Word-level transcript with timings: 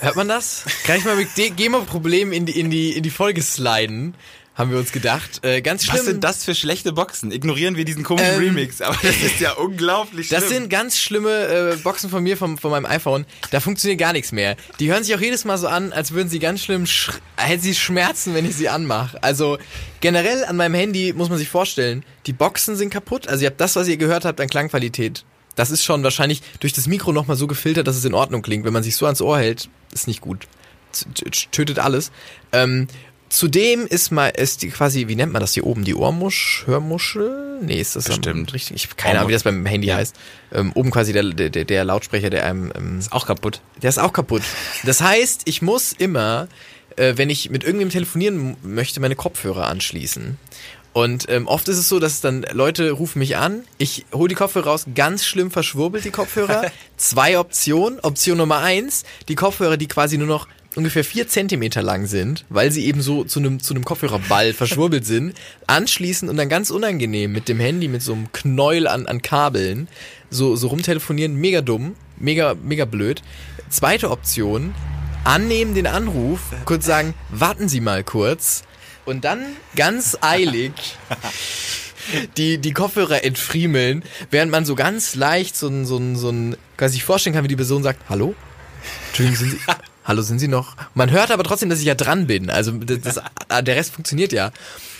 Hört 0.00 0.16
man 0.16 0.28
das? 0.28 0.64
Kann 0.84 0.96
ich 0.98 1.04
mal 1.04 1.16
mit 1.16 1.28
GEMA-Problemen 1.34 2.32
in 2.32 2.46
die, 2.46 2.58
in, 2.58 2.70
die, 2.70 2.92
in 2.92 3.02
die 3.02 3.10
Folge 3.10 3.42
sliden? 3.42 4.14
haben 4.58 4.72
wir 4.72 4.78
uns 4.78 4.90
gedacht. 4.90 5.44
Äh, 5.44 5.62
ganz 5.62 5.84
schlimm. 5.84 5.98
Was 5.98 6.04
sind 6.04 6.24
das 6.24 6.44
für 6.44 6.54
schlechte 6.54 6.92
Boxen? 6.92 7.30
Ignorieren 7.30 7.76
wir 7.76 7.84
diesen 7.84 8.02
komischen 8.02 8.34
ähm, 8.34 8.40
Remix, 8.40 8.80
aber 8.82 8.98
das 9.00 9.16
ist 9.22 9.38
ja 9.38 9.52
unglaublich 9.52 10.26
schlimm. 10.26 10.40
Das 10.40 10.48
sind 10.48 10.68
ganz 10.68 10.98
schlimme 10.98 11.30
äh, 11.30 11.76
Boxen 11.76 12.10
von 12.10 12.24
mir, 12.24 12.36
vom, 12.36 12.58
von 12.58 12.72
meinem 12.72 12.84
iPhone. 12.84 13.24
Da 13.52 13.60
funktioniert 13.60 14.00
gar 14.00 14.12
nichts 14.12 14.32
mehr. 14.32 14.56
Die 14.80 14.90
hören 14.90 15.04
sich 15.04 15.14
auch 15.14 15.20
jedes 15.20 15.44
Mal 15.44 15.58
so 15.58 15.68
an, 15.68 15.92
als 15.92 16.10
würden 16.10 16.28
sie 16.28 16.40
ganz 16.40 16.60
schlimm, 16.60 16.86
hätten 17.36 17.62
sie 17.62 17.74
Schmerzen, 17.76 18.34
wenn 18.34 18.44
ich 18.44 18.56
sie 18.56 18.68
anmache. 18.68 19.22
Also 19.22 19.58
generell 20.00 20.44
an 20.44 20.56
meinem 20.56 20.74
Handy 20.74 21.12
muss 21.12 21.28
man 21.28 21.38
sich 21.38 21.48
vorstellen, 21.48 22.04
die 22.26 22.32
Boxen 22.32 22.74
sind 22.74 22.90
kaputt. 22.90 23.28
Also 23.28 23.44
ihr 23.44 23.50
habt 23.50 23.60
das, 23.60 23.76
was 23.76 23.86
ihr 23.86 23.96
gehört 23.96 24.24
habt 24.24 24.40
an 24.40 24.48
Klangqualität. 24.48 25.24
Das 25.58 25.72
ist 25.72 25.82
schon 25.82 26.04
wahrscheinlich 26.04 26.40
durch 26.60 26.72
das 26.72 26.86
Mikro 26.86 27.12
nochmal 27.12 27.36
so 27.36 27.48
gefiltert, 27.48 27.88
dass 27.88 27.96
es 27.96 28.04
in 28.04 28.14
Ordnung 28.14 28.42
klingt. 28.42 28.64
Wenn 28.64 28.72
man 28.72 28.84
sich 28.84 28.94
so 28.94 29.06
ans 29.06 29.20
Ohr 29.20 29.38
hält, 29.38 29.68
ist 29.92 30.06
nicht 30.06 30.20
gut. 30.20 30.46
Tötet 31.50 31.80
alles. 31.80 32.12
Ähm, 32.52 32.86
Zudem 33.28 33.86
ist 33.86 34.10
mal 34.10 34.28
ist 34.28 34.62
die 34.62 34.70
quasi, 34.70 35.08
wie 35.08 35.16
nennt 35.16 35.32
man 35.32 35.40
das 35.40 35.52
hier 35.52 35.66
oben, 35.66 35.84
die 35.84 35.94
Ohrmusch, 35.94 36.62
Hörmuschel? 36.66 37.58
Nee, 37.60 37.78
ist 37.78 37.94
das 37.94 38.04
Bestimmt. 38.04 38.54
richtig? 38.54 38.76
Ich 38.76 38.84
habe 38.84 38.94
keine 38.94 39.18
Ahnung, 39.18 39.28
wie 39.28 39.34
das 39.34 39.42
beim 39.42 39.66
Handy 39.66 39.88
heißt. 39.88 40.16
Ähm, 40.52 40.72
oben 40.72 40.90
quasi 40.90 41.12
der, 41.12 41.24
der, 41.24 41.50
der 41.50 41.84
Lautsprecher, 41.84 42.30
der 42.30 42.46
einem 42.46 42.72
ähm, 42.74 42.98
ist 42.98 43.12
auch 43.12 43.26
kaputt. 43.26 43.60
Der 43.82 43.90
ist 43.90 43.98
auch 43.98 44.14
kaputt. 44.14 44.42
Das 44.84 45.02
heißt, 45.02 45.42
ich 45.44 45.60
muss 45.60 45.92
immer, 45.92 46.48
äh, 46.96 47.14
wenn 47.16 47.28
ich 47.28 47.50
mit 47.50 47.64
irgendjemandem 47.64 47.92
telefonieren 47.92 48.56
möchte, 48.62 49.00
meine 49.00 49.16
Kopfhörer 49.16 49.66
anschließen. 49.66 50.38
Und 50.98 51.26
ähm, 51.28 51.46
oft 51.46 51.68
ist 51.68 51.78
es 51.78 51.88
so, 51.88 52.00
dass 52.00 52.20
dann 52.20 52.44
Leute 52.50 52.90
rufen 52.90 53.20
mich 53.20 53.36
an, 53.36 53.62
ich 53.78 54.04
hole 54.12 54.26
die 54.26 54.34
Kopfhörer 54.34 54.66
raus, 54.66 54.84
ganz 54.96 55.24
schlimm 55.24 55.52
verschwurbelt 55.52 56.04
die 56.04 56.10
Kopfhörer. 56.10 56.72
Zwei 56.96 57.38
Optionen. 57.38 58.00
Option 58.00 58.38
Nummer 58.38 58.58
eins, 58.58 59.04
die 59.28 59.36
Kopfhörer, 59.36 59.76
die 59.76 59.86
quasi 59.86 60.18
nur 60.18 60.26
noch 60.26 60.48
ungefähr 60.74 61.04
vier 61.04 61.28
Zentimeter 61.28 61.82
lang 61.82 62.06
sind, 62.06 62.44
weil 62.48 62.72
sie 62.72 62.84
eben 62.84 63.00
so 63.00 63.22
zu 63.22 63.38
einem 63.38 63.60
zu 63.60 63.74
einem 63.74 63.84
Kopfhörerball 63.84 64.52
verschwurbelt 64.52 65.06
sind, 65.06 65.34
anschließen 65.68 66.28
und 66.28 66.36
dann 66.36 66.48
ganz 66.48 66.70
unangenehm 66.70 67.30
mit 67.30 67.48
dem 67.48 67.60
Handy 67.60 67.86
mit 67.86 68.02
so 68.02 68.14
einem 68.14 68.32
Knäuel 68.32 68.88
an, 68.88 69.06
an 69.06 69.22
Kabeln 69.22 69.86
so 70.30 70.56
so 70.56 70.66
rumtelefonieren, 70.66 71.36
mega 71.36 71.60
dumm, 71.60 71.94
mega 72.16 72.56
mega 72.60 72.86
blöd. 72.86 73.22
Zweite 73.70 74.10
Option, 74.10 74.74
annehmen 75.22 75.76
den 75.76 75.86
Anruf, 75.86 76.40
kurz 76.64 76.86
sagen, 76.86 77.14
warten 77.30 77.68
Sie 77.68 77.80
mal 77.80 78.02
kurz 78.02 78.64
und 79.08 79.24
dann 79.24 79.56
ganz 79.74 80.16
eilig 80.20 80.72
die, 82.36 82.58
die 82.58 82.72
Kopfhörer 82.72 83.24
entfriemeln, 83.24 84.04
während 84.30 84.52
man 84.52 84.64
so 84.64 84.74
ganz 84.74 85.14
leicht 85.14 85.56
so 85.56 85.68
ein, 85.68 85.86
so 85.86 85.96
ein, 85.96 86.16
so 86.16 86.30
ein, 86.30 86.56
kann 86.76 86.90
sich 86.90 87.04
vorstellen 87.04 87.34
kann, 87.34 87.44
wie 87.44 87.48
die 87.48 87.56
Person 87.56 87.82
sagt, 87.82 88.00
hallo? 88.08 88.34
Entschuldigung, 89.08 89.38
sind 89.38 89.50
Sie, 89.52 89.58
hallo, 90.04 90.22
sind 90.22 90.38
Sie 90.38 90.48
noch? 90.48 90.76
Man 90.94 91.10
hört 91.10 91.30
aber 91.30 91.42
trotzdem, 91.42 91.70
dass 91.70 91.80
ich 91.80 91.86
ja 91.86 91.94
dran 91.94 92.26
bin. 92.26 92.50
Also 92.50 92.72
das, 92.72 93.00
das, 93.00 93.22
ah, 93.48 93.62
der 93.62 93.76
Rest 93.76 93.94
funktioniert 93.94 94.32
ja. 94.32 94.52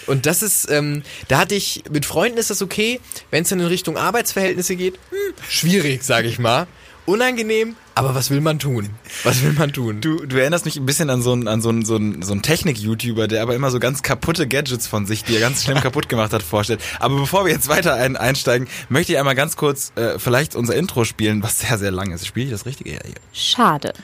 Und 0.06 0.24
das 0.24 0.42
ist, 0.42 0.70
ähm, 0.70 1.02
da 1.28 1.38
hatte 1.38 1.54
ich, 1.54 1.84
mit 1.90 2.06
Freunden 2.06 2.38
ist 2.38 2.50
das 2.50 2.62
okay, 2.62 3.00
wenn 3.30 3.42
es 3.42 3.50
dann 3.50 3.60
in 3.60 3.66
Richtung 3.66 3.98
Arbeitsverhältnisse 3.98 4.74
geht, 4.74 4.94
hm, 4.94 5.34
schwierig, 5.48 6.02
sage 6.02 6.28
ich 6.28 6.38
mal. 6.38 6.66
Unangenehm, 7.08 7.74
aber 7.94 8.14
was 8.14 8.28
will 8.28 8.42
man 8.42 8.58
tun? 8.58 8.90
Was 9.24 9.42
will 9.42 9.54
man 9.54 9.72
tun? 9.72 10.02
Du, 10.02 10.26
du 10.26 10.36
erinnerst 10.36 10.66
mich 10.66 10.76
ein 10.76 10.84
bisschen 10.84 11.08
an 11.08 11.22
so 11.22 11.32
einen, 11.32 11.48
an 11.48 11.62
so 11.62 11.70
einen, 11.70 11.82
so 11.86 11.96
einen, 11.96 12.20
so 12.20 12.32
einen 12.32 12.42
Technik-YouTuber, 12.42 13.28
der 13.28 13.40
aber 13.40 13.54
immer 13.54 13.70
so 13.70 13.80
ganz 13.80 14.02
kaputte 14.02 14.46
Gadgets 14.46 14.86
von 14.86 15.06
sich, 15.06 15.24
die 15.24 15.34
er 15.34 15.40
ganz 15.40 15.64
schlimm 15.64 15.78
kaputt 15.82 16.10
gemacht 16.10 16.34
hat, 16.34 16.42
vorstellt. 16.42 16.82
Aber 17.00 17.16
bevor 17.16 17.46
wir 17.46 17.52
jetzt 17.52 17.68
weiter 17.68 17.94
ein, 17.94 18.18
einsteigen, 18.18 18.68
möchte 18.90 19.12
ich 19.12 19.18
einmal 19.18 19.34
ganz 19.34 19.56
kurz 19.56 19.90
äh, 19.96 20.18
vielleicht 20.18 20.54
unser 20.54 20.76
Intro 20.76 21.04
spielen, 21.04 21.42
was 21.42 21.60
sehr, 21.60 21.78
sehr 21.78 21.90
lang 21.90 22.12
ist. 22.12 22.26
Spiele 22.26 22.44
ich 22.44 22.52
das 22.52 22.66
Richtige? 22.66 22.92
Ja, 22.92 22.98
hier. 23.02 23.14
Schade. 23.32 23.94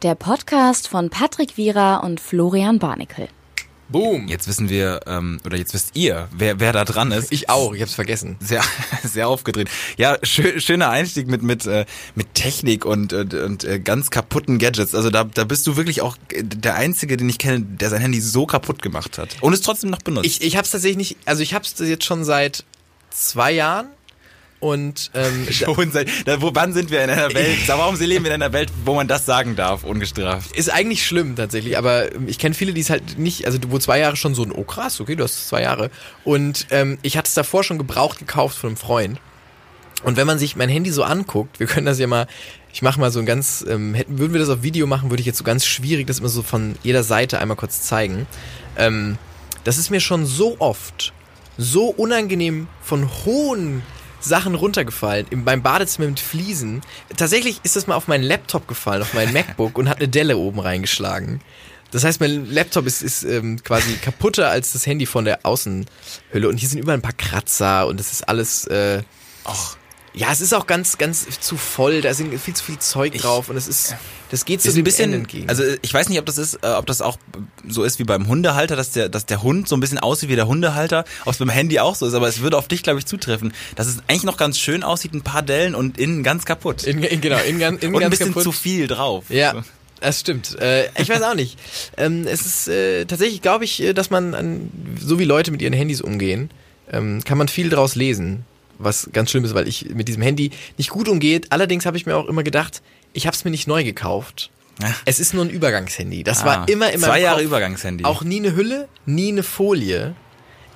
Der 0.00 0.14
Podcast 0.14 0.88
von 0.88 1.10
Patrick 1.10 1.58
Wierer 1.58 2.02
und 2.02 2.18
Florian 2.18 2.78
Barnikel. 2.78 3.28
Boom. 3.88 4.28
Jetzt 4.28 4.48
wissen 4.48 4.68
wir, 4.68 5.00
ähm, 5.06 5.38
oder 5.44 5.56
jetzt 5.56 5.72
wisst 5.72 5.94
ihr, 5.94 6.28
wer, 6.32 6.58
wer 6.58 6.72
da 6.72 6.84
dran 6.84 7.12
ist. 7.12 7.30
Ich 7.30 7.48
auch, 7.48 7.74
ich 7.74 7.82
hab's 7.82 7.94
vergessen. 7.94 8.36
Sehr, 8.40 8.62
sehr 9.04 9.28
aufgedreht. 9.28 9.68
Ja, 9.96 10.18
schön, 10.22 10.60
schöner 10.60 10.90
Einstieg 10.90 11.28
mit, 11.28 11.42
mit, 11.42 11.66
äh, 11.66 11.86
mit 12.14 12.34
Technik 12.34 12.84
und, 12.84 13.12
und, 13.12 13.34
und 13.34 13.64
äh, 13.64 13.78
ganz 13.78 14.10
kaputten 14.10 14.58
Gadgets. 14.58 14.94
Also 14.94 15.10
da, 15.10 15.24
da 15.24 15.44
bist 15.44 15.66
du 15.66 15.76
wirklich 15.76 16.02
auch 16.02 16.16
der 16.32 16.74
Einzige, 16.74 17.16
den 17.16 17.28
ich 17.28 17.38
kenne, 17.38 17.60
der 17.60 17.90
sein 17.90 18.00
Handy 18.00 18.20
so 18.20 18.46
kaputt 18.46 18.82
gemacht 18.82 19.18
hat. 19.18 19.36
Und 19.40 19.52
es 19.52 19.60
trotzdem 19.60 19.90
noch 19.90 20.02
benutzt. 20.02 20.26
Ich, 20.26 20.42
ich 20.42 20.56
hab's 20.56 20.70
tatsächlich 20.70 20.96
nicht, 20.96 21.16
also 21.24 21.42
ich 21.42 21.54
hab's 21.54 21.74
jetzt 21.78 22.04
schon 22.04 22.24
seit 22.24 22.64
zwei 23.10 23.52
Jahren 23.52 23.88
und 24.66 25.10
ähm, 25.14 25.46
schon 25.50 25.90
seit, 25.92 26.08
da, 26.26 26.40
wo, 26.40 26.50
wann 26.54 26.72
sind 26.72 26.90
wir 26.90 27.02
in 27.02 27.10
einer 27.10 27.32
Welt? 27.34 27.58
Warum 27.66 27.96
leben 27.96 28.24
wir 28.24 28.34
in 28.34 28.42
einer 28.42 28.52
Welt, 28.52 28.70
wo 28.84 28.94
man 28.94 29.08
das 29.08 29.26
sagen 29.26 29.56
darf, 29.56 29.84
ungestraft? 29.84 30.56
Ist 30.56 30.70
eigentlich 30.70 31.06
schlimm 31.06 31.36
tatsächlich, 31.36 31.78
aber 31.78 32.08
ich 32.26 32.38
kenne 32.38 32.54
viele, 32.54 32.72
die 32.72 32.80
es 32.80 32.90
halt 32.90 33.18
nicht, 33.18 33.46
also 33.46 33.58
wo 33.68 33.78
zwei 33.78 33.98
Jahre 33.98 34.16
schon 34.16 34.34
so 34.34 34.42
ein, 34.42 34.52
oh 34.52 34.64
krass, 34.64 35.00
okay, 35.00 35.16
du 35.16 35.24
hast 35.24 35.48
zwei 35.48 35.62
Jahre. 35.62 35.90
Und 36.24 36.66
ähm, 36.70 36.98
ich 37.02 37.16
hatte 37.16 37.28
es 37.28 37.34
davor 37.34 37.64
schon 37.64 37.78
gebraucht 37.78 38.18
gekauft 38.18 38.58
von 38.58 38.68
einem 38.68 38.76
Freund. 38.76 39.20
Und 40.02 40.16
wenn 40.16 40.26
man 40.26 40.38
sich 40.38 40.56
mein 40.56 40.68
Handy 40.68 40.90
so 40.90 41.02
anguckt, 41.02 41.58
wir 41.58 41.66
können 41.66 41.86
das 41.86 41.98
ja 41.98 42.06
mal, 42.06 42.26
ich 42.72 42.82
mache 42.82 43.00
mal 43.00 43.10
so 43.10 43.18
ein 43.18 43.26
ganz, 43.26 43.64
ähm, 43.68 43.94
hätten, 43.94 44.18
würden 44.18 44.32
wir 44.32 44.40
das 44.40 44.50
auf 44.50 44.62
Video 44.62 44.86
machen, 44.86 45.10
würde 45.10 45.20
ich 45.20 45.26
jetzt 45.26 45.38
so 45.38 45.44
ganz 45.44 45.64
schwierig 45.64 46.06
das 46.06 46.18
immer 46.18 46.28
so 46.28 46.42
von 46.42 46.76
jeder 46.82 47.02
Seite 47.02 47.38
einmal 47.38 47.56
kurz 47.56 47.82
zeigen. 47.82 48.26
Ähm, 48.76 49.16
das 49.64 49.78
ist 49.78 49.90
mir 49.90 50.00
schon 50.00 50.26
so 50.26 50.56
oft 50.60 51.12
so 51.58 51.86
unangenehm 51.86 52.68
von 52.82 53.08
hohen 53.24 53.82
Sachen 54.26 54.54
runtergefallen, 54.54 55.26
im, 55.30 55.44
beim 55.44 55.62
Badezimmer 55.62 56.08
mit 56.08 56.20
Fliesen. 56.20 56.82
Tatsächlich 57.16 57.60
ist 57.62 57.76
das 57.76 57.86
mal 57.86 57.94
auf 57.94 58.08
meinen 58.08 58.24
Laptop 58.24 58.68
gefallen, 58.68 59.02
auf 59.02 59.14
meinen 59.14 59.32
MacBook 59.32 59.78
und 59.78 59.88
hat 59.88 59.98
eine 59.98 60.08
Delle 60.08 60.36
oben 60.36 60.60
reingeschlagen. 60.60 61.40
Das 61.92 62.04
heißt, 62.04 62.20
mein 62.20 62.50
Laptop 62.50 62.86
ist, 62.86 63.02
ist 63.02 63.22
ähm, 63.22 63.62
quasi 63.62 63.94
kaputter 63.94 64.50
als 64.50 64.72
das 64.72 64.86
Handy 64.86 65.06
von 65.06 65.24
der 65.24 65.46
Außenhülle 65.46 66.48
und 66.48 66.58
hier 66.58 66.68
sind 66.68 66.80
überall 66.80 66.98
ein 66.98 67.02
paar 67.02 67.12
Kratzer 67.12 67.86
und 67.86 68.00
das 68.00 68.12
ist 68.12 68.28
alles. 68.28 68.66
Äh, 68.66 69.02
Och. 69.46 69.76
Ja, 70.16 70.32
es 70.32 70.40
ist 70.40 70.54
auch 70.54 70.66
ganz, 70.66 70.96
ganz 70.96 71.26
zu 71.40 71.58
voll. 71.58 72.00
Da 72.00 72.14
sind 72.14 72.36
viel 72.40 72.54
zu 72.54 72.64
viel 72.64 72.78
Zeug 72.78 73.14
ich, 73.14 73.20
drauf 73.20 73.50
und 73.50 73.56
es 73.58 73.68
ist, 73.68 73.94
das 74.30 74.46
geht 74.46 74.62
so 74.62 74.70
ein 74.70 74.82
bisschen 74.82 75.12
entgegen. 75.12 75.46
Also 75.50 75.62
ich 75.82 75.92
weiß 75.92 76.08
nicht, 76.08 76.18
ob 76.18 76.24
das 76.24 76.38
ist, 76.38 76.54
äh, 76.62 76.68
ob 76.68 76.86
das 76.86 77.02
auch 77.02 77.18
so 77.68 77.84
ist 77.84 77.98
wie 77.98 78.04
beim 78.04 78.26
Hundehalter, 78.26 78.76
dass 78.76 78.92
der, 78.92 79.10
dass 79.10 79.26
der 79.26 79.42
Hund 79.42 79.68
so 79.68 79.76
ein 79.76 79.80
bisschen 79.80 79.98
aussieht 79.98 80.30
wie 80.30 80.36
der 80.36 80.46
Hundehalter, 80.46 81.04
ob 81.26 81.34
es 81.34 81.38
beim 81.38 81.50
Handy 81.50 81.78
auch 81.80 81.94
so 81.94 82.06
ist. 82.06 82.14
Aber 82.14 82.28
es 82.28 82.40
würde 82.40 82.56
auf 82.56 82.66
dich, 82.66 82.82
glaube 82.82 82.98
ich, 82.98 83.04
zutreffen, 83.04 83.52
dass 83.74 83.88
es 83.88 83.98
eigentlich 84.08 84.24
noch 84.24 84.38
ganz 84.38 84.58
schön 84.58 84.82
aussieht, 84.82 85.12
ein 85.12 85.20
paar 85.20 85.42
Dellen 85.42 85.74
und 85.74 85.98
innen 85.98 86.22
ganz 86.22 86.46
kaputt. 86.46 86.84
In, 86.84 87.02
in, 87.02 87.20
genau, 87.20 87.38
innen, 87.38 87.78
innen 87.78 87.94
und 87.94 88.02
ein 88.02 88.08
bisschen 88.08 88.28
kaputt. 88.28 88.44
zu 88.44 88.52
viel 88.52 88.86
drauf. 88.86 89.26
Ja. 89.28 89.52
So. 89.52 89.62
Das 90.00 90.20
stimmt. 90.20 90.58
Äh, 90.58 90.88
ich 90.98 91.10
weiß 91.10 91.20
auch 91.22 91.34
nicht. 91.34 91.58
Ähm, 91.98 92.26
es 92.26 92.46
ist 92.46 92.68
äh, 92.68 93.04
tatsächlich, 93.04 93.42
glaube 93.42 93.64
ich, 93.64 93.82
äh, 93.82 93.92
dass 93.92 94.08
man 94.08 94.34
an, 94.34 94.70
so 94.98 95.18
wie 95.18 95.24
Leute 95.24 95.50
mit 95.50 95.60
ihren 95.60 95.74
Handys 95.74 96.00
umgehen, 96.00 96.50
ähm, 96.90 97.22
kann 97.24 97.36
man 97.36 97.48
viel 97.48 97.68
daraus 97.68 97.96
lesen 97.96 98.44
was 98.78 99.10
ganz 99.12 99.30
schlimm 99.30 99.44
ist, 99.44 99.54
weil 99.54 99.68
ich 99.68 99.94
mit 99.94 100.08
diesem 100.08 100.22
Handy 100.22 100.50
nicht 100.78 100.90
gut 100.90 101.08
umgeht. 101.08 101.46
Allerdings 101.50 101.86
habe 101.86 101.96
ich 101.96 102.06
mir 102.06 102.16
auch 102.16 102.26
immer 102.26 102.42
gedacht, 102.42 102.82
ich 103.12 103.26
habe 103.26 103.36
es 103.36 103.44
mir 103.44 103.50
nicht 103.50 103.66
neu 103.66 103.84
gekauft. 103.84 104.50
Ja. 104.80 104.94
Es 105.06 105.20
ist 105.20 105.32
nur 105.32 105.44
ein 105.44 105.50
Übergangshandy. 105.50 106.22
Das 106.22 106.42
ah, 106.42 106.46
war 106.46 106.68
immer, 106.68 106.92
immer. 106.92 107.06
Zwei 107.06 107.20
Jahre 107.20 107.42
Übergangshandy. 107.42 108.04
Auch 108.04 108.22
nie 108.22 108.38
eine 108.38 108.54
Hülle, 108.54 108.88
nie 109.06 109.28
eine 109.28 109.42
Folie. 109.42 110.14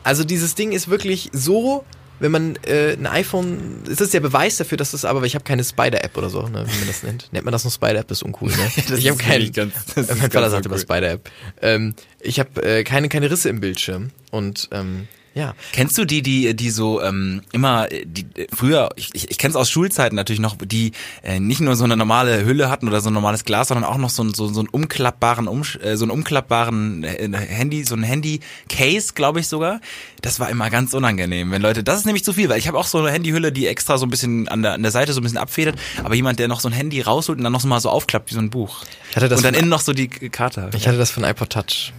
Also 0.03 0.25
dieses 0.25 0.55
Ding 0.55 0.73
ist 0.73 0.89
wirklich 0.89 1.29
so, 1.33 1.85
wenn 2.19 2.31
man 2.31 2.57
äh, 2.67 2.93
ein 2.93 3.07
iPhone, 3.07 3.83
ist 3.87 4.01
das 4.01 4.11
der 4.11 4.21
Beweis 4.21 4.57
dafür, 4.57 4.79
dass 4.79 4.93
das 4.93 5.05
aber, 5.05 5.23
ich 5.25 5.35
habe 5.35 5.45
keine 5.45 5.65
Spider-App 5.65 6.17
oder 6.17 6.31
so, 6.31 6.43
ne, 6.43 6.65
wie 6.67 6.79
man 6.79 6.87
das 6.87 7.03
nennt. 7.03 7.33
Nennt 7.33 7.45
man 7.45 7.53
das 7.53 7.65
noch 7.65 7.73
Spider-App? 7.73 8.11
Ist 8.11 8.23
uncool, 8.23 8.51
ne? 8.51 8.71
ich 8.97 9.09
habe 9.09 9.19
keine, 9.19 9.51
ganz, 9.51 9.75
mein 9.97 10.31
Vater 10.31 10.51
sagt 10.51 10.67
immer 10.67 10.79
Spider-App. 10.79 11.31
Ähm, 11.61 11.95
ich 12.21 12.39
habe 12.39 12.63
äh, 12.63 12.85
keine, 12.85 13.09
keine 13.09 13.31
Risse 13.31 13.49
im 13.49 13.61
Bildschirm 13.61 14.11
und 14.31 14.69
ähm, 14.73 15.09
ja. 15.33 15.55
Kennst 15.73 15.97
du 15.97 16.05
die, 16.05 16.23
die, 16.23 16.57
die 16.57 16.71
so 16.71 17.01
ähm, 17.01 17.43
immer, 17.53 17.87
die 17.89 18.27
früher, 18.53 18.91
ich, 18.97 19.11
ich, 19.15 19.31
ich 19.31 19.39
kenne 19.39 19.51
es 19.51 19.57
aus 19.57 19.71
Schulzeiten 19.71 20.17
natürlich 20.17 20.41
noch, 20.41 20.57
die 20.61 20.91
äh, 21.23 21.39
nicht 21.39 21.61
nur 21.61 21.77
so 21.77 21.85
eine 21.85 21.97
normale 21.97 22.45
Hülle 22.45 22.69
hatten 22.69 22.89
oder 22.89 23.01
so 23.01 23.11
ein 23.11 23.13
normales 23.13 23.45
Glas, 23.45 23.69
sondern 23.69 23.85
auch 23.85 23.97
noch 23.97 24.11
so, 24.11 24.29
so, 24.35 24.49
so 24.49 24.61
einen 24.61 24.69
umklappbaren, 24.69 25.47
um, 25.47 25.63
äh, 25.83 25.97
so 25.97 26.05
einen 26.05 26.11
umklappbaren 26.11 27.05
äh, 27.05 27.31
Handy, 27.33 27.85
so 27.85 27.95
ein 27.95 28.03
Handy-Case, 28.03 29.13
glaube 29.15 29.39
ich 29.39 29.47
sogar. 29.47 29.81
Das 30.21 30.41
war 30.41 30.51
immer 30.51 30.69
ganz 30.69 30.95
unangenehm, 30.95 31.53
wenn 31.53 31.63
Leute, 31.63 31.85
das 31.85 31.99
ist 31.99 32.07
nämlich 32.07 32.25
zu 32.25 32.33
viel, 32.33 32.49
weil 32.49 32.59
ich 32.59 32.67
habe 32.67 32.77
auch 32.77 32.87
so 32.87 32.99
eine 32.99 33.13
Handyhülle, 33.13 33.53
die 33.53 33.69
extra 33.69 33.99
so 33.99 34.07
ein 34.07 34.11
bisschen 34.11 34.49
an 34.49 34.63
der, 34.63 34.73
an 34.73 34.83
der 34.83 34.91
Seite 34.91 35.13
so 35.13 35.21
ein 35.21 35.23
bisschen 35.23 35.39
abfedert, 35.39 35.79
aber 36.03 36.17
jemand, 36.17 36.41
der 36.41 36.49
noch 36.49 36.61
so 36.61 36.69
ein 36.69 36.73
Handy 36.73 37.01
rausholt 37.01 37.39
und 37.39 37.45
dann 37.45 37.53
noch 37.53 37.61
so 37.61 37.69
mal 37.69 37.81
so 37.81 37.89
aufklappt 37.89 38.31
wie 38.31 38.35
so 38.35 38.41
ein 38.41 38.51
Buch. 38.51 38.85
Ich 39.11 39.17
hatte 39.17 39.29
das 39.29 39.39
und 39.39 39.45
dann 39.45 39.55
innen 39.55 39.69
noch 39.69 39.81
so 39.81 39.93
die 39.93 40.09
Karte. 40.09 40.71
Ich 40.75 40.89
hatte 40.89 40.99
das 40.99 41.13
von 41.13 41.23
iPod 41.23 41.51
Touch. 41.51 41.93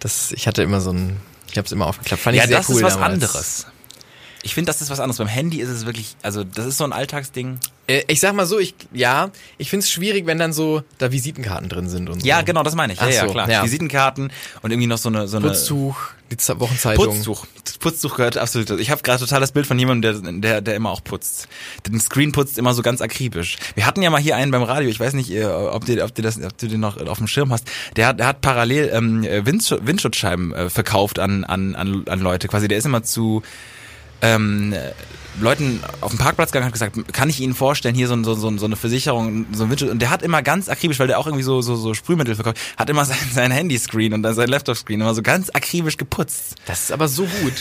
Das, 0.00 0.32
ich 0.32 0.48
hatte 0.48 0.62
immer 0.62 0.80
so 0.80 0.90
ein 0.90 1.16
ich 1.54 1.58
habe 1.58 1.66
es 1.66 1.72
immer 1.72 1.86
aufgeklappt. 1.86 2.20
Fand 2.20 2.36
ja, 2.36 2.42
ich 2.42 2.48
sehr 2.48 2.58
das 2.58 2.68
cool 2.68 2.76
ist 2.76 2.82
was 2.82 2.94
damals. 2.94 3.12
anderes. 3.12 3.66
Ich 4.46 4.54
finde, 4.54 4.70
das 4.70 4.82
ist 4.82 4.90
was 4.90 5.00
anderes. 5.00 5.16
Beim 5.16 5.26
Handy 5.26 5.60
ist 5.60 5.70
es 5.70 5.86
wirklich, 5.86 6.16
also 6.22 6.44
das 6.44 6.66
ist 6.66 6.76
so 6.76 6.84
ein 6.84 6.92
Alltagsding. 6.92 7.58
Äh, 7.86 8.02
ich 8.08 8.20
sag 8.20 8.34
mal 8.34 8.44
so, 8.44 8.58
ich 8.58 8.74
ja, 8.92 9.30
ich 9.56 9.70
find's 9.70 9.90
schwierig, 9.90 10.26
wenn 10.26 10.38
dann 10.38 10.52
so 10.52 10.82
da 10.98 11.10
Visitenkarten 11.10 11.68
drin 11.70 11.88
sind 11.88 12.10
und 12.10 12.20
so. 12.20 12.26
Ja, 12.26 12.42
genau, 12.42 12.62
das 12.62 12.74
meine 12.74 12.92
ich. 12.92 13.00
Ja, 13.00 13.06
Ach 13.08 13.12
ja, 13.12 13.26
so, 13.26 13.32
klar. 13.32 13.50
ja. 13.50 13.64
Visitenkarten 13.64 14.30
und 14.62 14.70
irgendwie 14.70 14.86
noch 14.86 14.98
so 14.98 15.08
eine 15.08 15.28
so 15.28 15.38
eine 15.38 15.48
Putztuch, 15.48 15.96
die 16.30 16.36
Z- 16.36 16.60
Wochenzeitung. 16.60 17.06
Putztuch. 17.06 17.46
Putztuch 17.80 18.16
gehört 18.16 18.36
absolut. 18.36 18.70
Ich 18.80 18.90
habe 18.90 19.02
gerade 19.02 19.20
total 19.24 19.40
das 19.40 19.52
Bild 19.52 19.66
von 19.66 19.78
jemandem, 19.78 20.22
der, 20.22 20.32
der, 20.32 20.60
der 20.60 20.74
immer 20.76 20.90
auch 20.90 21.02
putzt. 21.02 21.48
Den 21.86 21.98
Screen 22.00 22.32
putzt 22.32 22.58
immer 22.58 22.74
so 22.74 22.82
ganz 22.82 23.00
akribisch. 23.00 23.56
Wir 23.74 23.86
hatten 23.86 24.02
ja 24.02 24.10
mal 24.10 24.20
hier 24.20 24.36
einen 24.36 24.50
beim 24.50 24.62
Radio. 24.62 24.88
Ich 24.90 25.00
weiß 25.00 25.14
nicht, 25.14 25.30
äh, 25.30 25.44
ob 25.46 25.86
du, 25.86 26.02
ob 26.04 26.14
du 26.14 26.20
das, 26.22 26.38
ob 26.42 26.56
du 26.58 26.68
den 26.68 26.80
noch 26.80 26.98
auf 27.06 27.16
dem 27.18 27.28
Schirm 27.28 27.50
hast. 27.50 27.66
Der 27.96 28.08
hat, 28.08 28.18
der 28.20 28.26
hat 28.26 28.40
parallel 28.42 28.90
ähm, 28.92 29.22
Windsch 29.46 29.72
Windschutzscheiben 29.80 30.52
äh, 30.54 30.70
verkauft 30.70 31.18
an, 31.18 31.44
an, 31.44 31.74
an, 31.74 32.04
an 32.08 32.20
Leute. 32.20 32.48
Quasi, 32.48 32.68
der 32.68 32.76
ist 32.78 32.84
immer 32.84 33.02
zu 33.02 33.42
ähm, 34.24 34.72
äh, 34.72 34.92
Leuten 35.40 35.80
auf 36.00 36.12
dem 36.12 36.18
Parkplatz 36.18 36.52
gegangen 36.52 36.66
und 36.66 36.72
gesagt, 36.72 37.12
kann 37.12 37.28
ich 37.28 37.40
Ihnen 37.40 37.54
vorstellen, 37.54 37.94
hier 37.94 38.06
so, 38.06 38.22
so, 38.22 38.34
so, 38.34 38.56
so 38.56 38.66
eine 38.66 38.76
Versicherung, 38.76 39.46
so 39.52 39.64
ein 39.64 39.70
Windschutz. 39.70 39.90
Und 39.90 40.00
der 40.00 40.10
hat 40.10 40.22
immer 40.22 40.42
ganz 40.42 40.68
akribisch, 40.68 40.98
weil 41.00 41.08
der 41.08 41.18
auch 41.18 41.26
irgendwie 41.26 41.42
so, 41.42 41.60
so, 41.60 41.74
so 41.74 41.94
Sprühmittel 41.94 42.34
verkauft, 42.34 42.58
hat 42.76 42.88
immer 42.88 43.04
sein, 43.04 43.18
sein 43.32 43.50
Handyscreen 43.50 44.12
und 44.12 44.22
dann 44.22 44.34
sein 44.34 44.48
Laptop-Screen 44.48 45.00
immer 45.00 45.14
so 45.14 45.22
ganz 45.22 45.50
akribisch 45.50 45.96
geputzt. 45.96 46.54
Das 46.66 46.84
ist 46.84 46.92
aber 46.92 47.08
so 47.08 47.24
gut. 47.24 47.54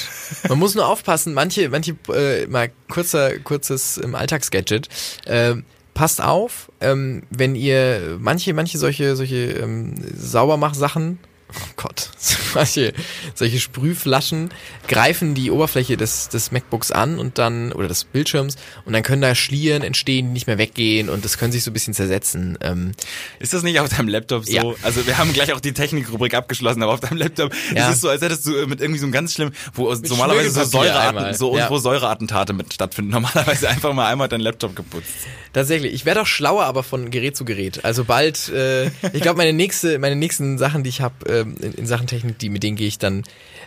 Man 0.48 0.60
muss 0.60 0.76
nur 0.76 0.88
aufpassen, 0.88 1.34
manche, 1.34 1.70
manche, 1.70 1.96
äh, 2.14 2.48
mal 2.48 2.72
kurzer, 2.90 3.40
kurzes 3.40 4.00
ähm, 4.04 4.16
Alltagsgadget. 4.16 4.88
Ähm, 5.26 5.66
passt 5.94 6.22
auf, 6.22 6.72
ähm, 6.82 7.24
wenn 7.30 7.56
ihr 7.56 8.18
manche, 8.20 8.54
manche 8.54 8.78
solche, 8.78 9.16
solche 9.16 9.52
ähm, 9.54 9.96
Saubermach-Sachen, 10.16 11.20
oh 11.50 11.74
Gott, 11.76 12.12
solche, 12.54 12.94
solche 13.36 13.60
Sprühflaschen 13.60 14.50
greifen 14.88 15.36
die 15.36 15.52
Oberfläche 15.52 15.98
des, 15.98 16.30
des 16.30 16.52
MacBooks 16.52 16.92
an 16.92 17.20
und 17.20 17.38
dann, 17.38 17.72
oder 17.74 17.88
des 17.88 18.06
Bildschirms, 18.06 18.56
und 18.86 18.94
dann 18.94 19.04
können 19.04 19.22
da 19.22 19.36
Schlieren 19.36 19.84
entstehen, 19.84 20.28
die 20.28 20.34
nicht 20.34 20.48
mehr 20.48 20.58
weggehen 20.58 21.10
und 21.10 21.26
das 21.26 21.38
können 21.38 21.52
sich 21.52 21.64
so 21.64 21.72
ein 21.72 21.74
bisschen 21.74 21.94
zersetzen. 21.94 22.58
Ähm, 22.62 22.92
Ist 23.40 23.54
das 23.54 23.64
nicht 23.64 23.80
auf 23.80 23.90
deinem 23.90 24.08
Laptop 24.08 24.46
so? 24.46 24.52
Ja. 24.52 24.64
Also 24.84 25.06
wir 25.06 25.18
haben 25.18 25.34
gleich 25.34 25.54
auch 25.54 25.60
die 25.60 25.74
Technikrubrik 25.74 26.34
abgeschlossen, 26.34 26.82
aber 26.84 26.94
auf 26.94 27.00
deinem 27.00 27.18
Laptop 27.18 27.54
Ja. 27.76 27.90
ist 27.90 27.96
es 27.96 28.02
so, 28.02 28.10
als 28.10 28.22
hättest 28.22 28.46
du 28.48 28.52
mit 28.68 28.80
irgendwie 28.82 29.00
so 29.00 29.06
einem 29.06 29.14
ganz 29.14 29.34
schlimm, 29.34 29.52
wo 29.74 29.94
normalerweise 29.94 30.50
so 30.52 30.64
Säureatten, 30.64 31.34
so 31.34 31.52
Ja. 31.54 31.64
irgendwo 31.64 31.78
Säureattentate 31.80 32.54
mit 32.54 32.74
stattfinden. 32.74 33.12
Normalerweise 33.24 33.70
einfach 33.70 33.94
mal 33.94 34.08
einmal 34.12 34.28
dein 34.30 34.42
Laptop 34.42 34.76
geputzt. 34.76 35.10
Tatsächlich. 35.52 35.94
Ich 35.94 36.06
werde 36.06 36.22
auch 36.22 36.26
schlauer, 36.28 36.64
aber 36.66 36.84
von 36.84 37.12
Gerät 37.12 37.38
zu 37.38 37.46
Gerät. 37.46 37.86
Also 37.86 38.06
bald, 38.06 38.50
äh, 38.50 38.88
ich 39.14 39.22
glaube, 39.22 39.38
meine 39.38 39.54
nächste, 39.54 40.00
meine 40.00 40.16
nächsten 40.16 40.58
Sachen, 40.58 40.84
die 40.84 40.90
ich 40.90 41.02
habe 41.02 41.14
ähm, 41.28 41.56
in, 41.62 41.74
in 41.74 41.86
Sachen 41.86 42.08
Technik, 42.14 42.40
die 42.40 42.50
mit 42.50 42.64
denen 42.64 42.78
gehe 42.78 42.88
ich 42.88 43.00
dann 43.00 43.24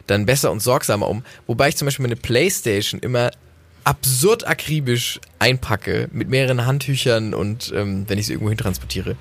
dann 0.06 0.26
besser 0.26 0.50
und 0.52 0.60
sorgsamer 0.60 1.08
um. 1.08 1.24
Wobei 1.46 1.68
ich 1.68 1.76
zum 1.76 1.86
Beispiel 1.86 2.04
meine 2.04 2.16
PlayStation 2.16 3.00
immer 3.00 3.30
absurd 3.84 4.46
akribisch 4.46 5.20
einpacke 5.38 6.08
mit 6.12 6.28
mehreren 6.28 6.66
Handtüchern 6.66 7.34
und 7.34 7.72
ähm, 7.74 8.04
wenn 8.08 8.18
ich 8.18 8.26
sie 8.26 8.32
irgendwo 8.32 8.50
hin 8.50 8.58
transportiere. 8.58 9.16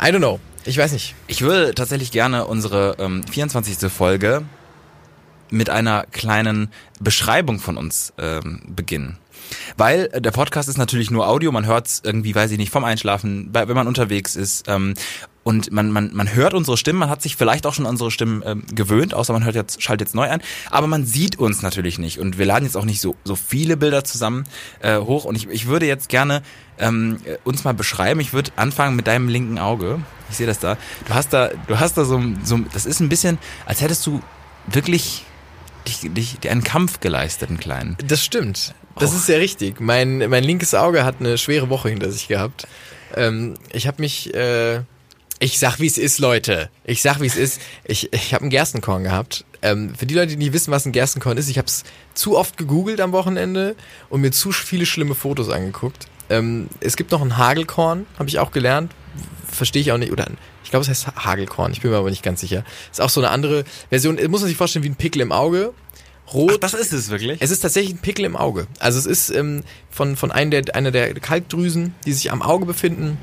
I 0.00 0.06
don't 0.06 0.18
know. 0.18 0.40
Ich 0.64 0.76
weiß 0.76 0.92
nicht. 0.92 1.14
Ich 1.26 1.42
würde 1.42 1.74
tatsächlich 1.74 2.10
gerne 2.10 2.46
unsere 2.46 2.96
ähm, 2.98 3.24
24. 3.24 3.90
Folge 3.90 4.42
mit 5.50 5.70
einer 5.70 6.06
kleinen 6.10 6.70
Beschreibung 7.00 7.60
von 7.60 7.76
uns 7.76 8.12
ähm, 8.18 8.62
beginnen. 8.68 9.18
Weil 9.76 10.08
äh, 10.12 10.20
der 10.20 10.30
Podcast 10.30 10.68
ist 10.68 10.78
natürlich 10.78 11.10
nur 11.10 11.28
Audio, 11.28 11.52
man 11.52 11.66
hört 11.66 11.86
es 11.86 12.02
irgendwie, 12.04 12.34
weiß 12.34 12.50
ich 12.50 12.58
nicht, 12.58 12.70
vom 12.70 12.84
Einschlafen, 12.84 13.52
bei, 13.52 13.68
wenn 13.68 13.74
man 13.74 13.88
unterwegs 13.88 14.36
ist. 14.36 14.66
Ähm, 14.68 14.94
und 15.42 15.72
man, 15.72 15.90
man, 15.90 16.10
man 16.14 16.34
hört 16.34 16.52
unsere 16.52 16.76
Stimmen, 16.76 16.98
man 16.98 17.08
hat 17.08 17.22
sich 17.22 17.36
vielleicht 17.36 17.66
auch 17.66 17.72
schon 17.72 17.86
an 17.86 17.92
unsere 17.92 18.10
Stimmen 18.10 18.42
ähm, 18.44 18.64
gewöhnt, 18.74 19.14
außer 19.14 19.32
man 19.32 19.44
hört 19.44 19.54
jetzt, 19.54 19.82
schaltet 19.82 20.08
jetzt 20.08 20.14
neu 20.14 20.28
ein. 20.28 20.42
Aber 20.70 20.86
man 20.86 21.06
sieht 21.06 21.38
uns 21.38 21.62
natürlich 21.62 21.98
nicht. 21.98 22.18
Und 22.18 22.36
wir 22.36 22.44
laden 22.44 22.64
jetzt 22.64 22.76
auch 22.76 22.84
nicht 22.84 23.00
so, 23.00 23.16
so 23.24 23.36
viele 23.36 23.76
Bilder 23.76 24.04
zusammen 24.04 24.44
äh, 24.80 24.98
hoch. 24.98 25.24
Und 25.24 25.36
ich, 25.36 25.48
ich 25.48 25.66
würde 25.66 25.86
jetzt 25.86 26.10
gerne 26.10 26.42
ähm, 26.78 27.18
äh, 27.24 27.36
uns 27.44 27.64
mal 27.64 27.72
beschreiben. 27.72 28.20
Ich 28.20 28.34
würde 28.34 28.50
anfangen 28.56 28.96
mit 28.96 29.06
deinem 29.06 29.28
linken 29.28 29.58
Auge. 29.58 30.00
Ich 30.30 30.36
sehe 30.36 30.46
das 30.46 30.58
da. 30.58 30.76
Du 31.06 31.14
hast 31.14 31.32
da, 31.32 31.50
du 31.66 31.80
hast 31.80 31.96
da 31.96 32.04
so, 32.04 32.22
so, 32.44 32.58
das 32.72 32.84
ist 32.84 33.00
ein 33.00 33.08
bisschen, 33.08 33.38
als 33.64 33.80
hättest 33.80 34.06
du 34.06 34.20
wirklich 34.66 35.24
dich, 35.88 36.12
dich, 36.12 36.38
dir 36.38 36.50
einen 36.50 36.64
Kampf 36.64 37.00
geleistet, 37.00 37.48
einen 37.48 37.58
kleinen. 37.58 37.96
Das 38.06 38.22
stimmt. 38.22 38.74
Das 38.98 39.14
ist 39.14 39.24
sehr 39.24 39.40
richtig. 39.40 39.80
Mein, 39.80 40.18
mein 40.28 40.44
linkes 40.44 40.74
Auge 40.74 41.04
hat 41.04 41.16
eine 41.20 41.38
schwere 41.38 41.70
Woche 41.70 41.88
hinter 41.88 42.10
sich 42.10 42.28
gehabt. 42.28 42.66
Ähm, 43.16 43.54
ich 43.72 43.86
habe 43.86 44.02
mich, 44.02 44.34
äh, 44.34 44.82
ich 45.40 45.58
sag 45.58 45.80
wie 45.80 45.86
es 45.86 45.98
ist, 45.98 46.18
Leute. 46.18 46.70
Ich 46.84 47.02
sag 47.02 47.20
wie 47.20 47.26
es 47.26 47.36
ist. 47.36 47.60
Ich, 47.84 48.12
ich 48.12 48.34
habe 48.34 48.42
einen 48.42 48.50
Gerstenkorn 48.50 49.02
gehabt. 49.02 49.44
Ähm, 49.62 49.94
für 49.94 50.06
die 50.06 50.14
Leute, 50.14 50.28
die 50.28 50.36
nicht 50.36 50.52
wissen, 50.52 50.70
was 50.70 50.86
ein 50.86 50.92
Gerstenkorn 50.92 51.36
ist, 51.38 51.48
ich 51.48 51.58
habe 51.58 51.66
es 51.66 51.82
zu 52.14 52.36
oft 52.36 52.56
gegoogelt 52.56 53.00
am 53.00 53.12
Wochenende 53.12 53.74
und 54.10 54.20
mir 54.20 54.30
zu 54.30 54.52
viele 54.52 54.86
schlimme 54.86 55.14
Fotos 55.14 55.48
angeguckt. 55.48 56.06
Ähm, 56.28 56.68
es 56.80 56.96
gibt 56.96 57.10
noch 57.10 57.22
ein 57.22 57.38
Hagelkorn, 57.38 58.06
habe 58.18 58.28
ich 58.28 58.38
auch 58.38 58.52
gelernt. 58.52 58.92
Verstehe 59.50 59.82
ich 59.82 59.90
auch 59.92 59.98
nicht. 59.98 60.12
Oder 60.12 60.28
ich 60.62 60.70
glaube, 60.70 60.82
es 60.82 60.88
heißt 60.88 61.16
Hagelkorn. 61.16 61.72
Ich 61.72 61.80
bin 61.80 61.90
mir 61.90 61.96
aber 61.96 62.10
nicht 62.10 62.22
ganz 62.22 62.40
sicher. 62.40 62.62
Ist 62.90 63.00
auch 63.00 63.10
so 63.10 63.20
eine 63.20 63.30
andere 63.30 63.64
Version. 63.88 64.16
Muss 64.28 64.42
man 64.42 64.48
sich 64.48 64.58
vorstellen 64.58 64.84
wie 64.84 64.90
ein 64.90 64.96
Pickel 64.96 65.22
im 65.22 65.32
Auge. 65.32 65.72
Rot. 66.32 66.52
Ach, 66.52 66.58
das 66.58 66.74
ist 66.74 66.92
es 66.92 67.08
wirklich? 67.08 67.40
Es 67.40 67.50
ist 67.50 67.60
tatsächlich 67.60 67.94
ein 67.94 67.98
Pickel 67.98 68.24
im 68.26 68.36
Auge. 68.36 68.66
Also 68.78 68.98
es 68.98 69.06
ist 69.06 69.30
ähm, 69.30 69.64
von, 69.90 70.16
von 70.16 70.30
einem 70.30 70.50
der, 70.50 70.76
einer 70.76 70.92
der 70.92 71.14
Kalkdrüsen, 71.14 71.94
die 72.06 72.12
sich 72.12 72.30
am 72.30 72.42
Auge 72.42 72.66
befinden. 72.66 73.18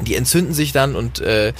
Die 0.00 0.14
entzünden 0.14 0.54
sich 0.54 0.72
dann 0.72 0.94
und 0.94 1.20
äh, 1.20 1.52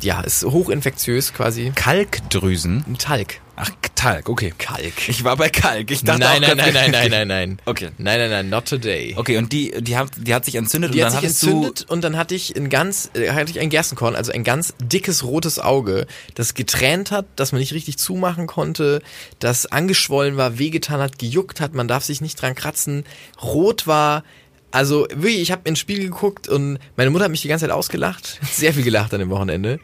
ja, 0.00 0.20
ist 0.20 0.44
hochinfektiös 0.44 1.34
quasi. 1.34 1.72
Kalkdrüsen? 1.74 2.84
Ein 2.86 2.98
Talg. 2.98 3.40
Ach, 3.56 3.70
Talg, 3.96 4.28
okay. 4.28 4.54
Kalk. 4.56 5.08
Ich 5.08 5.24
war 5.24 5.36
bei 5.36 5.48
Kalk. 5.48 5.90
Ich 5.90 6.04
dachte 6.04 6.20
nein, 6.20 6.44
auch 6.44 6.48
nein, 6.48 6.56
nein, 6.56 6.72
nein, 6.72 6.90
nein, 6.92 7.10
nein, 7.10 7.28
nein. 7.28 7.58
Okay. 7.64 7.88
Nein, 7.98 8.20
nein, 8.20 8.30
nein, 8.30 8.48
not 8.48 8.66
today. 8.66 9.14
Okay, 9.16 9.36
und 9.38 9.52
die, 9.52 9.74
die, 9.80 9.96
hat, 9.96 10.10
die 10.16 10.32
hat 10.32 10.44
sich 10.44 10.54
entzündet 10.54 10.94
Die 10.94 11.00
und 11.00 11.06
hat 11.06 11.14
dann 11.14 11.20
sich 11.20 11.30
hattest 11.30 11.42
entzündet 11.42 11.90
und 11.90 12.04
dann 12.04 12.16
hatte 12.16 12.36
ich 12.36 12.56
ein 12.56 12.68
ganz, 12.68 13.10
äh, 13.14 13.30
hatte 13.30 13.50
ich 13.50 13.58
ein 13.58 13.70
Gerstenkorn, 13.70 14.14
also 14.14 14.30
ein 14.30 14.44
ganz 14.44 14.74
dickes 14.80 15.24
rotes 15.24 15.58
Auge, 15.58 16.06
das 16.36 16.54
getränt 16.54 17.10
hat, 17.10 17.26
das 17.34 17.50
man 17.50 17.58
nicht 17.58 17.72
richtig 17.72 17.98
zumachen 17.98 18.46
konnte, 18.46 19.02
das 19.40 19.66
angeschwollen 19.66 20.36
war, 20.36 20.60
wehgetan 20.60 21.00
hat, 21.00 21.18
gejuckt 21.18 21.60
hat, 21.60 21.74
man 21.74 21.88
darf 21.88 22.04
sich 22.04 22.20
nicht 22.20 22.40
dran 22.40 22.54
kratzen, 22.54 23.02
rot 23.42 23.88
war. 23.88 24.22
Also 24.70 25.06
wirklich, 25.14 25.40
ich 25.40 25.52
habe 25.52 25.62
ins 25.64 25.78
Spiegel 25.78 26.04
geguckt 26.04 26.48
und 26.48 26.78
meine 26.96 27.10
Mutter 27.10 27.24
hat 27.24 27.30
mich 27.30 27.42
die 27.42 27.48
ganze 27.48 27.64
Zeit 27.66 27.74
ausgelacht, 27.74 28.38
sehr 28.50 28.74
viel 28.74 28.82
gelacht 28.82 29.12
an 29.14 29.20
dem 29.20 29.30
Wochenende. 29.30 29.80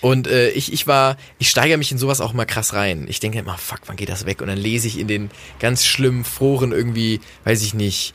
Und 0.00 0.26
äh, 0.26 0.50
ich, 0.50 0.72
ich 0.72 0.86
war, 0.86 1.16
ich 1.38 1.48
steigere 1.48 1.78
mich 1.78 1.90
in 1.90 1.98
sowas 1.98 2.20
auch 2.20 2.34
immer 2.34 2.44
krass 2.44 2.74
rein. 2.74 3.06
Ich 3.08 3.20
denke 3.20 3.38
immer, 3.38 3.56
fuck, 3.56 3.80
wann 3.86 3.96
geht 3.96 4.10
das 4.10 4.26
weg? 4.26 4.42
Und 4.42 4.48
dann 4.48 4.58
lese 4.58 4.86
ich 4.86 4.98
in 4.98 5.08
den 5.08 5.30
ganz 5.60 5.86
schlimmen 5.86 6.24
Foren 6.24 6.72
irgendwie, 6.72 7.20
weiß 7.44 7.62
ich 7.62 7.74
nicht, 7.74 8.14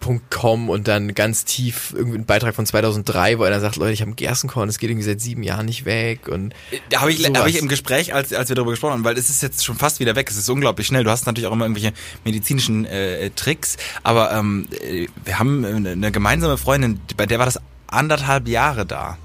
medidoc.com 0.00 0.68
und 0.68 0.88
dann 0.88 1.14
ganz 1.14 1.44
tief 1.44 1.92
irgendwie 1.96 2.18
ein 2.18 2.24
Beitrag 2.24 2.54
von 2.54 2.66
2003, 2.66 3.38
wo 3.38 3.44
einer 3.44 3.60
sagt, 3.60 3.76
Leute, 3.76 3.92
ich 3.92 4.00
habe 4.00 4.10
einen 4.10 4.16
Gerstenkorn, 4.16 4.68
es 4.68 4.78
geht 4.78 4.90
irgendwie 4.90 5.06
seit 5.06 5.20
sieben 5.20 5.42
Jahren 5.42 5.66
nicht 5.66 5.84
weg 5.84 6.28
und 6.28 6.54
Da 6.90 7.00
habe 7.00 7.12
ich, 7.12 7.18
sowas. 7.18 7.38
hab 7.40 7.48
ich 7.48 7.58
im 7.58 7.68
Gespräch, 7.68 8.14
als, 8.14 8.32
als 8.32 8.48
wir 8.48 8.56
darüber 8.56 8.72
gesprochen 8.72 8.94
haben, 8.94 9.04
weil 9.04 9.18
es 9.18 9.30
ist 9.30 9.42
jetzt 9.42 9.64
schon 9.64 9.76
fast 9.76 10.00
wieder 10.00 10.16
weg, 10.16 10.28
es 10.30 10.36
ist 10.36 10.48
unglaublich 10.48 10.86
schnell. 10.86 11.04
Du 11.04 11.10
hast 11.10 11.26
natürlich 11.26 11.46
auch 11.46 11.52
immer 11.52 11.64
irgendwelche 11.64 11.92
medizinischen 12.24 12.84
äh, 12.84 13.30
Tricks, 13.30 13.76
aber 14.02 14.32
ähm, 14.32 14.68
äh, 14.82 15.06
wir 15.24 15.38
haben 15.38 15.64
eine 15.64 15.90
eine 15.90 16.12
gemeinsame 16.12 16.56
Freundin, 16.56 17.00
bei 17.16 17.26
der 17.26 17.38
war 17.38 17.46
das 17.46 17.58
anderthalb 17.86 18.48
Jahre 18.48 18.86
da. 18.86 19.18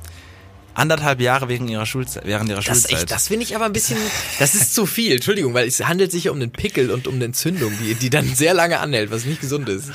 Anderthalb 0.75 1.21
Jahre 1.21 1.47
wegen 1.49 1.67
ihrer 1.67 1.85
Schulzeit, 1.85 2.25
während 2.25 2.49
ihrer 2.49 2.61
Das, 2.61 2.77
ist 2.77 2.83
Schulzeit. 2.83 2.99
echt, 3.03 3.11
das 3.11 3.27
finde 3.29 3.43
ich 3.43 3.55
aber 3.55 3.65
ein 3.65 3.73
bisschen, 3.73 3.97
das 4.39 4.55
ist 4.55 4.75
zu 4.75 4.85
viel, 4.85 5.13
Entschuldigung, 5.13 5.53
weil 5.53 5.67
es 5.67 5.79
handelt 5.85 6.11
sich 6.11 6.25
ja 6.25 6.31
um 6.31 6.37
einen 6.37 6.51
Pickel 6.51 6.91
und 6.91 7.07
um 7.07 7.15
eine 7.15 7.25
Entzündung, 7.25 7.71
die, 7.81 7.95
die 7.95 8.09
dann 8.09 8.35
sehr 8.35 8.53
lange 8.53 8.79
anhält, 8.79 9.09
was 9.09 9.25
nicht 9.25 9.41
gesund 9.41 9.69
ist. 9.69 9.91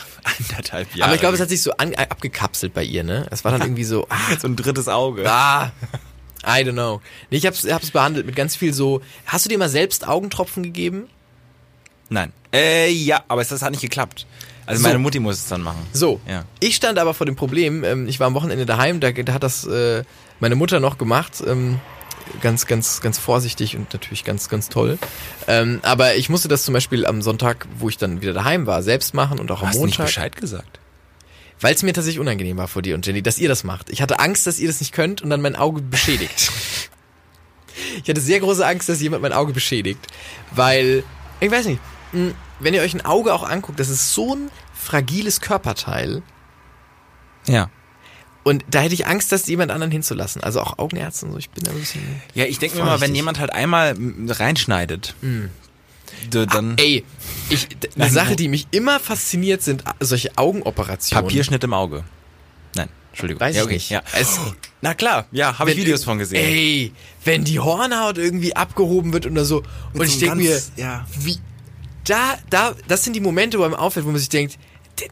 anderthalb 0.48 0.94
Jahre. 0.96 1.04
Aber 1.08 1.14
ich 1.14 1.20
glaube, 1.20 1.34
es 1.34 1.40
hat 1.40 1.50
sich 1.50 1.62
so 1.62 1.72
an, 1.76 1.94
abgekapselt 1.94 2.74
bei 2.74 2.82
ihr, 2.82 3.04
ne? 3.04 3.26
Es 3.30 3.44
war 3.44 3.52
dann 3.52 3.60
irgendwie 3.62 3.84
so, 3.84 4.06
ah, 4.08 4.16
so 4.40 4.48
ein 4.48 4.56
drittes 4.56 4.88
Auge. 4.88 5.30
ah 5.30 5.70
I 6.42 6.62
don't 6.64 6.72
know. 6.72 7.02
Nee, 7.30 7.36
ich 7.36 7.46
hab's, 7.46 7.66
hab's 7.70 7.90
behandelt 7.90 8.24
mit 8.24 8.34
ganz 8.34 8.56
viel 8.56 8.72
so, 8.72 9.02
hast 9.26 9.44
du 9.44 9.50
dir 9.50 9.58
mal 9.58 9.68
selbst 9.68 10.08
Augentropfen 10.08 10.62
gegeben? 10.62 11.08
Nein. 12.08 12.32
Äh, 12.54 12.90
ja, 12.90 13.22
aber 13.28 13.42
es 13.42 13.48
das 13.48 13.60
hat 13.62 13.70
nicht 13.72 13.82
geklappt. 13.82 14.26
Also 14.66 14.80
So. 14.82 14.88
meine 14.88 14.98
Mutti 14.98 15.20
muss 15.20 15.36
es 15.36 15.46
dann 15.48 15.60
machen. 15.62 15.86
So. 15.92 16.20
Ja. 16.26 16.44
Ich 16.60 16.76
stand 16.76 16.98
aber 16.98 17.12
vor 17.12 17.26
dem 17.26 17.36
Problem, 17.36 17.84
ähm, 17.84 18.08
ich 18.08 18.18
war 18.20 18.26
am 18.26 18.34
Wochenende 18.34 18.64
daheim, 18.66 19.00
da, 19.00 19.12
da 19.12 19.32
hat 19.34 19.42
das 19.42 19.66
äh, 19.66 20.02
meine 20.40 20.56
Mutter 20.56 20.80
noch 20.80 20.98
gemacht, 20.98 21.42
ähm, 21.46 21.80
ganz, 22.40 22.66
ganz, 22.66 23.00
ganz 23.00 23.18
vorsichtig 23.18 23.76
und 23.76 23.92
natürlich 23.92 24.24
ganz, 24.24 24.48
ganz 24.48 24.68
toll. 24.68 24.98
Ähm, 25.46 25.80
aber 25.82 26.16
ich 26.16 26.28
musste 26.28 26.48
das 26.48 26.64
zum 26.64 26.74
Beispiel 26.74 27.06
am 27.06 27.22
Sonntag, 27.22 27.66
wo 27.76 27.88
ich 27.88 27.98
dann 27.98 28.20
wieder 28.20 28.32
daheim 28.32 28.66
war, 28.66 28.82
selbst 28.82 29.14
machen 29.14 29.38
und 29.38 29.50
auch 29.50 29.62
am 29.62 29.68
Hast 29.68 29.78
du 29.78 29.86
nicht 29.86 29.98
Montag. 29.98 30.06
Bescheid 30.06 30.36
gesagt? 30.36 30.80
Weil 31.60 31.74
es 31.74 31.82
mir 31.82 31.92
tatsächlich 31.92 32.20
unangenehm 32.20 32.56
war 32.56 32.68
vor 32.68 32.82
dir 32.82 32.94
und 32.94 33.06
Jenny, 33.06 33.22
dass 33.22 33.38
ihr 33.38 33.48
das 33.48 33.64
macht. 33.64 33.90
Ich 33.90 34.00
hatte 34.00 34.18
Angst, 34.18 34.46
dass 34.46 34.58
ihr 34.58 34.68
das 34.68 34.80
nicht 34.80 34.92
könnt 34.92 35.20
und 35.22 35.28
dann 35.28 35.42
mein 35.42 35.56
Auge 35.56 35.82
beschädigt. 35.82 36.50
ich 38.02 38.08
hatte 38.08 38.20
sehr 38.20 38.40
große 38.40 38.66
Angst, 38.66 38.88
dass 38.88 39.00
jemand 39.00 39.22
mein 39.22 39.34
Auge 39.34 39.52
beschädigt. 39.52 40.00
Weil, 40.52 41.04
ich 41.40 41.50
weiß 41.50 41.66
nicht, 41.66 41.80
mh, 42.12 42.32
wenn 42.60 42.72
ihr 42.72 42.80
euch 42.80 42.94
ein 42.94 43.04
Auge 43.04 43.34
auch 43.34 43.42
anguckt, 43.42 43.78
das 43.78 43.90
ist 43.90 44.14
so 44.14 44.34
ein 44.34 44.50
fragiles 44.74 45.42
Körperteil. 45.42 46.22
Ja. 47.46 47.68
Und 48.42 48.64
da 48.70 48.80
hätte 48.80 48.94
ich 48.94 49.06
Angst, 49.06 49.32
das 49.32 49.46
jemand 49.46 49.70
anderen 49.70 49.90
hinzulassen. 49.90 50.42
Also 50.42 50.60
auch 50.60 50.78
Augenärzte 50.78 51.26
und 51.26 51.32
so. 51.32 51.38
Ich 51.38 51.50
bin 51.50 51.64
da 51.64 51.72
ein 51.72 51.78
bisschen. 51.78 52.02
Ja, 52.34 52.44
ich 52.46 52.58
denke 52.58 52.78
mir 52.78 52.84
mal, 52.84 53.00
wenn 53.00 53.14
jemand 53.14 53.38
halt 53.38 53.52
einmal 53.52 53.94
reinschneidet, 54.28 55.14
du 56.30 56.46
dann 56.46 56.76
Ey, 56.78 57.04
ich, 57.50 57.68
eine 57.96 58.10
Sache, 58.10 58.36
die 58.36 58.48
mich 58.48 58.66
immer 58.70 58.98
fasziniert, 59.00 59.62
sind 59.62 59.86
a- 59.86 59.94
solche 60.00 60.36
Augenoperationen. 60.36 61.24
Papierschnitt 61.24 61.62
im 61.64 61.74
Auge. 61.74 62.04
Nein, 62.74 62.88
Entschuldigung. 63.10 63.40
Weiß 63.40 63.56
ja, 63.56 63.62
ich 63.62 63.66
okay. 63.66 63.74
nicht. 63.74 63.90
Ja. 63.90 64.02
Es, 64.18 64.40
Na 64.80 64.94
klar, 64.94 65.26
ja, 65.32 65.58
habe 65.58 65.72
ich 65.72 65.76
Videos 65.76 66.04
von 66.04 66.18
gesehen. 66.18 66.42
Ey, 66.44 66.92
wenn 67.24 67.44
die 67.44 67.58
Hornhaut 67.60 68.16
irgendwie 68.16 68.56
abgehoben 68.56 69.12
wird 69.12 69.26
oder 69.26 69.44
so. 69.44 69.62
und 69.92 70.02
ich 70.02 70.14
so 70.14 70.20
denke 70.20 70.36
mir, 70.36 70.60
ja. 70.76 71.06
wie, 71.18 71.36
da, 72.04 72.38
da, 72.48 72.74
das 72.88 73.04
sind 73.04 73.14
die 73.14 73.20
Momente, 73.20 73.58
wo 73.58 73.64
einem 73.64 73.74
auffällt, 73.74 74.06
wo 74.06 74.10
man 74.10 74.18
sich 74.18 74.30
denkt, 74.30 74.58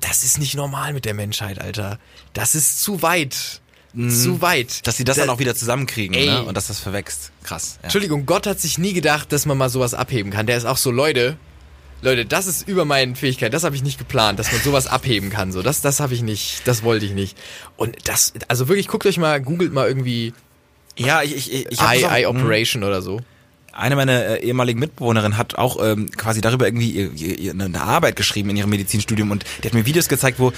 das 0.01 0.25
ist 0.25 0.39
nicht 0.39 0.55
normal 0.55 0.93
mit 0.93 1.05
der 1.05 1.15
Menschheit, 1.15 1.61
Alter. 1.61 1.99
Das 2.33 2.55
ist 2.55 2.83
zu 2.83 3.03
weit. 3.03 3.61
Zu 3.95 4.43
weit. 4.43 4.69
Mhm. 4.69 4.83
Dass 4.85 4.97
sie 4.99 5.05
das 5.05 5.17
Da- 5.17 5.23
dann 5.23 5.31
auch 5.31 5.39
wieder 5.39 5.55
zusammenkriegen, 5.55 6.15
Ey. 6.15 6.27
ne? 6.27 6.43
Und 6.45 6.57
dass 6.57 6.67
das 6.69 6.79
verwächst. 6.79 7.33
Krass. 7.43 7.77
Ja. 7.79 7.85
Entschuldigung, 7.85 8.27
Gott 8.27 8.47
hat 8.47 8.61
sich 8.61 8.79
nie 8.79 8.93
gedacht, 8.93 9.33
dass 9.33 9.47
man 9.47 9.57
mal 9.59 9.71
sowas 9.71 9.95
abheben 9.95 10.31
kann. 10.31 10.47
Der 10.47 10.57
ist 10.57 10.67
auch 10.67 10.77
so, 10.77 10.91
Leute, 10.91 11.37
Leute, 12.03 12.25
das 12.27 12.47
ist 12.47 12.69
über 12.69 12.85
meinen 12.85 13.17
Fähigkeiten. 13.17 13.51
Das 13.51 13.65
habe 13.65 13.75
ich 13.75 13.83
nicht 13.83 13.99
geplant, 13.99 14.39
dass 14.39 14.53
man 14.53 14.61
sowas 14.61 14.87
abheben 14.87 15.31
kann. 15.31 15.51
So, 15.53 15.63
das, 15.63 15.81
das 15.81 15.99
habe 16.01 16.15
ich 16.15 16.23
nicht, 16.23 16.63
das 16.67 16.83
wollte 16.85 17.07
ich 17.07 17.13
nicht. 17.13 17.37
Und 17.77 17.97
das, 18.09 18.35
also 18.47 18.69
wirklich, 18.69 18.87
guckt 18.89 19.05
euch 19.07 19.17
mal, 19.19 19.41
googelt 19.41 19.73
mal 19.73 19.89
irgendwie 19.89 20.33
Ja, 20.97 21.23
ich, 21.23 21.35
ich, 21.53 21.67
ich 21.73 21.81
Eye, 21.81 22.03
Eye 22.05 22.27
Operation 22.27 22.85
oder 22.85 23.03
so. 23.03 23.21
Eine 23.79 23.95
meiner 23.95 24.25
äh, 24.25 24.45
ehemaligen 24.45 24.81
Mitbewohnerinnen 24.81 25.39
hat 25.39 25.55
auch 25.55 25.83
ähm, 25.83 26.11
quasi 26.11 26.41
darüber 26.41 26.67
irgendwie 26.67 26.91
ihr, 26.91 27.13
ihr, 27.13 27.39
ihr 27.39 27.53
eine 27.53 27.81
Arbeit 27.81 28.17
geschrieben 28.17 28.51
in 28.51 28.57
ihrem 28.57 28.71
Medizinstudium 28.71 29.31
und 29.31 29.45
die 29.63 29.69
hat 29.69 29.75
mir 29.75 29.87
Videos 29.87 30.09
gezeigt, 30.09 30.41
wo 30.41 30.53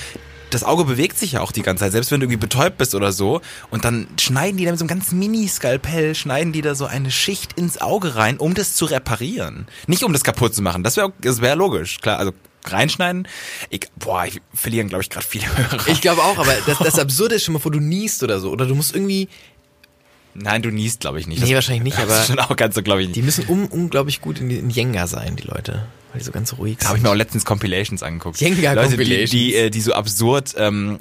das 0.49 0.65
Auge 0.65 0.85
bewegt 0.85 1.19
sich 1.19 1.33
ja 1.33 1.43
auch 1.43 1.53
die 1.53 1.63
ganze 1.63 1.85
Zeit, 1.85 1.93
selbst 1.93 2.11
wenn 2.11 2.21
du 2.21 2.25
irgendwie 2.25 2.41
betäubt 2.41 2.79
bist 2.79 2.95
oder 2.95 3.13
so. 3.13 3.43
Und 3.71 3.85
dann 3.85 4.09
schneiden 4.19 4.57
die 4.57 4.65
da 4.65 4.71
mit 4.71 4.79
so 4.79 4.85
einem 4.85 4.89
ganz 4.89 5.13
Mini-Skalpell, 5.13 6.15
schneiden 6.15 6.53
die 6.53 6.63
da 6.63 6.75
so 6.75 6.87
eine 6.87 7.11
Schicht 7.11 7.53
ins 7.53 7.81
Auge 7.81 8.17
rein, 8.17 8.39
um 8.39 8.55
das 8.55 8.75
zu 8.75 8.87
reparieren. 8.87 9.67
Nicht 9.87 10.03
um 10.03 10.13
das 10.13 10.25
kaputt 10.25 10.55
zu 10.55 10.63
machen. 10.63 10.83
Das 10.83 10.97
wäre 10.97 11.13
das 11.21 11.43
wär 11.43 11.57
logisch, 11.57 12.01
klar. 12.01 12.19
Also 12.19 12.33
reinschneiden. 12.65 13.27
Ich, 13.71 13.83
boah, 13.97 14.25
ich 14.27 14.41
verlieren, 14.53 14.89
glaube 14.89 15.03
ich, 15.03 15.11
gerade 15.11 15.27
viele 15.27 15.47
Hörer. 15.47 15.89
Ich 15.89 16.01
glaube 16.01 16.23
auch, 16.23 16.39
aber 16.39 16.53
das, 16.67 16.79
das 16.79 16.99
Absurde 16.99 17.37
ist 17.37 17.45
schon 17.45 17.55
mal, 17.55 17.65
wo 17.65 17.71
du 17.71 17.81
niest 17.81 18.23
oder 18.23 18.41
so. 18.41 18.51
Oder 18.51 18.67
du 18.67 18.75
musst 18.75 18.95
irgendwie, 18.95 19.29
Nein, 20.35 20.63
du 20.63 20.71
niest, 20.71 21.01
glaube 21.01 21.19
ich, 21.21 21.27
nicht. 21.27 21.41
Nee, 21.41 21.47
Das- 21.49 21.55
wahrscheinlich 21.57 21.83
nicht, 21.83 21.99
aber- 21.99 22.23
schon 22.23 22.39
auch 22.39 22.55
ganz 22.57 22.75
so, 22.75 22.83
glaube 22.83 23.03
ich, 23.03 23.09
nicht. 23.09 23.17
die 23.17 23.23
müssen 23.23 23.45
um, 23.47 23.67
unglaublich 23.67 24.21
gut 24.21 24.41
in, 24.41 24.51
in 24.51 24.71
Jenga 24.71 25.07
sein, 25.07 25.37
die 25.37 25.47
Leute. 25.47 25.87
Weil 26.13 26.19
die 26.21 26.25
so 26.25 26.33
ganz 26.33 26.53
ruhig 26.59 26.79
Da 26.79 26.89
habe 26.89 26.99
ich 26.99 27.03
mir 27.05 27.11
auch 27.11 27.15
letztens 27.15 27.45
Compilations 27.45 28.03
angeguckt. 28.03 28.41
Jenga 28.41 28.73
Leute, 28.73 28.97
die, 28.97 29.25
die, 29.27 29.55
äh, 29.55 29.71
die 29.71 29.81
so 29.81 29.93
absurd 29.93 30.55
ähm, 30.57 30.99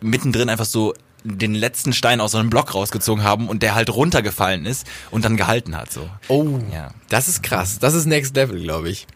mittendrin 0.00 0.48
einfach 0.48 0.64
so 0.66 0.94
den 1.24 1.54
letzten 1.54 1.92
Stein 1.92 2.20
aus 2.20 2.32
so 2.32 2.38
einem 2.38 2.48
Block 2.48 2.74
rausgezogen 2.74 3.22
haben 3.24 3.48
und 3.48 3.62
der 3.62 3.74
halt 3.74 3.90
runtergefallen 3.94 4.64
ist 4.64 4.86
und 5.10 5.24
dann 5.26 5.36
gehalten 5.36 5.76
hat. 5.76 5.92
So. 5.92 6.08
Oh, 6.28 6.58
Ja. 6.72 6.92
das 7.10 7.28
ist 7.28 7.42
krass. 7.42 7.78
Das 7.78 7.92
ist 7.94 8.06
Next 8.06 8.34
Level, 8.36 8.60
glaube 8.62 8.88
ich. 8.88 9.06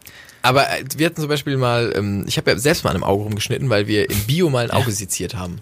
Aber 0.43 0.69
äh, 0.71 0.85
wir 0.97 1.07
hatten 1.07 1.21
zum 1.21 1.29
Beispiel 1.29 1.57
mal, 1.57 1.95
ähm, 1.97 2.25
ich 2.27 2.37
habe 2.37 2.51
ja 2.51 2.59
selbst 2.59 2.85
mal 2.85 2.91
an 2.91 2.97
einem 2.97 3.05
Auge 3.05 3.25
rumgeschnitten, 3.25 3.71
weil 3.71 3.87
wir 3.87 4.11
in 4.11 4.19
Bio 4.27 4.51
mal 4.51 4.65
ein 4.65 4.71
Auge 4.71 4.93
seziert 4.93 5.35
haben. 5.35 5.61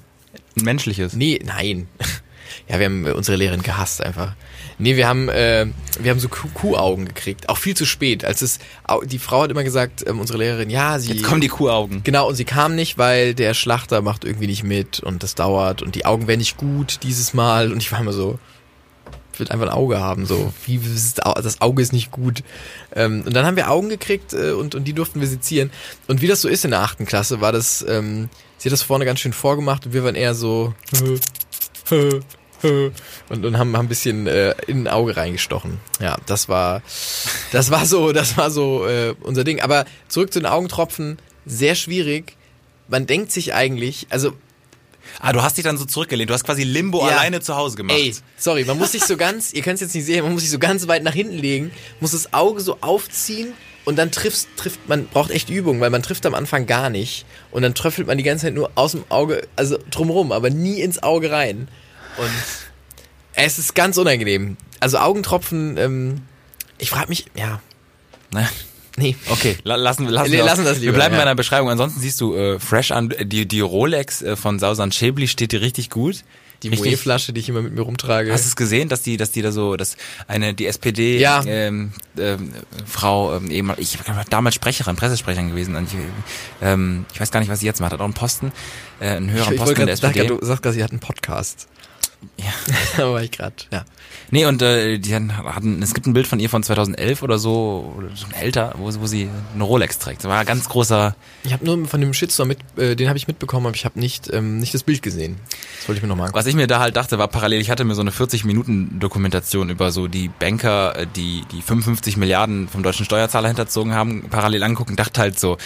Ein 0.57 0.65
menschliches. 0.65 1.13
Nee, 1.15 1.41
nein. 1.45 1.87
Ja, 2.69 2.79
wir 2.79 2.87
haben 2.87 3.07
äh, 3.07 3.11
unsere 3.13 3.37
Lehrerin 3.37 3.63
gehasst 3.63 4.03
einfach. 4.03 4.35
Nee, 4.79 4.97
wir 4.97 5.07
haben, 5.07 5.29
äh, 5.29 5.67
wir 6.01 6.11
haben 6.11 6.19
so 6.19 6.29
Kuh- 6.29 6.49
Kuhaugen 6.55 7.05
gekriegt. 7.07 7.49
Auch 7.49 7.59
viel 7.59 7.77
zu 7.77 7.85
spät. 7.87 8.25
Als 8.25 8.43
es, 8.43 8.59
die 9.05 9.19
Frau 9.19 9.43
hat 9.43 9.51
immer 9.51 9.63
gesagt, 9.65 10.03
ähm, 10.07 10.19
unsere 10.19 10.39
Lehrerin, 10.39 10.71
ja, 10.71 10.99
sie. 10.99 11.13
Jetzt 11.13 11.25
kommen 11.25 11.41
die 11.41 11.49
Kuhaugen. 11.49 12.03
Genau, 12.03 12.29
und 12.29 12.35
sie 12.35 12.45
kam 12.45 12.75
nicht, 12.75 12.99
weil 12.99 13.35
der 13.35 13.55
Schlachter 13.55 14.03
macht 14.03 14.25
irgendwie 14.25 14.47
nicht 14.49 14.65
mit 14.65 15.01
und 15.01 15.23
das 15.23 15.35
dauert 15.35 15.83
und 15.83 15.95
die 15.95 16.05
Augen 16.05 16.27
wären 16.27 16.39
nicht 16.39 16.57
gut 16.57 17.01
dieses 17.03 17.35
Mal. 17.35 17.71
Und 17.71 17.79
ich 17.79 17.93
war 17.93 18.01
immer 18.01 18.13
so, 18.13 18.39
ich 19.35 19.41
will 19.41 19.49
einfach 19.51 19.67
ein 19.67 19.73
Auge 19.73 20.01
haben, 20.01 20.27
so. 20.27 20.53
Wie, 20.67 20.79
das 21.25 21.61
Auge 21.61 21.81
ist 21.83 21.93
nicht 21.93 22.11
gut. 22.11 22.43
Ähm, 22.95 23.23
und 23.25 23.35
dann 23.35 23.47
haben 23.47 23.57
wir 23.57 23.71
Augen 23.71 23.89
gekriegt 23.89 24.33
äh, 24.35 24.51
und, 24.53 24.75
und 24.75 24.85
die 24.85 24.93
durften 24.95 25.21
wir 25.21 25.29
sezieren. 25.29 25.71
Und 26.09 26.21
wie 26.23 26.27
das 26.27 26.41
so 26.43 26.49
ist 26.49 26.65
in 26.65 26.71
der 26.73 26.81
achten 26.81 27.07
Klasse, 27.07 27.41
war 27.41 27.53
das, 27.53 27.85
ähm, 27.89 28.29
sie 28.59 28.69
hat 28.69 28.73
das 28.73 28.83
vorne 28.83 29.05
ganz 29.05 29.21
schön 29.21 29.33
vorgemacht 29.33 29.87
und 29.87 29.93
wir 29.93 30.03
waren 30.05 30.17
eher 30.17 30.35
so, 30.35 30.75
und, 32.63 33.45
und 33.45 33.59
haben, 33.59 33.77
haben 33.77 33.87
ein 33.87 33.89
bisschen 33.89 34.27
äh, 34.27 34.55
in 34.67 34.85
ein 34.85 34.89
Auge 34.89 35.17
reingestochen. 35.17 35.79
Ja, 36.01 36.17
das 36.27 36.49
war, 36.49 36.83
das 37.53 37.71
war 37.71 37.87
so, 37.87 38.13
das 38.13 38.37
war 38.37 38.51
so 38.51 38.87
äh, 38.87 39.15
unser 39.23 39.45
Ding. 39.45 39.61
Aber 39.61 39.85
zurück 40.09 40.33
zu 40.33 40.41
den 40.41 40.47
Augentropfen, 40.47 41.19
sehr 41.47 41.75
schwierig. 41.75 42.37
Man 42.89 43.07
denkt 43.07 43.33
sich 43.33 43.55
eigentlich, 43.55 44.07
also 44.11 44.33
Ah, 45.21 45.33
du 45.33 45.43
hast 45.43 45.57
dich 45.57 45.65
dann 45.65 45.77
so 45.77 45.85
zurückgelehnt. 45.85 46.31
Du 46.31 46.35
hast 46.35 46.45
quasi 46.45 46.63
Limbo 46.63 47.01
Ja. 47.01 47.17
alleine 47.17 47.41
zu 47.41 47.57
Hause 47.57 47.77
gemacht. 47.77 47.99
Ey, 47.99 48.15
sorry, 48.39 48.65
man 48.65 48.79
muss 48.79 48.93
sich 48.93 49.03
so 49.05 49.17
ganz, 49.17 49.53
ihr 49.53 49.61
könnt 49.63 49.75
es 49.75 49.81
jetzt 49.81 49.95
nicht 49.95 50.07
sehen, 50.07 50.23
man 50.23 50.33
muss 50.33 50.43
sich 50.43 50.51
so 50.51 50.61
ganz 50.61 50.87
weit 50.87 51.03
nach 51.03 51.13
hinten 51.13 51.37
legen, 51.37 51.73
muss 52.01 52.13
das 52.13 52.33
Auge 52.33 52.61
so 52.61 52.79
aufziehen 52.81 53.53
und 53.85 53.97
dann 53.99 54.13
trifft, 54.13 54.47
trifft 54.57 54.89
man 54.89 55.07
braucht 55.09 55.31
echt 55.33 55.51
Übung, 55.51 55.81
weil 55.81 55.91
man 55.91 56.03
trifft 56.05 56.25
am 56.25 56.35
Anfang 56.35 56.67
gar 56.67 56.89
nicht 56.89 57.27
und 57.51 57.63
dann 57.63 57.75
tröffelt 57.75 58.07
man 58.07 58.17
die 58.17 58.23
ganze 58.23 58.47
Zeit 58.47 58.55
nur 58.55 58.71
aus 58.77 58.93
dem 58.93 59.05
Auge, 59.09 59.43
also 59.57 59.77
drumrum, 59.91 60.31
aber 60.31 60.51
nie 60.51 60.81
ins 60.81 61.03
Auge 61.03 61.33
rein. 61.33 61.67
Und 62.19 62.31
es 63.35 63.59
ist 63.59 63.75
ganz 63.75 63.97
unangenehm. 63.97 64.57
Also 64.81 64.99
Augentropfen, 64.99 65.77
ähm, 65.79 66.23
ich 66.79 66.91
frage 66.91 67.09
mich, 67.09 67.27
ja, 67.35 67.61
Ne? 68.35 68.49
nee. 68.97 69.15
Okay, 69.29 69.57
la 69.63 69.77
lassen, 69.77 70.07
lassen, 70.09 70.31
Nee, 70.31 70.39
wir, 70.39 70.45
lassen 70.45 70.65
das 70.65 70.77
wir 70.77 70.81
lieber, 70.87 70.95
bleiben 70.95 71.15
ja. 71.15 71.21
bei 71.21 71.25
deiner 71.25 71.35
Beschreibung. 71.37 71.69
Ansonsten 71.71 72.01
siehst 72.01 72.21
du 72.21 72.35
äh, 72.35 72.59
fresh 72.59 72.91
an. 72.91 73.13
Die, 73.23 73.47
die 73.47 73.61
Rolex 73.61 74.23
äh, 74.23 74.37
von 74.37 74.59
Sausan 74.59 74.91
Schäbli 74.93 75.29
steht 75.29 75.53
dir 75.53 75.61
richtig 75.61 75.91
gut. 75.91 76.25
Die 76.63 76.71
Moe-Flasche, 76.71 77.33
die 77.33 77.41
ich 77.41 77.49
immer 77.49 77.61
mit 77.61 77.75
mir 77.75 77.81
rumtrage. 77.81 78.33
Hast 78.33 78.45
du 78.45 78.49
es 78.49 78.55
gesehen, 78.57 78.89
dass 78.89 79.03
die, 79.03 79.17
dass 79.17 79.33
die 79.33 79.43
da 79.43 79.51
so, 79.51 79.77
dass 79.77 79.97
eine 80.29 80.55
die 80.55 80.67
SPD 80.67 81.19
Ja. 81.19 81.43
ähm, 81.45 81.93
ähm, 82.17 82.53
Frau 82.87 83.35
ähm, 83.37 83.51
eben, 83.51 83.73
ich 83.79 83.99
war 84.07 84.25
damals 84.31 84.55
Sprecherin, 84.55 84.95
Pressesprecherin 84.95 85.49
gewesen. 85.51 85.75
Und 85.75 85.89
ich, 85.93 85.99
ähm, 86.63 87.05
ich 87.13 87.21
weiß 87.21 87.33
gar 87.33 87.41
nicht, 87.41 87.49
was 87.49 87.59
sie 87.61 87.67
jetzt 87.67 87.81
macht. 87.81 87.93
Hat 87.93 88.01
auch 88.01 88.05
einen 88.05 88.15
Posten, 88.15 88.53
äh, 89.01 89.09
einen 89.09 89.31
höheren 89.31 89.55
ich 89.55 89.59
Posten 89.59 89.81
in 89.81 89.87
der 89.87 89.95
SPD. 89.95 90.21
gerade, 90.21 90.39
du 90.39 90.47
sagst 90.47 90.63
gerade, 90.63 90.75
sie 90.75 90.85
hat 90.85 90.93
einen 90.93 91.01
Podcast. 91.01 91.67
Ja. 92.39 92.53
da 92.97 93.13
war 93.13 93.23
ich 93.23 93.31
gerade, 93.31 93.55
ja. 93.73 93.85
Nee, 94.31 94.47
und 94.47 94.63
äh, 94.63 94.99
die 94.99 95.15
hatten, 95.15 95.83
es 95.83 95.93
gibt 95.93 96.07
ein 96.07 96.15
Bild 96.15 96.27
von 96.27 96.41
ihr 96.41 96.49
von 96.49 96.63
2011 96.63 97.23
oder 97.23 97.39
so, 97.39 97.93
oder 97.99 98.17
schon 98.17 98.33
älter, 98.33 98.75
wo, 98.79 98.87
wo 98.87 99.07
sie 99.07 99.29
eine 99.55 99.63
Rolex 99.63 99.99
trägt. 99.99 100.25
Das 100.25 100.31
war 100.31 100.39
ein 100.39 100.47
ganz 100.47 100.69
großer. 100.69 101.15
Ich 101.45 101.53
habe 101.53 101.65
nur 101.65 101.87
von 101.87 102.01
dem 102.01 102.15
Shitstorm 102.15 102.49
mit, 102.49 102.59
äh, 102.79 102.97
den 102.97 103.09
habe 103.09 103.19
ich 103.19 103.29
mitbekommen, 103.29 103.67
aber 103.67 103.77
ich 103.77 103.85
habe 103.85 104.01
nicht, 104.01 104.33
ähm, 104.33 104.59
nicht 104.59 104.73
das 104.73 104.85
Bild 104.85 105.03
gesehen. 105.03 105.37
Das 105.79 105.89
wollte 105.89 105.99
ich 105.99 106.03
mir 106.03 106.09
nochmal 106.09 106.29
angucken. 106.29 106.39
Was 106.39 106.47
ich 106.47 106.55
mir 106.55 106.67
da 106.67 106.81
halt 106.81 106.97
dachte, 106.97 107.19
war 107.19 107.29
parallel, 107.29 107.61
ich 107.61 107.71
hatte 107.71 107.85
mir 107.85 107.95
so 107.95 108.01
eine 108.01 108.11
40-Minuten-Dokumentation 108.11 109.69
über 109.69 109.93
so 109.93 110.09
die 110.09 110.29
Banker, 110.29 110.97
äh, 110.97 111.07
die 111.07 111.45
die 111.53 111.61
55 111.61 112.17
Milliarden 112.17 112.69
vom 112.69 112.83
deutschen 112.83 113.05
Steuerzahler 113.05 113.49
hinterzogen 113.49 113.93
haben, 113.93 114.29
parallel 114.31 114.63
angucken, 114.63 114.97
dachte 114.97 115.21
halt 115.21 115.39
so, 115.39 115.59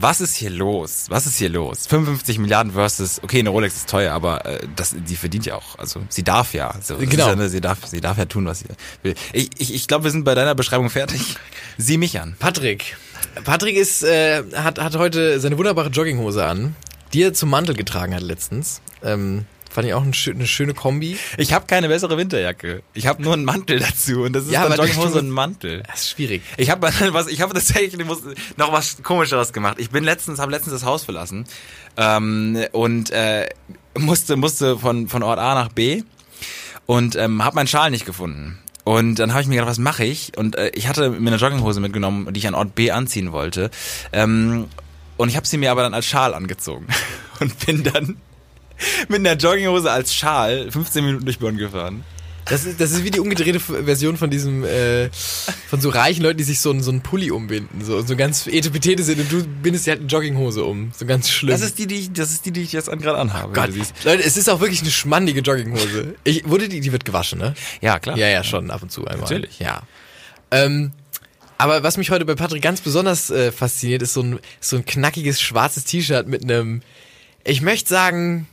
was 0.00 0.20
ist 0.20 0.34
hier 0.36 0.50
los? 0.50 1.06
Was 1.08 1.26
ist 1.26 1.36
hier 1.36 1.50
los? 1.50 1.86
55 1.86 2.38
Milliarden 2.38 2.72
versus, 2.72 3.20
okay, 3.22 3.40
eine 3.40 3.50
Rolex 3.50 3.76
ist 3.76 3.88
teuer, 3.88 4.12
aber 4.12 4.46
äh, 4.46 4.66
das, 4.74 4.94
die 4.96 5.16
verdient 5.16 5.46
ja 5.46 5.56
auch. 5.56 5.78
Also 5.78 6.02
sie 6.08 6.22
darf 6.22 6.54
ja. 6.54 6.70
Also, 6.70 6.94
das 6.94 7.08
Genau. 7.08 7.28
Ja, 7.28 7.36
ne, 7.36 7.48
sie, 7.48 7.60
darf, 7.60 7.86
sie 7.86 8.00
darf 8.00 8.16
ja 8.16 8.24
tun, 8.24 8.46
was 8.46 8.60
sie 8.60 8.66
will. 9.02 9.14
Ich, 9.32 9.50
ich, 9.58 9.74
ich 9.74 9.88
glaube, 9.88 10.04
wir 10.04 10.10
sind 10.10 10.24
bei 10.24 10.34
deiner 10.34 10.54
Beschreibung 10.54 10.88
fertig. 10.88 11.36
Sieh 11.76 11.98
mich 11.98 12.18
an. 12.18 12.34
Patrick. 12.38 12.96
Patrick 13.44 13.76
ist, 13.76 14.02
äh, 14.02 14.42
hat, 14.54 14.78
hat 14.80 14.96
heute 14.96 15.38
seine 15.38 15.58
wunderbare 15.58 15.90
Jogginghose 15.90 16.44
an, 16.44 16.74
die 17.12 17.22
er 17.22 17.34
zum 17.34 17.50
Mantel 17.50 17.74
getragen 17.74 18.14
hat 18.14 18.22
letztens. 18.22 18.80
Ähm, 19.02 19.44
fand 19.70 19.86
ich 19.86 19.94
auch 19.94 20.02
eine 20.02 20.12
schöne 20.46 20.74
Kombi. 20.74 21.16
Ich 21.38 21.52
habe 21.52 21.66
keine 21.66 21.88
bessere 21.88 22.16
Winterjacke. 22.16 22.82
Ich 22.92 23.06
habe 23.06 23.22
nur 23.22 23.32
einen 23.32 23.44
Mantel 23.44 23.78
dazu 23.78 24.22
und 24.22 24.32
das 24.34 24.44
ist 24.44 24.52
Ja, 24.52 24.68
dann 24.68 24.76
Jogginghose 24.76 25.20
und 25.20 25.28
ein 25.28 25.30
Mantel. 25.30 25.82
Das 25.86 26.02
ist 26.02 26.10
schwierig. 26.10 26.42
Ich 26.56 26.70
habe 26.70 26.90
was, 27.12 27.28
ich 27.28 27.40
habe 27.40 27.54
tatsächlich 27.54 28.04
noch 28.56 28.72
was 28.72 29.02
Komischeres 29.02 29.52
gemacht. 29.52 29.76
Ich 29.78 29.90
bin 29.90 30.04
letztens, 30.04 30.40
habe 30.40 30.50
letztens 30.50 30.74
das 30.74 30.84
Haus 30.84 31.04
verlassen 31.04 31.44
ähm, 31.96 32.64
und 32.72 33.10
äh, 33.10 33.48
musste 33.96 34.36
musste 34.36 34.76
von 34.76 35.08
von 35.08 35.22
Ort 35.22 35.38
A 35.38 35.54
nach 35.54 35.68
B 35.68 36.02
und 36.86 37.16
ähm, 37.16 37.44
habe 37.44 37.54
meinen 37.54 37.68
Schal 37.68 37.90
nicht 37.90 38.06
gefunden. 38.06 38.58
Und 38.82 39.20
dann 39.20 39.32
habe 39.32 39.42
ich 39.42 39.48
mir 39.48 39.54
gedacht, 39.54 39.70
was 39.70 39.78
mache 39.78 40.04
ich? 40.04 40.36
Und 40.36 40.56
äh, 40.56 40.70
ich 40.74 40.88
hatte 40.88 41.10
mir 41.10 41.28
eine 41.28 41.36
Jogginghose 41.36 41.80
mitgenommen, 41.80 42.32
die 42.32 42.38
ich 42.38 42.48
an 42.48 42.54
Ort 42.54 42.74
B 42.74 42.90
anziehen 42.90 43.30
wollte. 43.30 43.70
Ähm, 44.12 44.66
und 45.16 45.28
ich 45.28 45.36
habe 45.36 45.46
sie 45.46 45.58
mir 45.58 45.70
aber 45.70 45.82
dann 45.82 45.94
als 45.94 46.06
Schal 46.06 46.34
angezogen 46.34 46.86
und 47.40 47.58
bin 47.66 47.84
dann 47.84 48.16
mit 49.08 49.18
einer 49.20 49.34
Jogginghose 49.36 49.90
als 49.90 50.14
Schal 50.14 50.70
15 50.70 51.04
Minuten 51.04 51.24
durch 51.24 51.38
Bonn 51.38 51.56
gefahren. 51.56 52.04
Das 52.46 52.64
ist, 52.64 52.80
das 52.80 52.90
ist 52.90 53.04
wie 53.04 53.12
die 53.12 53.20
umgedrehte 53.20 53.60
Version 53.60 54.16
von 54.16 54.28
diesem, 54.28 54.64
äh, 54.64 55.08
von 55.68 55.80
so 55.80 55.88
reichen 55.90 56.22
Leuten, 56.24 56.38
die 56.38 56.42
sich 56.44 56.58
so, 56.58 56.70
einen- 56.70 56.82
so 56.82 56.90
einen 56.90 57.00
Pulli 57.00 57.30
umbinden, 57.30 57.84
so, 57.84 58.02
so 58.02 58.16
ganz 58.16 58.48
etepetete 58.48 59.04
sind 59.04 59.20
und 59.20 59.30
du 59.30 59.44
bindest 59.62 59.86
dir 59.86 59.92
halt 59.92 60.00
eine 60.00 60.08
Jogginghose 60.08 60.64
um. 60.64 60.90
So 60.98 61.06
ganz 61.06 61.30
schlimm. 61.30 61.52
Das 61.52 61.60
ist 61.60 61.78
die, 61.78 61.86
die 61.86 61.94
ich, 61.96 62.12
das 62.12 62.30
ist 62.32 62.44
die, 62.46 62.50
die 62.50 62.62
ich 62.62 62.72
jetzt 62.72 62.88
an- 62.88 62.98
gerade 63.00 63.18
anhabe. 63.18 63.52
Gott. 63.52 63.70
Leute, 64.04 64.24
es 64.24 64.36
ist 64.36 64.48
auch 64.50 64.58
wirklich 64.60 64.80
eine 64.80 64.90
schmandige 64.90 65.42
Jogginghose. 65.42 66.16
Ich, 66.24 66.48
wurde 66.48 66.68
die, 66.68 66.80
die 66.80 66.90
wird 66.90 67.04
gewaschen, 67.04 67.38
ne? 67.38 67.54
Ja, 67.82 68.00
klar. 68.00 68.16
Ja, 68.16 68.26
ja, 68.28 68.42
schon, 68.42 68.70
ab 68.72 68.82
und 68.82 68.90
zu 68.90 69.02
einmal. 69.06 69.20
Natürlich. 69.30 69.60
Ja. 69.60 69.82
Ähm, 70.50 70.90
aber 71.56 71.84
was 71.84 71.98
mich 71.98 72.10
heute 72.10 72.24
bei 72.24 72.34
Patrick 72.34 72.62
ganz 72.62 72.80
besonders 72.80 73.30
äh, 73.30 73.52
fasziniert, 73.52 74.02
ist 74.02 74.14
so 74.14 74.22
ein, 74.22 74.38
so 74.60 74.76
ein 74.76 74.84
knackiges 74.84 75.40
schwarzes 75.40 75.84
T-Shirt 75.84 76.26
mit 76.26 76.42
einem, 76.42 76.82
ich 77.44 77.60
möchte 77.60 77.90
sagen, 77.90 78.48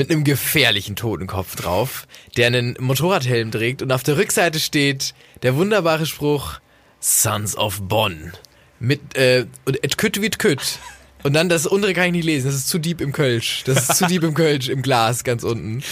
mit 0.00 0.10
einem 0.10 0.24
gefährlichen 0.24 0.96
Totenkopf 0.96 1.56
drauf, 1.56 2.06
der 2.38 2.46
einen 2.46 2.74
Motorradhelm 2.80 3.50
trägt 3.50 3.82
und 3.82 3.92
auf 3.92 4.02
der 4.02 4.16
Rückseite 4.16 4.58
steht 4.58 5.12
der 5.42 5.56
wunderbare 5.56 6.06
Spruch 6.06 6.58
Sons 7.00 7.54
of 7.54 7.82
Bonn. 7.82 8.32
Mit, 8.78 9.14
äh, 9.14 9.44
und 9.66 9.84
et 9.84 9.98
kütt 9.98 10.22
wie 10.22 10.30
kütt. 10.30 10.78
Und 11.22 11.34
dann 11.34 11.50
das 11.50 11.66
untere 11.66 11.92
kann 11.92 12.06
ich 12.06 12.12
nicht 12.12 12.24
lesen, 12.24 12.46
das 12.46 12.54
ist 12.54 12.68
zu 12.68 12.78
deep 12.78 13.02
im 13.02 13.12
Kölsch. 13.12 13.62
Das 13.66 13.90
ist 13.90 13.98
zu 13.98 14.06
deep 14.06 14.22
im 14.22 14.32
Kölsch, 14.32 14.70
im 14.70 14.80
Glas, 14.80 15.22
ganz 15.22 15.42
unten. 15.42 15.82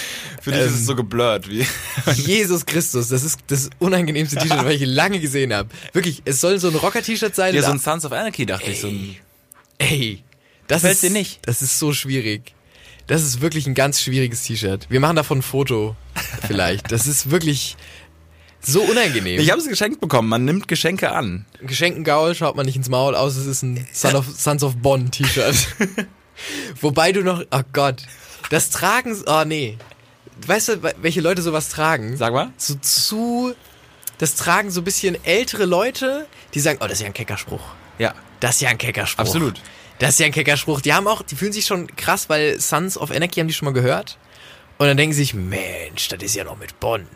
Für 0.40 0.52
dich 0.52 0.60
ist 0.60 0.68
Ähm, 0.68 0.74
es 0.74 0.86
so 0.86 0.96
geblurrt 0.96 1.50
wie. 1.50 1.66
Jesus 2.14 2.64
Christus, 2.64 3.08
das 3.08 3.22
ist 3.22 3.40
das 3.48 3.68
unangenehmste 3.78 4.36
T-Shirt, 4.36 4.64
was 4.64 4.72
ich 4.72 4.86
lange 4.86 5.20
gesehen 5.20 5.52
habe. 5.52 5.68
Wirklich, 5.92 6.22
es 6.24 6.40
soll 6.40 6.58
so 6.58 6.68
ein 6.68 6.76
Rocker-T-Shirt 6.76 7.34
sein. 7.34 7.54
Ja, 7.54 7.60
so 7.60 7.72
ein 7.72 7.78
Sons 7.78 8.06
of 8.06 8.12
Anarchy 8.12 8.46
dachte 8.46 8.70
ich. 8.70 8.80
So 8.80 8.88
ein, 8.88 9.16
Ey, 9.76 10.24
das 10.66 10.82
ist, 10.82 11.02
dir 11.02 11.10
nicht? 11.10 11.40
Das 11.42 11.60
ist 11.60 11.78
so 11.78 11.92
schwierig. 11.92 12.54
Das 13.08 13.22
ist 13.22 13.40
wirklich 13.40 13.66
ein 13.66 13.74
ganz 13.74 14.02
schwieriges 14.02 14.42
T-Shirt. 14.42 14.86
Wir 14.90 15.00
machen 15.00 15.16
davon 15.16 15.38
ein 15.38 15.42
Foto, 15.42 15.96
vielleicht. 16.46 16.92
Das 16.92 17.06
ist 17.06 17.30
wirklich 17.30 17.76
so 18.60 18.82
unangenehm. 18.82 19.40
ich 19.40 19.50
habe 19.50 19.60
es 19.60 19.66
geschenkt 19.66 20.00
bekommen. 20.00 20.28
Man 20.28 20.44
nimmt 20.44 20.68
Geschenke 20.68 21.10
an. 21.10 21.46
Geschenken 21.62 22.04
Gaul 22.04 22.34
schaut 22.34 22.54
man 22.54 22.66
nicht 22.66 22.76
ins 22.76 22.90
Maul 22.90 23.14
aus, 23.14 23.36
es 23.36 23.46
ist 23.46 23.62
ein 23.62 23.86
Son 23.94 24.14
of, 24.14 24.26
Sons 24.36 24.62
of 24.62 24.76
Bonn 24.76 25.10
T-Shirt. 25.10 25.56
Wobei 26.82 27.12
du 27.12 27.22
noch, 27.22 27.42
oh 27.50 27.62
Gott, 27.72 28.02
das 28.50 28.68
Tragen, 28.68 29.16
oh 29.26 29.44
nee. 29.46 29.78
Weißt 30.46 30.68
du, 30.68 30.82
welche 31.00 31.22
Leute 31.22 31.40
sowas 31.40 31.70
tragen? 31.70 32.16
Sag 32.18 32.34
mal. 32.34 32.52
So 32.58 32.74
zu, 32.74 33.54
das 34.18 34.34
tragen 34.34 34.70
so 34.70 34.82
ein 34.82 34.84
bisschen 34.84 35.16
ältere 35.24 35.64
Leute, 35.64 36.26
die 36.52 36.60
sagen, 36.60 36.78
oh, 36.82 36.84
das 36.84 36.98
ist 36.98 37.00
ja 37.00 37.06
ein 37.06 37.14
Keckerspruch. 37.14 37.62
Ja. 37.98 38.14
Das 38.40 38.56
ist 38.56 38.60
ja 38.60 38.68
ein 38.68 38.78
Keckerspruch. 38.78 39.24
Absolut. 39.24 39.62
Das 39.98 40.10
ist 40.10 40.20
ja 40.20 40.26
ein 40.26 40.32
Keckerspruch. 40.32 40.80
Die 40.80 40.94
haben 40.94 41.06
auch, 41.08 41.22
die 41.22 41.34
fühlen 41.34 41.52
sich 41.52 41.66
schon 41.66 41.88
krass, 41.96 42.28
weil 42.28 42.60
Sons 42.60 42.96
of 42.96 43.10
Anarchy 43.10 43.40
haben 43.40 43.48
die 43.48 43.54
schon 43.54 43.66
mal 43.66 43.72
gehört. 43.72 44.18
Und 44.78 44.86
dann 44.86 44.96
denken 44.96 45.12
sie 45.12 45.22
sich, 45.22 45.34
Mensch, 45.34 46.08
das 46.08 46.22
ist 46.22 46.36
ja 46.36 46.44
noch 46.44 46.58
mit 46.58 46.78
Bonn. 46.78 47.06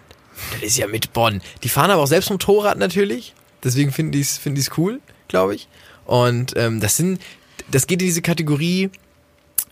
Das 0.55 0.63
ist 0.63 0.79
ja 0.79 0.89
mit 0.89 1.13
Bonn. 1.13 1.41
Die 1.63 1.69
fahren 1.69 1.91
aber 1.91 2.03
auch 2.03 2.07
selbst 2.07 2.31
Motorrad 2.31 2.79
natürlich. 2.79 3.35
Deswegen 3.63 3.93
finden 3.93 4.13
die 4.13 4.21
es 4.21 4.39
finden 4.39 4.57
die's 4.57 4.71
cool, 4.77 5.01
glaube 5.29 5.55
ich. 5.55 5.69
Und 6.05 6.55
ähm, 6.57 6.81
das 6.81 6.97
sind, 6.97 7.21
das 7.71 7.87
geht 7.87 8.03
in 8.03 8.09
diese 8.09 8.23
Kategorie, 8.23 8.91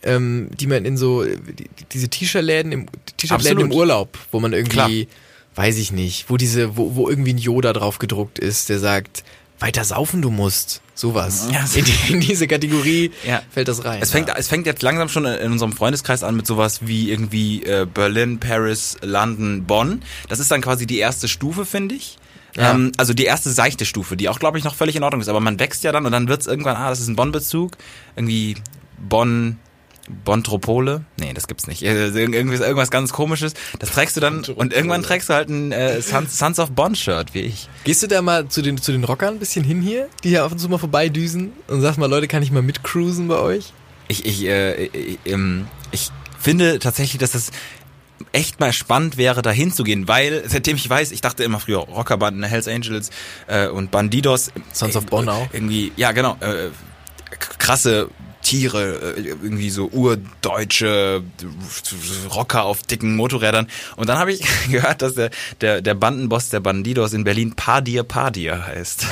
ähm, 0.03 0.49
die 0.57 0.67
man 0.67 0.85
in 0.85 0.95
so, 0.95 1.25
die, 1.25 1.67
diese 1.91 2.07
T-Shirt-Läden 2.07 2.71
im, 2.71 2.85
T-Shirt-Läden 3.17 3.59
im. 3.59 3.71
Urlaub, 3.73 4.17
wo 4.31 4.39
man 4.39 4.53
irgendwie, 4.53 5.05
Klar. 5.05 5.15
weiß 5.55 5.77
ich 5.77 5.91
nicht, 5.91 6.29
wo 6.29 6.37
diese, 6.37 6.77
wo, 6.77 6.95
wo 6.95 7.09
irgendwie 7.09 7.33
ein 7.33 7.37
Yoda 7.37 7.73
drauf 7.73 7.99
gedruckt 7.99 8.39
ist, 8.39 8.69
der 8.69 8.79
sagt, 8.79 9.25
weiter 9.59 9.83
saufen 9.83 10.21
du 10.21 10.31
musst. 10.31 10.81
Sowas. 11.01 11.47
Ja. 11.51 11.65
In, 11.75 11.83
die, 11.85 12.13
in 12.13 12.19
diese 12.19 12.47
Kategorie 12.47 13.11
Ja. 13.25 13.41
fällt 13.49 13.67
das 13.67 13.83
rein. 13.83 13.99
Es 14.03 14.11
fängt, 14.11 14.27
ja. 14.27 14.35
es 14.37 14.47
fängt 14.47 14.67
jetzt 14.67 14.83
langsam 14.83 15.09
schon 15.09 15.25
in 15.25 15.51
unserem 15.51 15.71
Freundeskreis 15.73 16.21
an 16.23 16.35
mit 16.35 16.45
sowas 16.45 16.81
wie 16.83 17.09
irgendwie 17.09 17.63
äh, 17.63 17.87
Berlin, 17.91 18.39
Paris, 18.39 18.97
London, 19.01 19.63
Bonn. 19.65 20.03
Das 20.29 20.37
ist 20.37 20.51
dann 20.51 20.61
quasi 20.61 20.85
die 20.85 20.99
erste 20.99 21.27
Stufe, 21.27 21.65
finde 21.65 21.95
ich. 21.95 22.19
Ja. 22.55 22.69
Ähm, 22.71 22.91
also 22.97 23.15
die 23.15 23.25
erste 23.25 23.49
seichte 23.49 23.85
Stufe, 23.87 24.15
die 24.15 24.29
auch, 24.29 24.37
glaube 24.37 24.59
ich, 24.59 24.63
noch 24.63 24.75
völlig 24.75 24.95
in 24.95 25.01
Ordnung 25.01 25.21
ist. 25.21 25.27
Aber 25.27 25.39
man 25.39 25.59
wächst 25.59 25.83
ja 25.83 25.91
dann 25.91 26.05
und 26.05 26.11
dann 26.11 26.27
wird's 26.27 26.45
irgendwann, 26.45 26.75
ah, 26.75 26.89
das 26.89 26.99
ist 26.99 27.07
ein 27.07 27.15
Bonn-Bezug. 27.15 27.77
Irgendwie 28.15 28.57
Bonn, 28.99 29.57
Bontropole? 30.11 31.05
Nee, 31.19 31.33
das 31.33 31.47
gibt's 31.47 31.67
nicht. 31.67 31.83
Äh, 31.83 32.07
Irgendwie 32.07 32.55
irgendwas 32.55 32.91
ganz 32.91 33.11
komisches. 33.13 33.53
Das 33.79 33.91
trägst 33.91 34.15
du 34.15 34.21
dann 34.21 34.43
und 34.43 34.73
irgendwann 34.73 35.03
trägst 35.03 35.29
du 35.29 35.33
halt 35.33 35.49
ein 35.49 35.71
äh, 35.71 36.01
Sons, 36.01 36.37
Sons 36.37 36.59
of 36.59 36.71
Bonn-Shirt, 36.71 37.33
wie 37.33 37.41
ich. 37.41 37.69
Gehst 37.83 38.03
du 38.03 38.07
da 38.07 38.21
mal 38.21 38.47
zu 38.47 38.61
den, 38.61 38.77
zu 38.77 38.91
den 38.91 39.03
Rockern 39.03 39.35
ein 39.35 39.39
bisschen 39.39 39.63
hin 39.63 39.81
hier, 39.81 40.07
die 40.23 40.29
hier 40.29 40.43
ab 40.43 40.51
und 40.51 40.59
zu 40.59 40.69
mal 40.69 40.77
vorbeidüsen 40.77 41.53
und 41.67 41.81
sagst 41.81 41.99
mal, 41.99 42.09
Leute, 42.09 42.27
kann 42.27 42.43
ich 42.43 42.51
mal 42.51 42.61
mitcruisen 42.61 43.27
bei 43.27 43.39
euch? 43.39 43.73
Ich, 44.07 44.25
ich, 44.25 44.45
äh, 44.45 44.85
ich, 44.85 45.19
ähm, 45.25 45.67
ich 45.91 46.09
finde 46.39 46.79
tatsächlich, 46.79 47.19
dass 47.19 47.31
das 47.31 47.51
echt 48.33 48.59
mal 48.59 48.73
spannend 48.73 49.17
wäre, 49.17 49.41
da 49.41 49.51
hinzugehen, 49.51 50.07
weil 50.07 50.43
seitdem 50.47 50.75
ich 50.75 50.89
weiß, 50.89 51.11
ich 51.11 51.21
dachte 51.21 51.43
immer 51.43 51.59
früher 51.59 51.79
Rockerbanden, 51.79 52.43
Hells 52.43 52.67
Angels 52.67 53.09
äh, 53.47 53.67
und 53.67 53.91
Bandidos. 53.91 54.51
Sons 54.73 54.95
of 54.95 55.05
Bonn 55.07 55.27
auch. 55.29 55.47
Irgendwie, 55.53 55.91
ja 55.95 56.11
genau, 56.11 56.37
äh, 56.39 56.69
krasse 57.57 58.09
Tiere, 58.51 59.15
äh, 59.15 59.21
irgendwie 59.21 59.69
so 59.69 59.87
urdeutsche 59.93 61.23
Rocker 62.35 62.65
auf 62.65 62.83
dicken 62.83 63.15
Motorrädern. 63.15 63.67
Und 63.95 64.09
dann 64.09 64.17
habe 64.17 64.33
ich 64.33 64.41
gehört, 64.69 65.01
dass 65.01 65.13
der, 65.13 65.29
der, 65.61 65.81
der 65.81 65.93
Bandenboss 65.93 66.49
der 66.49 66.59
Bandidos 66.59 67.13
in 67.13 67.23
Berlin 67.23 67.53
Padir 67.55 68.03
Padir 68.03 68.67
heißt. 68.67 69.05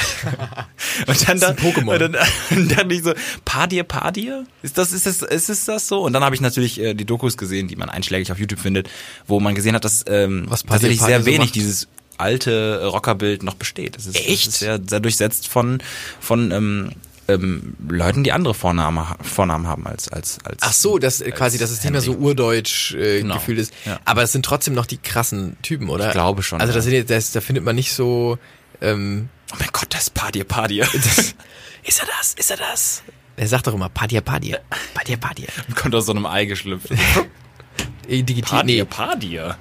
Und 1.07 1.29
dann, 1.29 1.39
Das 1.39 1.51
ist 1.51 1.63
ein 1.63 1.73
Pokémon. 1.73 1.93
Und 1.93 1.99
dann, 1.99 2.15
und 2.49 2.77
dann 2.77 2.91
ich 2.91 3.01
so, 3.01 3.13
Padir 3.45 3.83
Padir? 3.85 4.45
Ist 4.61 4.77
das, 4.77 4.91
ist 4.91 5.05
das, 5.05 5.21
ist 5.21 5.49
es 5.49 5.63
das 5.63 5.87
so? 5.87 6.01
Und 6.01 6.11
dann 6.11 6.23
habe 6.23 6.35
ich 6.35 6.41
natürlich 6.41 6.77
äh, 6.77 6.93
die 6.93 7.05
Dokus 7.05 7.37
gesehen, 7.37 7.69
die 7.69 7.77
man 7.77 7.89
einschlägig 7.89 8.33
auf 8.33 8.39
YouTube 8.39 8.59
findet, 8.59 8.89
wo 9.25 9.39
man 9.39 9.55
gesehen 9.55 9.73
hat, 9.73 9.85
dass 9.85 10.03
ähm, 10.07 10.47
Was 10.49 10.63
Padir 10.63 10.73
tatsächlich 10.73 10.99
Padir 10.99 11.15
sehr 11.15 11.19
so 11.21 11.25
wenig 11.27 11.39
macht. 11.39 11.55
dieses 11.55 11.87
alte 12.17 12.85
Rockerbild 12.85 13.43
noch 13.43 13.55
besteht. 13.55 13.95
Das 13.95 14.05
ist, 14.05 14.15
Echt? 14.17 14.47
Das 14.47 14.53
ist 14.53 14.59
sehr, 14.59 14.81
sehr 14.85 14.99
durchsetzt 14.99 15.47
von, 15.47 15.81
von 16.19 16.51
ähm, 16.51 16.91
ähm, 17.29 17.75
Leuten, 17.87 18.23
die 18.23 18.31
andere 18.31 18.53
Vornamen, 18.53 19.05
Vornamen 19.21 19.67
haben 19.67 19.85
als, 19.87 20.09
als, 20.09 20.39
als 20.43 20.61
Ach 20.61 20.73
so, 20.73 20.97
das 20.99 21.23
quasi, 21.35 21.57
dass 21.57 21.69
es 21.71 21.83
nicht 21.83 21.91
mehr 21.91 22.01
so 22.01 22.13
urdeutsch 22.13 22.93
äh, 22.95 23.21
Genau. 23.21 23.35
gefühlt 23.35 23.59
ist. 23.59 23.73
Ja. 23.85 23.99
Aber 24.05 24.23
es 24.23 24.31
sind 24.31 24.43
trotzdem 24.45 24.73
noch 24.73 24.85
die 24.85 24.97
krassen 24.97 25.57
Typen, 25.61 25.89
oder? 25.89 26.07
Ich 26.07 26.11
glaube 26.13 26.43
schon, 26.43 26.59
Also 26.59 26.73
das 26.73 26.83
sind 26.85 26.93
jetzt, 26.93 27.09
das, 27.09 27.31
da 27.31 27.41
findet 27.41 27.63
man 27.63 27.75
nicht 27.75 27.93
so. 27.93 28.37
Ähm, 28.81 29.29
Oh 29.51 29.55
mein 29.59 29.69
Gott, 29.73 29.87
das 29.89 30.03
ist 30.03 30.13
Padir 30.13 30.43
Padir. 30.43 30.87
das, 30.93 31.17
ist 31.83 31.99
er 32.01 32.07
das? 32.19 32.33
Ist 32.35 32.51
er 32.51 32.57
das? 32.57 33.01
Er 33.35 33.47
sagt 33.47 33.67
doch 33.67 33.73
immer 33.73 33.89
Padia 33.89 34.21
Padia. 34.21 34.59
Padia 34.93 35.17
Padia. 35.17 35.47
Kommt 35.75 35.95
aus 35.95 36.05
so 36.05 36.11
einem 36.11 36.25
Ei 36.25 36.45
geschlüpft. 36.45 36.91
Äh, 38.07 38.21
Digital. 38.23 38.63
Nee, 38.65 38.83
Padir. 38.85 39.57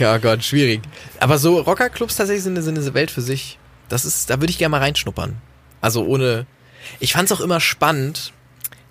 oh 0.00 0.18
Gott, 0.20 0.44
schwierig. 0.44 0.80
Aber 1.20 1.38
so 1.38 1.60
Rockerclubs 1.60 2.16
tatsächlich 2.16 2.44
sind, 2.44 2.60
sind 2.62 2.78
eine 2.78 2.94
Welt 2.94 3.10
für 3.10 3.20
sich. 3.22 3.58
Das 3.94 4.04
ist, 4.04 4.28
da 4.28 4.40
würde 4.40 4.50
ich 4.50 4.58
gerne 4.58 4.70
mal 4.70 4.80
reinschnuppern. 4.80 5.36
Also 5.80 6.04
ohne. 6.04 6.46
Ich 6.98 7.12
fand's 7.12 7.30
auch 7.30 7.40
immer 7.40 7.60
spannend, 7.60 8.32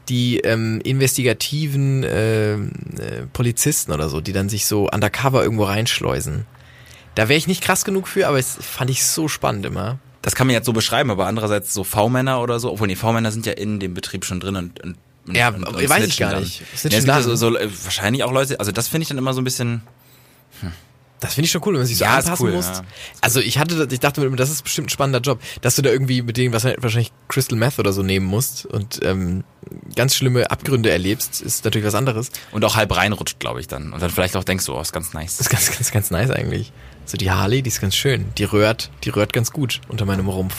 die 0.08 0.40
ähm, 0.40 0.80
investigativen 0.82 2.06
ähm, 2.08 2.72
äh, 2.98 3.26
Polizisten 3.34 3.92
oder 3.92 4.08
so, 4.08 4.22
die 4.22 4.32
dann 4.32 4.48
sich 4.48 4.66
so 4.66 4.90
undercover 4.90 5.44
irgendwo 5.44 5.66
reinschleusen. 5.66 6.46
Da 7.16 7.28
wäre 7.28 7.38
ich 7.38 7.48
nicht 7.48 7.62
krass 7.62 7.84
genug 7.84 8.08
für, 8.08 8.28
aber 8.30 8.40
es 8.40 8.58
fand 8.62 8.90
ich 8.90 9.04
so 9.04 9.28
spannend 9.28 9.66
immer. 9.66 10.00
Das 10.22 10.36
kann 10.36 10.48
man 10.48 10.54
jetzt 10.54 10.66
so 10.66 10.74
beschreiben, 10.74 11.12
aber 11.12 11.28
andererseits 11.28 11.74
so 11.74 11.84
V-Männer 11.84 12.42
oder 12.42 12.62
so, 12.62 12.72
obwohl 12.72 12.88
die 12.88 12.96
V-Männer 12.96 13.34
sind 13.34 13.46
ja 13.46 13.52
in 13.52 13.82
dem 13.82 13.94
Betrieb 13.94 14.24
schon 14.24 14.40
drin 14.40 14.56
und, 14.56 14.82
und 14.82 14.98
Ja, 15.36 15.50
und, 15.50 15.66
weiß 15.66 15.74
und 15.74 15.82
ich 15.82 15.90
snitchen 15.92 16.26
gar 16.26 16.32
dann. 16.34 16.44
nicht. 16.44 16.62
Ja, 16.62 16.98
es 16.98 17.06
gibt 17.06 17.24
so, 17.24 17.36
so 17.36 17.58
äh, 17.58 17.70
wahrscheinlich 17.84 18.24
auch 18.24 18.32
Leute, 18.32 18.58
also 18.58 18.72
das 18.72 18.88
finde 18.88 19.04
ich 19.04 19.10
dann 19.10 19.18
immer 19.18 19.34
so 19.34 19.42
ein 19.42 19.44
bisschen 19.44 19.82
Das 21.24 21.34
finde 21.36 21.46
ich 21.46 21.52
schon 21.52 21.62
cool, 21.66 21.74
wenn 21.74 21.80
man 21.80 21.88
sich 21.88 21.98
so 21.98 22.06
Ja, 22.06 22.18
anpassen 22.18 22.46
cool, 22.46 22.52
muss. 22.54 22.66
ja. 22.68 22.82
Also 23.22 23.40
ich 23.40 23.58
hatte, 23.58 23.88
ich 23.92 24.00
dachte 24.00 24.22
mir 24.22 24.28
immer, 24.28 24.36
das 24.36 24.50
ist 24.52 24.62
bestimmt 24.64 24.88
ein 24.88 24.90
spannender 24.90 25.20
Job, 25.22 25.40
dass 25.62 25.76
du 25.76 25.82
da 25.82 25.90
irgendwie 25.90 26.22
mit 26.22 26.38
denen 26.38 26.54
was 26.54 26.64
wahrscheinlich 26.66 27.12
Crystal 27.30 27.58
Meth 27.58 27.80
oder 27.80 27.94
so 27.94 28.04
nehmen 28.04 28.26
musst 28.26 28.66
und 28.66 29.00
ähm, 29.04 29.44
ganz 29.96 30.16
schlimme 30.16 30.52
Abgründe 30.52 30.92
erlebst, 30.92 31.42
ist 31.42 31.66
natürlich 31.66 31.88
was 31.88 31.96
anderes. 31.96 32.30
und 32.52 32.64
auch 32.66 32.76
halb 32.76 32.96
reinrutscht, 32.96 33.40
glaube 33.40 33.60
ich 33.62 33.68
dann. 33.68 33.94
Und 33.94 34.02
dann 34.02 34.10
vielleicht 34.10 34.36
auch 34.36 34.44
denkst 34.44 34.66
du, 34.66 34.76
oh, 34.76 34.82
ist 34.82 34.94
ganz 34.94 35.14
nice. 35.14 35.38
Das 35.38 35.48
ist 35.48 35.50
ganz, 35.50 35.72
ganz, 35.72 35.92
ganz 35.92 36.12
nice 36.12 36.30
eigentlich. 36.30 36.72
So 37.06 37.18
die 37.18 37.32
Harley, 37.32 37.62
die 37.62 37.70
ist 37.70 37.82
ganz 37.82 37.96
schön. 37.96 38.26
Die 38.38 38.44
rührt, 38.44 38.92
die 39.04 39.10
rührt 39.10 39.34
ganz 39.34 39.52
gut 39.52 39.82
unter 39.88 40.06
meinem 40.06 40.28
Rumpf. 40.30 40.56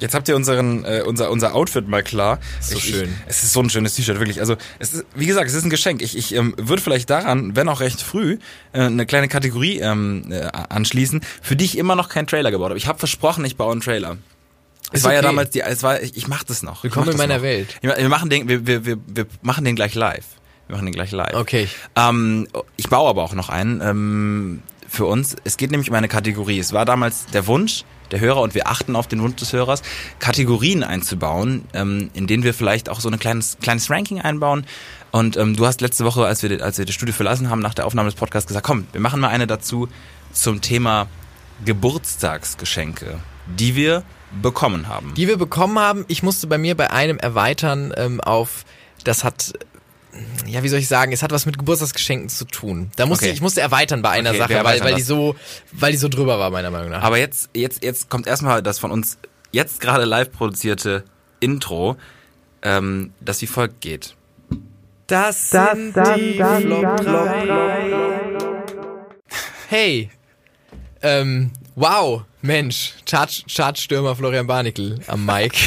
Jetzt 0.00 0.14
habt 0.14 0.28
ihr 0.28 0.36
unseren, 0.36 0.84
äh, 0.84 1.02
unser, 1.06 1.30
unser 1.30 1.54
Outfit 1.54 1.88
mal 1.88 2.02
klar. 2.02 2.38
So 2.60 2.76
ich, 2.76 2.84
schön. 2.84 3.04
Ich, 3.04 3.30
es 3.30 3.44
ist 3.44 3.52
so 3.52 3.60
ein 3.60 3.70
schönes 3.70 3.94
T-Shirt, 3.94 4.18
wirklich. 4.18 4.40
Also, 4.40 4.56
es 4.78 4.92
ist, 4.92 5.06
wie 5.14 5.26
gesagt, 5.26 5.48
es 5.48 5.54
ist 5.54 5.64
ein 5.64 5.70
Geschenk. 5.70 6.02
Ich, 6.02 6.16
ich 6.16 6.34
ähm, 6.34 6.54
würde 6.56 6.82
vielleicht 6.82 7.10
daran, 7.10 7.54
wenn 7.56 7.68
auch 7.68 7.80
recht 7.80 8.02
früh, 8.02 8.38
äh, 8.72 8.80
eine 8.80 9.06
kleine 9.06 9.28
Kategorie 9.28 9.78
ähm, 9.78 10.30
äh, 10.30 10.46
anschließen, 10.46 11.22
für 11.42 11.56
die 11.56 11.64
ich 11.64 11.78
immer 11.78 11.94
noch 11.94 12.08
keinen 12.08 12.26
Trailer 12.26 12.50
gebaut 12.50 12.70
habe. 12.70 12.78
Ich 12.78 12.86
habe 12.86 12.98
versprochen, 12.98 13.44
ich 13.44 13.56
baue 13.56 13.72
einen 13.72 13.80
Trailer. 13.80 14.16
Es 14.90 15.00
Ist 15.00 15.04
war 15.04 15.12
ja 15.12 15.20
okay. 15.20 15.28
damals 15.28 15.50
die, 15.50 15.60
es 15.60 15.82
war, 15.82 16.02
ich, 16.02 16.16
ich 16.16 16.28
mach 16.28 16.44
das 16.44 16.62
noch. 16.62 16.84
Willkommen 16.84 17.10
in 17.10 17.16
meiner 17.16 17.36
noch. 17.36 17.42
Welt. 17.42 17.68
Wir, 17.80 17.96
wir 17.96 18.08
machen 18.08 18.30
den, 18.30 18.48
wir, 18.48 18.66
wir, 18.66 18.84
wir, 18.84 18.98
wir 19.06 19.26
machen 19.42 19.64
den 19.64 19.76
gleich 19.76 19.94
live. 19.94 20.24
Wir 20.66 20.76
machen 20.76 20.86
den 20.86 20.94
gleich 20.94 21.10
live. 21.10 21.34
Okay. 21.34 21.68
Ähm, 21.96 22.48
ich 22.76 22.88
baue 22.88 23.08
aber 23.08 23.22
auch 23.22 23.34
noch 23.34 23.48
einen 23.48 23.80
ähm, 23.80 24.62
für 24.94 25.06
uns. 25.06 25.36
Es 25.44 25.56
geht 25.56 25.70
nämlich 25.70 25.90
um 25.90 25.96
eine 25.96 26.08
Kategorie. 26.08 26.58
Es 26.58 26.72
war 26.72 26.84
damals 26.84 27.26
der 27.26 27.46
Wunsch 27.46 27.84
der 28.10 28.20
Hörer 28.20 28.42
und 28.42 28.54
wir 28.54 28.68
achten 28.68 28.96
auf 28.96 29.06
den 29.06 29.20
Wunsch 29.22 29.36
des 29.36 29.52
Hörers, 29.52 29.82
Kategorien 30.18 30.82
einzubauen, 30.82 31.64
ähm, 31.72 32.10
in 32.14 32.26
denen 32.26 32.42
wir 32.42 32.54
vielleicht 32.54 32.88
auch 32.88 33.00
so 33.00 33.08
ein 33.08 33.18
kleines, 33.18 33.56
kleines 33.60 33.90
Ranking 33.90 34.20
einbauen. 34.20 34.66
Und 35.10 35.36
ähm, 35.36 35.56
du 35.56 35.66
hast 35.66 35.80
letzte 35.80 36.04
Woche, 36.04 36.26
als 36.26 36.42
wir, 36.42 36.62
als 36.62 36.78
wir 36.78 36.84
das 36.84 36.94
Studio 36.94 37.14
verlassen 37.14 37.50
haben, 37.50 37.60
nach 37.60 37.74
der 37.74 37.86
Aufnahme 37.86 38.08
des 38.08 38.18
Podcasts 38.18 38.46
gesagt, 38.46 38.66
komm, 38.66 38.86
wir 38.92 39.00
machen 39.00 39.20
mal 39.20 39.28
eine 39.28 39.46
dazu 39.46 39.88
zum 40.32 40.60
Thema 40.60 41.08
Geburtstagsgeschenke, 41.64 43.20
die 43.46 43.74
wir 43.74 44.02
bekommen 44.42 44.88
haben. 44.88 45.14
Die 45.14 45.28
wir 45.28 45.36
bekommen 45.36 45.78
haben, 45.78 46.04
ich 46.08 46.22
musste 46.22 46.46
bei 46.46 46.58
mir 46.58 46.76
bei 46.76 46.90
einem 46.90 47.18
erweitern 47.18 47.92
ähm, 47.96 48.20
auf, 48.20 48.64
das 49.04 49.22
hat, 49.24 49.52
ja, 50.46 50.62
wie 50.62 50.68
soll 50.68 50.78
ich 50.78 50.88
sagen, 50.88 51.12
es 51.12 51.22
hat 51.22 51.32
was 51.32 51.46
mit 51.46 51.58
Geburtstagsgeschenken 51.58 52.28
zu 52.28 52.44
tun. 52.44 52.90
Da 52.96 53.06
musste 53.06 53.26
Okay. 53.26 53.34
ich, 53.34 53.40
musste 53.40 53.60
erweitern 53.60 54.02
bei 54.02 54.10
einer 54.10 54.30
Okay, 54.30 54.38
Sache, 54.38 54.64
weil, 54.64 54.80
weil 54.80 54.94
die 54.94 55.00
das. 55.00 55.08
so, 55.08 55.34
weil 55.72 55.92
die 55.92 55.98
so 55.98 56.08
drüber 56.08 56.38
war, 56.38 56.50
meiner 56.50 56.70
Meinung 56.70 56.90
nach. 56.90 57.02
Aber 57.02 57.18
jetzt, 57.18 57.50
jetzt, 57.54 57.82
jetzt 57.82 58.08
kommt 58.10 58.26
erstmal 58.26 58.62
das 58.62 58.78
von 58.78 58.90
uns 58.90 59.18
jetzt 59.52 59.80
gerade 59.80 60.04
live 60.04 60.30
produzierte 60.32 61.04
Intro, 61.40 61.96
ähm, 62.62 63.12
das 63.20 63.42
wie 63.42 63.46
folgt 63.46 63.80
geht. 63.80 64.14
Das, 65.06 65.50
sind 65.50 65.94
die 66.16 66.34
Flop 66.34 66.96
3. 66.96 68.54
Hey, 69.68 70.10
ähm, 71.02 71.50
wow, 71.74 72.22
Mensch, 72.44 72.92
Chart- 73.06 73.42
Chartstürmer 73.48 74.14
Florian 74.14 74.46
Barnickel 74.46 75.00
am 75.06 75.24
Mike. 75.24 75.56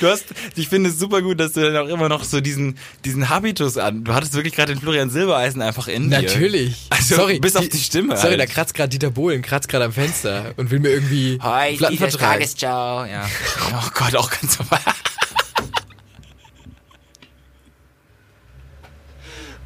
Du 0.00 0.08
hast, 0.08 0.24
ich 0.56 0.68
finde 0.68 0.90
es 0.90 0.98
super 0.98 1.22
gut, 1.22 1.38
dass 1.38 1.52
du 1.52 1.60
dann 1.60 1.76
auch 1.76 1.88
immer 1.88 2.08
noch 2.08 2.24
so 2.24 2.40
diesen, 2.40 2.76
diesen 3.04 3.28
Habitus 3.28 3.78
an. 3.78 4.02
Du 4.02 4.12
hattest 4.12 4.34
wirklich 4.34 4.54
gerade 4.56 4.74
den 4.74 4.80
Florian 4.82 5.08
Silbereisen 5.08 5.62
einfach 5.62 5.86
in 5.86 6.10
dir. 6.10 6.22
Natürlich. 6.22 6.86
Also, 6.90 7.14
sorry, 7.14 7.38
bis 7.38 7.54
auf 7.54 7.68
die 7.68 7.78
Stimme 7.78 8.16
Sorry, 8.16 8.30
halt. 8.30 8.40
da 8.40 8.46
kratzt 8.46 8.74
gerade 8.74 8.88
Dieter 8.88 9.10
Bohlen, 9.10 9.42
kratzt 9.42 9.68
gerade 9.68 9.84
am 9.84 9.92
Fenster 9.92 10.52
und 10.56 10.72
will 10.72 10.80
mir 10.80 10.88
irgendwie 10.90 11.38
Hi, 11.40 11.76
Platten 11.76 11.94
Dieter 11.96 12.10
vertreiben. 12.10 12.44
Tagesschau. 12.44 13.04
Ja. 13.04 13.24
Oh 13.72 13.88
Gott, 13.94 14.16
auch 14.16 14.30
ganz 14.30 14.58
normal. 14.58 14.80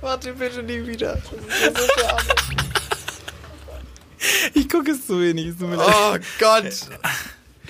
Warte 0.03 0.33
bitte 0.35 0.63
nie 0.63 0.87
wieder. 0.87 1.17
Ich 4.55 4.69
gucke 4.69 4.93
es 4.93 5.07
zu 5.07 5.21
wenig. 5.21 5.49
Es. 5.49 5.57
Oh 5.61 6.17
Gott. 6.39 6.71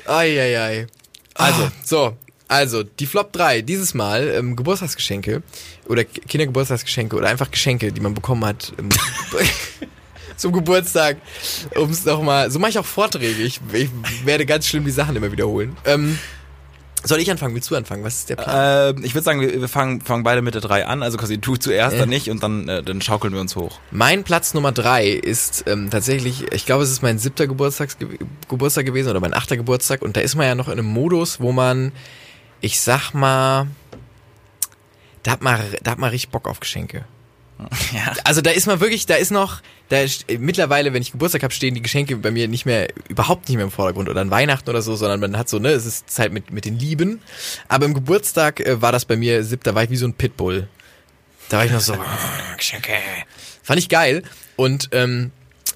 Eieiei. 0.07 0.87
Also, 1.35 1.71
so. 1.85 2.17
Also, 2.49 2.83
die 2.83 3.07
Flop 3.07 3.33
3, 3.33 3.63
dieses 3.63 3.95
Mal 3.95 4.29
ähm, 4.29 4.57
Geburtstagsgeschenke 4.57 5.43
oder 5.87 6.03
Kindergeburtstagsgeschenke 6.05 7.15
oder 7.15 7.29
einfach 7.29 7.49
Geschenke, 7.51 7.93
die 7.93 8.01
man 8.01 8.13
bekommen 8.13 8.45
hat 8.45 8.73
ähm, 8.77 8.89
zum 10.37 10.53
Geburtstag. 10.53 11.19
Um 11.77 11.91
es 11.91 12.05
nochmal, 12.05 12.51
so 12.51 12.59
mache 12.59 12.71
ich 12.71 12.79
auch 12.79 12.85
Vorträge. 12.85 13.41
Ich, 13.43 13.61
ich 13.73 13.91
werde 14.25 14.47
ganz 14.47 14.67
schlimm 14.67 14.85
die 14.85 14.91
Sachen 14.91 15.15
immer 15.15 15.31
wiederholen. 15.31 15.77
Ähm, 15.85 16.19
soll 17.05 17.19
ich 17.21 17.31
anfangen? 17.31 17.55
Willst 17.55 17.71
du 17.71 17.77
anfangen? 17.77 18.05
Was 18.05 18.17
ist 18.17 18.31
der 18.31 18.37
Plan? 18.37 18.97
Ähm, 18.97 19.05
ich 19.05 19.15
würde 19.15 19.25
sagen, 19.25 19.41
wir, 19.41 19.61
wir 19.61 19.69
fangen, 19.69 20.01
fangen 20.01 20.23
beide 20.23 20.43
mit 20.43 20.55
der 20.55 20.61
3 20.61 20.87
an. 20.87 21.03
Also 21.03 21.19
quasi 21.19 21.39
du 21.39 21.57
zuerst, 21.57 21.99
dann 21.99 22.09
nicht 22.09 22.29
und 22.31 22.43
dann, 22.43 22.69
äh, 22.69 22.83
dann 22.83 23.01
schaukeln 23.01 23.33
wir 23.33 23.41
uns 23.41 23.57
hoch. 23.57 23.79
Mein 23.91 24.25
Platz 24.25 24.55
Nummer 24.55 24.73
drei 24.73 25.09
ist 25.09 25.65
ähm, 25.67 25.91
tatsächlich, 25.91 26.53
ich 26.53 26.67
glaube, 26.67 26.85
es 26.85 26.91
ist 26.91 27.03
mein 27.03 27.19
siebter 27.19 27.47
Geburtstags 27.47 27.97
Geburtstag 28.49 28.87
gewesen 28.87 29.11
oder 29.11 29.21
mein 29.21 29.35
achter 29.35 29.57
Geburtstag 29.57 30.03
und 30.03 30.17
da 30.17 30.21
ist 30.21 30.35
man 30.35 30.47
ja 30.47 30.55
noch 30.55 30.69
in 30.69 30.75
einem 30.79 30.87
Modus, 30.87 31.41
wo 31.41 31.53
man, 31.53 31.93
ich 32.61 32.81
sag 32.81 33.13
mal, 33.13 33.67
da 35.23 35.33
hat 35.33 35.43
man, 35.43 35.61
da 35.83 35.93
hat 35.93 35.99
man 35.99 36.11
richtig 36.11 36.31
Bock 36.31 36.49
auf 36.49 36.61
Geschenke. 36.61 37.05
Ja. 37.93 38.13
Also 38.25 38.41
da 38.41 38.51
ist 38.51 38.67
man 38.67 38.81
wirklich, 38.81 39.07
da 39.07 39.17
ist 39.17 39.31
noch, 39.31 39.61
da 39.89 40.01
ist, 40.01 40.27
mittlerweile, 40.39 40.93
wenn 40.93 41.03
ich 41.03 41.13
Geburtstag 41.13 41.43
habe, 41.43 41.53
stehen 41.53 41.75
die 41.75 41.83
Geschenke 41.83 42.17
bei 42.17 42.31
mir 42.31 42.47
nicht 42.49 42.67
mehr, 42.67 42.89
überhaupt 43.09 43.49
nicht 43.49 43.57
mehr 43.57 43.65
im 43.65 43.71
Vordergrund 43.73 44.09
oder 44.09 44.21
an 44.21 44.31
Weihnachten 44.31 44.71
oder 44.71 44.83
so, 44.83 44.95
sondern 44.95 45.19
man 45.21 45.37
hat 45.37 45.49
so, 45.49 45.59
ne, 45.59 45.71
es 45.71 45.87
ist 45.87 46.09
Zeit 46.09 46.33
mit, 46.33 46.53
mit 46.53 46.65
den 46.65 46.79
Lieben. 46.79 47.21
Aber 47.69 47.87
im 47.87 47.95
Geburtstag 47.95 48.61
äh, 48.61 48.81
war 48.81 48.93
das 48.93 49.05
bei 49.05 49.17
mir, 49.17 49.43
siebter 49.45 49.75
war 49.75 49.83
ich 49.85 49.91
wie 49.91 49.97
so 49.97 50.07
ein 50.07 50.15
Pitbull. 50.15 50.69
Da 51.49 51.59
war 51.59 51.65
ich 51.65 51.73
noch 51.73 51.81
so, 51.81 51.95
"Ah, 52.01 52.55
Geschenke. 52.57 52.93
Fand 53.63 53.79
ich 53.79 53.89
geil. 53.89 54.23
Und 54.57 54.91
ähm, 54.93 55.33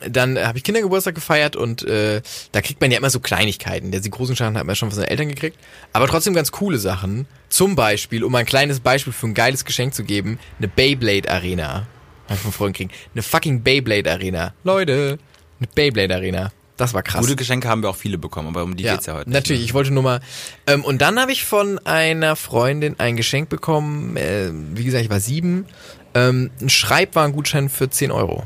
dann 0.09 0.38
habe 0.38 0.59
ich 0.59 0.64
Kindergeburtstag 0.64 1.14
gefeiert 1.14 1.57
und 1.57 1.83
äh, 1.85 2.20
da 2.53 2.61
kriegt 2.61 2.81
man 2.81 2.90
ja 2.90 2.99
immer 2.99 3.11
so 3.11 3.20
Kleinigkeiten. 3.20 3.90
Der 3.90 4.01
die 4.01 4.11
großen 4.11 4.37
Schaden 4.37 4.59
hat 4.59 4.66
man 4.66 4.77
schon 4.77 4.90
von 4.90 4.97
seinen 4.97 5.09
Eltern 5.09 5.29
gekriegt, 5.29 5.59
aber 5.92 6.07
trotzdem 6.07 6.35
ganz 6.35 6.53
coole 6.53 6.79
Sachen. 6.79 7.27
Zum 7.49 7.77
Beispiel, 7.77 8.25
um 8.25 8.35
ein 8.35 8.47
kleines 8.47 8.81
Beispiel 8.81 9.12
für 9.12 9.27
ein 9.27 9.35
geiles 9.35 9.64
Geschenk 9.64 9.94
zu 9.94 10.05
geben, 10.05 10.38
eine 10.59 10.68
Beyblade 10.68 11.31
Arena. 11.31 11.87
Hab 12.29 12.37
ich 12.37 12.42
von 12.42 12.53
Freunden 12.53 12.75
kriegen. 12.75 12.90
Eine 13.12 13.23
fucking 13.23 13.62
Beyblade 13.62 14.11
Arena. 14.11 14.55
Leute, 14.64 15.18
eine 15.61 15.68
Beyblade 15.75 16.14
Arena. 16.14 16.53
Das 16.77 16.92
war 16.92 17.03
krass. 17.03 17.20
Gute 17.20 17.37
Geschenke 17.37 17.68
haben 17.68 17.83
wir 17.83 17.90
auch 17.90 17.97
viele 17.97 18.18
bekommen, 18.18 18.49
aber 18.49 18.64
um 18.64 18.77
die 18.77 18.83
geht's 18.83 19.07
ja 19.07 19.14
heute. 19.14 19.29
nicht, 19.29 19.35
Natürlich, 19.35 19.61
ne? 19.61 19.66
ich 19.66 19.75
wollte 19.75 19.92
nur 19.92 20.03
mal. 20.03 20.20
Ähm, 20.66 20.85
und 20.85 21.01
dann 21.01 21.20
habe 21.20 21.31
ich 21.31 21.44
von 21.44 21.79
einer 21.87 22.35
Freundin 22.35 22.99
ein 22.99 23.16
Geschenk 23.16 23.49
bekommen. 23.49 24.16
Äh, 24.16 24.51
wie 24.53 24.85
gesagt, 24.85 25.05
ich 25.05 25.11
war 25.11 25.20
sieben. 25.20 25.66
Ähm, 26.14 26.51
ein 26.61 26.68
Schreibwarengutschein 26.68 27.68
für 27.68 27.88
10 27.88 28.11
Euro. 28.11 28.44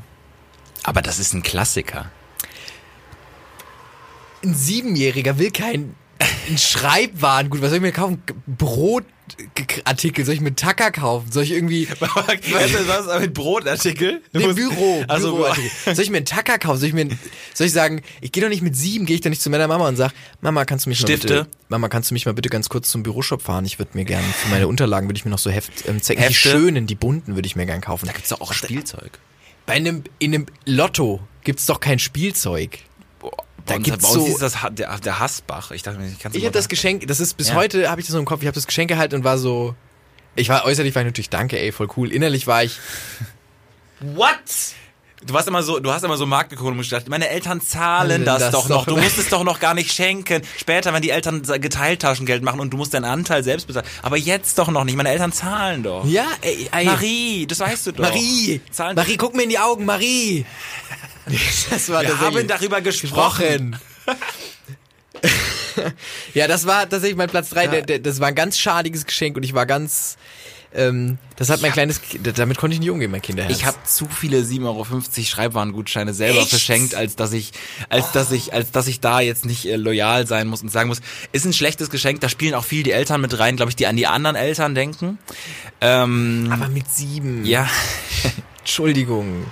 Aber 0.88 1.02
das 1.02 1.18
ist 1.18 1.34
ein 1.34 1.42
Klassiker. 1.42 2.10
Ein 4.42 4.54
Siebenjähriger 4.54 5.38
will 5.38 5.50
kein 5.50 5.94
ein 6.48 6.56
Schreibwaren. 6.56 7.50
Gut, 7.50 7.60
was 7.60 7.68
soll 7.68 7.76
ich 7.76 7.82
mir 7.82 7.92
kaufen? 7.92 8.22
Brotartikel. 8.46 10.24
Soll 10.24 10.34
ich 10.34 10.40
mir 10.40 10.56
Tacker 10.56 10.90
kaufen? 10.90 11.30
Soll 11.30 11.42
ich 11.42 11.50
irgendwie. 11.52 11.86
Was 12.00 12.70
ist 12.72 13.20
mit 13.20 13.34
Brotartikel? 13.34 14.22
Du 14.32 14.38
Nee, 14.38 14.46
musst- 14.46 14.56
Büro, 14.56 15.04
Also, 15.08 15.34
Büroartikel. 15.36 15.70
Soll 15.94 16.04
ich 16.04 16.10
mir 16.10 16.16
einen 16.16 16.26
Tacker 16.26 16.58
kaufen? 16.58 16.78
Soll 16.78 16.88
ich 16.88 16.94
mir, 16.94 17.08
soll 17.52 17.66
ich 17.66 17.72
sagen, 17.74 18.00
ich 18.22 18.32
gehe 18.32 18.42
doch 18.42 18.48
nicht 18.48 18.62
mit 18.62 18.74
sieben, 18.74 19.04
gehe 19.04 19.16
ich 19.16 19.20
doch 19.20 19.28
nicht 19.28 19.42
zu 19.42 19.50
meiner 19.50 19.68
Mama 19.68 19.86
und 19.88 19.96
sag, 19.96 20.12
Mama, 20.40 20.64
kannst 20.64 20.86
du 20.86 20.88
mich 20.90 20.98
Stifte? 21.00 21.28
mal 21.34 21.42
bitte, 21.44 21.50
Mama, 21.68 21.88
kannst 21.90 22.10
du 22.10 22.14
mich 22.14 22.24
mal 22.24 22.32
bitte 22.32 22.48
ganz 22.48 22.70
kurz 22.70 22.88
zum 22.88 23.02
Büroshop 23.02 23.42
fahren? 23.42 23.66
Ich 23.66 23.78
würde 23.78 23.90
mir 23.92 24.06
gerne 24.06 24.24
für 24.26 24.48
meine 24.48 24.66
Unterlagen 24.66 25.06
würde 25.08 25.18
ich 25.18 25.26
mir 25.26 25.30
noch 25.30 25.38
so 25.38 25.50
Heft, 25.50 25.86
ähm, 25.86 26.00
Zecken, 26.00 26.24
die 26.26 26.34
schönen, 26.34 26.86
die 26.86 26.94
bunten 26.94 27.34
würde 27.34 27.46
ich 27.46 27.54
mir 27.56 27.66
gerne 27.66 27.82
kaufen. 27.82 28.06
da 28.06 28.12
gibt's 28.12 28.30
doch 28.30 28.40
auch 28.40 28.54
Spielzeug. 28.54 29.18
Bei 29.68 29.74
einem, 29.74 30.02
in 30.18 30.34
einem 30.34 30.46
Lotto 30.64 31.20
gibt's 31.44 31.66
doch 31.66 31.78
kein 31.78 31.98
Spielzeug. 31.98 32.78
Da 33.20 33.28
bei 33.66 33.76
uns, 33.76 33.84
gibt's 33.84 34.02
bei 34.02 34.08
uns 34.18 34.26
so- 34.26 34.32
ist 34.32 34.40
das 34.40 34.56
der, 34.72 34.96
der 34.98 35.18
Hassbach. 35.20 35.72
Ich 35.72 35.82
dachte 35.82 35.98
mir, 35.98 36.08
ich 36.08 36.18
kann 36.18 36.32
Ich 36.34 36.42
habe 36.44 36.52
das 36.54 36.70
Geschenk, 36.70 37.06
das 37.06 37.20
ist 37.20 37.34
bis 37.36 37.48
Ja. 37.50 37.54
heute, 37.54 37.90
habe 37.90 38.00
ich 38.00 38.06
das 38.06 38.14
so 38.14 38.18
im 38.18 38.24
Kopf, 38.24 38.40
ich 38.40 38.46
habe 38.46 38.54
das 38.54 38.66
Geschenk 38.66 38.88
gehalten 38.88 39.14
und 39.16 39.24
war 39.24 39.36
so, 39.36 39.74
ich 40.36 40.48
war 40.48 40.64
äußerlich 40.64 40.94
war 40.94 41.02
ich 41.02 41.06
natürlich 41.06 41.28
danke, 41.28 41.60
ey, 41.60 41.70
voll 41.70 41.88
cool. 41.98 42.10
Innerlich 42.10 42.46
war 42.46 42.64
ich, 42.64 42.78
What? 44.00 44.38
Du 45.24 45.34
warst 45.34 45.48
immer 45.48 45.62
so, 45.62 45.80
du 45.80 45.92
hast 45.92 46.04
immer 46.04 46.16
so 46.16 46.26
Markt 46.26 46.50
geguckt 46.50 46.70
und 46.70 46.76
musst 46.76 46.90
gedacht, 46.90 47.08
meine 47.08 47.28
Eltern 47.28 47.60
zahlen 47.60 48.24
das, 48.24 48.38
das 48.38 48.52
doch 48.52 48.68
noch. 48.68 48.86
Du 48.86 48.96
musst 48.96 49.18
es 49.18 49.28
doch 49.28 49.42
noch 49.42 49.58
gar 49.58 49.74
nicht 49.74 49.92
schenken. 49.92 50.42
Später, 50.56 50.92
wenn 50.92 51.02
die 51.02 51.10
Eltern 51.10 51.42
geteilt 51.42 52.02
Taschengeld 52.02 52.42
machen 52.42 52.60
und 52.60 52.72
du 52.72 52.76
musst 52.76 52.94
deinen 52.94 53.04
Anteil 53.04 53.42
selbst 53.42 53.66
bezahlen. 53.66 53.86
Aber 54.02 54.16
jetzt 54.16 54.58
doch 54.58 54.68
noch 54.68 54.84
nicht. 54.84 54.96
Meine 54.96 55.10
Eltern 55.10 55.32
zahlen 55.32 55.82
doch. 55.82 56.04
ja, 56.04 56.26
ey, 56.40 56.68
ey 56.72 56.84
Marie, 56.84 57.46
das 57.46 57.58
weißt 57.58 57.88
du 57.88 57.92
doch. 57.92 58.04
Marie, 58.04 58.60
Zahlen 58.70 58.94
Marie, 58.94 59.16
guck 59.16 59.34
mir 59.34 59.42
in 59.42 59.50
die 59.50 59.58
Augen, 59.58 59.84
Marie. 59.84 60.46
Das 61.70 61.90
war 61.90 62.02
Wir 62.02 62.18
haben 62.18 62.46
darüber 62.46 62.80
gesprochen. 62.80 63.78
ja, 66.34 66.46
das 66.46 66.66
war 66.66 66.88
tatsächlich 66.88 67.16
mein 67.16 67.28
Platz 67.28 67.50
drei. 67.50 67.66
Der, 67.66 67.82
der, 67.82 67.98
das 67.98 68.20
war 68.20 68.28
ein 68.28 68.34
ganz 68.34 68.58
schadiges 68.58 69.04
Geschenk 69.04 69.36
und 69.36 69.42
ich 69.42 69.54
war 69.54 69.66
ganz. 69.66 70.16
Ähm, 70.74 71.16
das 71.36 71.48
hat 71.48 71.62
mein 71.62 71.72
kleines. 71.72 72.00
Damit 72.34 72.58
konnte 72.58 72.74
ich 72.74 72.80
nicht 72.80 72.90
umgehen, 72.90 73.10
mein 73.10 73.22
Kinderherz. 73.22 73.56
Ich 73.56 73.64
habe 73.64 73.78
zu 73.84 74.06
viele 74.06 74.40
7,50 74.40 74.64
Euro 74.66 74.86
Schreibwarengutscheine 75.24 76.12
selber 76.12 76.40
Echt? 76.40 76.50
verschenkt, 76.50 76.94
als 76.94 77.16
dass 77.16 77.32
ich, 77.32 77.52
als 77.88 78.12
dass 78.12 78.30
ich, 78.32 78.52
als 78.52 78.70
dass 78.70 78.86
ich 78.86 79.00
da 79.00 79.20
jetzt 79.20 79.46
nicht 79.46 79.64
äh, 79.64 79.76
loyal 79.76 80.26
sein 80.26 80.46
muss 80.46 80.60
und 80.62 80.68
sagen 80.70 80.88
muss, 80.88 81.00
ist 81.32 81.46
ein 81.46 81.54
schlechtes 81.54 81.88
Geschenk. 81.88 82.20
Da 82.20 82.28
spielen 82.28 82.54
auch 82.54 82.64
viel 82.64 82.82
die 82.82 82.92
Eltern 82.92 83.20
mit 83.22 83.38
rein, 83.38 83.56
glaube 83.56 83.70
ich, 83.70 83.76
die 83.76 83.86
an 83.86 83.96
die 83.96 84.06
anderen 84.06 84.36
Eltern 84.36 84.74
denken. 84.74 85.18
Ähm, 85.80 86.48
Aber 86.50 86.68
mit 86.68 86.88
sieben. 86.90 87.44
ja, 87.46 87.68
Entschuldigung. 88.58 89.46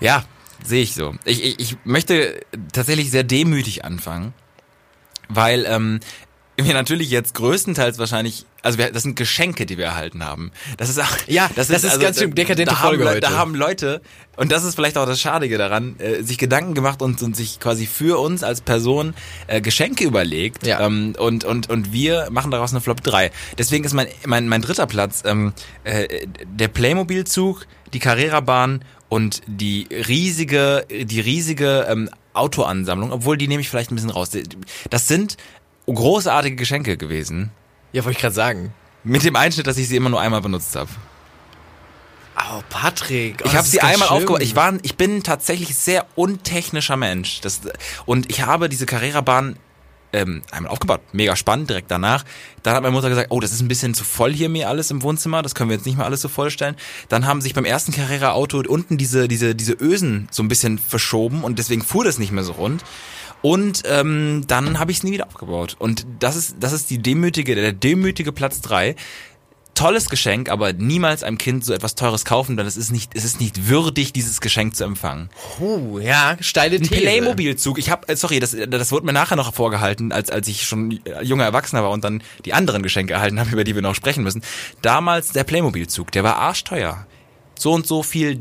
ja, 0.00 0.24
sehe 0.64 0.82
ich 0.82 0.94
so. 0.94 1.14
Ich, 1.26 1.44
ich, 1.44 1.60
ich 1.60 1.76
möchte 1.84 2.40
tatsächlich 2.72 3.10
sehr 3.10 3.24
demütig 3.24 3.84
anfangen, 3.84 4.32
weil 5.28 5.66
ähm, 5.68 6.00
wir 6.56 6.72
natürlich 6.72 7.10
jetzt 7.10 7.34
größtenteils 7.34 7.98
wahrscheinlich, 7.98 8.46
also 8.64 8.78
wir, 8.78 8.90
das 8.90 9.02
sind 9.04 9.14
Geschenke, 9.16 9.66
die 9.66 9.78
wir 9.78 9.84
erhalten 9.84 10.24
haben. 10.24 10.50
Das 10.78 10.88
ist 10.88 10.98
auch, 11.00 11.16
Ja, 11.26 11.48
das 11.54 11.70
ist 11.70 12.00
ganz 12.00 12.18
schön 12.18 12.34
dekadente 12.34 12.72
da 12.72 12.78
haben, 12.80 12.88
Folge 12.88 13.04
Le- 13.04 13.10
heute. 13.10 13.20
Da 13.20 13.30
haben 13.32 13.54
Leute, 13.54 14.00
und 14.36 14.50
das 14.50 14.64
ist 14.64 14.74
vielleicht 14.74 14.96
auch 14.98 15.06
das 15.06 15.20
Schadige 15.20 15.58
daran, 15.58 15.96
äh, 16.00 16.22
sich 16.22 16.38
Gedanken 16.38 16.74
gemacht 16.74 17.02
und, 17.02 17.22
und 17.22 17.36
sich 17.36 17.60
quasi 17.60 17.86
für 17.86 18.18
uns 18.18 18.42
als 18.42 18.60
Person 18.62 19.14
äh, 19.46 19.60
Geschenke 19.60 20.04
überlegt. 20.04 20.66
Ja. 20.66 20.80
Ähm, 20.80 21.14
und, 21.18 21.44
und, 21.44 21.68
und 21.70 21.92
wir 21.92 22.28
machen 22.30 22.50
daraus 22.50 22.72
eine 22.72 22.80
Flop 22.80 23.02
3. 23.02 23.30
Deswegen 23.58 23.84
ist 23.84 23.92
mein, 23.92 24.08
mein, 24.26 24.48
mein 24.48 24.62
dritter 24.62 24.86
Platz 24.86 25.22
ähm, 25.24 25.52
äh, 25.84 26.26
der 26.44 26.68
Playmobil-Zug, 26.68 27.66
die 27.92 27.98
Carrera-Bahn 28.00 28.82
und 29.08 29.42
die 29.46 29.86
riesige, 30.08 30.86
die 30.90 31.20
riesige 31.20 31.86
ähm, 31.88 32.08
Autoansammlung, 32.32 33.12
obwohl 33.12 33.36
die 33.36 33.46
nehme 33.46 33.60
ich 33.60 33.68
vielleicht 33.68 33.92
ein 33.92 33.94
bisschen 33.94 34.10
raus. 34.10 34.30
Das 34.90 35.06
sind 35.06 35.36
großartige 35.86 36.56
Geschenke 36.56 36.96
gewesen. 36.96 37.50
Ja, 37.94 38.04
wollte 38.04 38.16
ich 38.16 38.22
gerade 38.22 38.34
sagen. 38.34 38.74
Mit 39.04 39.22
dem 39.22 39.36
Einschnitt, 39.36 39.68
dass 39.68 39.78
ich 39.78 39.88
sie 39.88 39.94
immer 39.94 40.10
nur 40.10 40.20
einmal 40.20 40.40
benutzt 40.40 40.74
habe. 40.74 40.90
Oh, 42.36 42.60
Patrick. 42.68 43.40
Oh, 43.44 43.46
ich 43.46 43.54
habe 43.54 43.68
sie 43.68 43.80
einmal 43.80 44.08
aufgebaut. 44.08 44.42
Ich 44.42 44.56
war, 44.56 44.74
ich 44.82 44.96
bin 44.96 45.22
tatsächlich 45.22 45.76
sehr 45.76 46.04
untechnischer 46.16 46.96
Mensch. 46.96 47.40
Das, 47.40 47.60
und 48.04 48.28
ich 48.30 48.42
habe 48.42 48.68
diese 48.68 48.84
Carrera-Bahn 48.84 49.56
ähm, 50.12 50.42
einmal 50.50 50.72
aufgebaut. 50.72 51.02
Mega 51.12 51.36
spannend, 51.36 51.70
direkt 51.70 51.88
danach. 51.88 52.24
Dann 52.64 52.74
hat 52.74 52.82
meine 52.82 52.92
Mutter 52.92 53.10
gesagt, 53.10 53.28
oh, 53.30 53.38
das 53.38 53.52
ist 53.52 53.60
ein 53.60 53.68
bisschen 53.68 53.94
zu 53.94 54.02
voll 54.02 54.32
hier 54.32 54.48
mir 54.48 54.68
alles 54.68 54.90
im 54.90 55.02
Wohnzimmer. 55.02 55.42
Das 55.42 55.54
können 55.54 55.70
wir 55.70 55.76
jetzt 55.76 55.86
nicht 55.86 55.96
mehr 55.96 56.06
alles 56.06 56.20
so 56.20 56.28
vollstellen. 56.28 56.74
Dann 57.08 57.26
haben 57.26 57.40
sich 57.40 57.54
beim 57.54 57.64
ersten 57.64 57.92
Carrera-Auto 57.92 58.64
unten 58.66 58.98
diese, 58.98 59.28
diese, 59.28 59.54
diese 59.54 59.74
Ösen 59.74 60.26
so 60.32 60.42
ein 60.42 60.48
bisschen 60.48 60.78
verschoben 60.78 61.44
und 61.44 61.60
deswegen 61.60 61.82
fuhr 61.82 62.02
das 62.02 62.18
nicht 62.18 62.32
mehr 62.32 62.44
so 62.44 62.54
rund. 62.54 62.82
Und 63.44 63.82
ähm, 63.84 64.44
dann 64.46 64.78
habe 64.78 64.90
ich 64.90 64.96
es 64.96 65.02
nie 65.04 65.12
wieder 65.12 65.26
aufgebaut. 65.26 65.76
Und 65.78 66.06
das 66.18 66.34
ist, 66.34 66.56
das 66.60 66.72
ist 66.72 66.88
die 66.88 66.96
demütige, 66.96 67.54
der 67.54 67.74
demütige 67.74 68.32
Platz 68.32 68.62
drei. 68.62 68.96
Tolles 69.74 70.08
Geschenk, 70.08 70.48
aber 70.48 70.72
niemals 70.72 71.22
einem 71.22 71.36
Kind 71.36 71.62
so 71.62 71.74
etwas 71.74 71.94
Teures 71.94 72.24
kaufen, 72.24 72.56
denn 72.56 72.64
es 72.64 72.78
ist 72.78 72.90
nicht, 72.90 73.14
es 73.14 73.22
ist 73.22 73.40
nicht 73.40 73.68
würdig, 73.68 74.14
dieses 74.14 74.40
Geschenk 74.40 74.74
zu 74.74 74.84
empfangen. 74.84 75.28
Puh, 75.58 75.98
ja, 75.98 76.38
steile 76.40 76.76
Ein 76.76 76.84
These. 76.84 77.02
Playmobil-Zug. 77.02 77.78
Ich 77.78 77.90
habe, 77.90 78.16
sorry, 78.16 78.40
das, 78.40 78.56
das 78.66 78.92
wurde 78.92 79.04
mir 79.04 79.12
nachher 79.12 79.36
noch 79.36 79.52
vorgehalten, 79.52 80.10
als 80.10 80.30
als 80.30 80.48
ich 80.48 80.62
schon 80.64 80.98
junger 81.22 81.44
Erwachsener 81.44 81.82
war 81.82 81.90
und 81.90 82.02
dann 82.02 82.22
die 82.46 82.54
anderen 82.54 82.82
Geschenke 82.82 83.12
erhalten 83.12 83.38
habe, 83.38 83.50
über 83.50 83.64
die 83.64 83.74
wir 83.74 83.82
noch 83.82 83.94
sprechen 83.94 84.24
müssen. 84.24 84.40
Damals 84.80 85.32
der 85.32 85.44
Playmobil-Zug, 85.44 86.12
der 86.12 86.24
war 86.24 86.36
arschteuer. 86.36 87.06
So 87.58 87.72
und 87.72 87.86
so 87.86 88.02
viel 88.02 88.40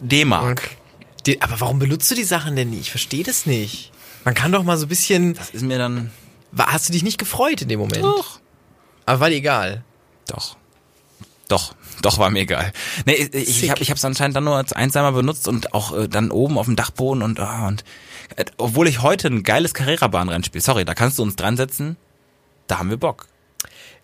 D-Mark. 0.00 0.70
Die, 1.26 1.40
aber 1.42 1.60
warum 1.60 1.78
benutzt 1.78 2.10
du 2.10 2.14
die 2.14 2.24
Sachen 2.24 2.56
denn 2.56 2.70
nie? 2.70 2.80
Ich 2.80 2.90
verstehe 2.90 3.24
das 3.24 3.46
nicht. 3.46 3.92
Man 4.24 4.34
kann 4.34 4.52
doch 4.52 4.62
mal 4.62 4.76
so 4.76 4.86
ein 4.86 4.88
bisschen. 4.88 5.34
Das 5.34 5.50
ist 5.50 5.62
mir 5.62 5.78
dann. 5.78 6.10
War- 6.52 6.72
Hast 6.72 6.88
du 6.88 6.92
dich 6.92 7.02
nicht 7.02 7.18
gefreut 7.18 7.62
in 7.62 7.68
dem 7.68 7.78
Moment? 7.80 8.02
Doch. 8.02 8.40
Aber 9.06 9.20
war 9.20 9.28
dir 9.30 9.36
egal. 9.36 9.84
Doch. 10.26 10.56
Doch. 11.48 11.74
Doch, 12.02 12.18
war 12.18 12.30
mir 12.30 12.40
egal. 12.40 12.72
Nee, 13.04 13.14
ich, 13.14 13.34
ich, 13.34 13.60
Sick. 13.60 13.70
habe 13.70 13.82
ich 13.82 13.90
es 13.90 14.04
anscheinend 14.04 14.36
dann 14.36 14.44
nur 14.44 14.56
als 14.56 14.72
eins 14.72 14.96
einmal 14.96 15.12
benutzt 15.12 15.46
und 15.48 15.74
auch 15.74 15.92
äh, 15.96 16.08
dann 16.08 16.30
oben 16.30 16.56
auf 16.58 16.66
dem 16.66 16.76
Dachboden 16.76 17.22
und, 17.22 17.38
ah, 17.40 17.66
und 17.68 17.84
äh, 18.36 18.44
obwohl 18.56 18.88
ich 18.88 19.02
heute 19.02 19.28
ein 19.28 19.42
geiles 19.42 19.74
Carrera-Bahnrennen 19.74 20.44
spiele, 20.44 20.62
sorry, 20.62 20.84
da 20.86 20.94
kannst 20.94 21.18
du 21.18 21.22
uns 21.22 21.36
dran 21.36 21.56
setzen, 21.58 21.96
da 22.68 22.78
haben 22.78 22.88
wir 22.88 22.96
Bock. 22.96 23.26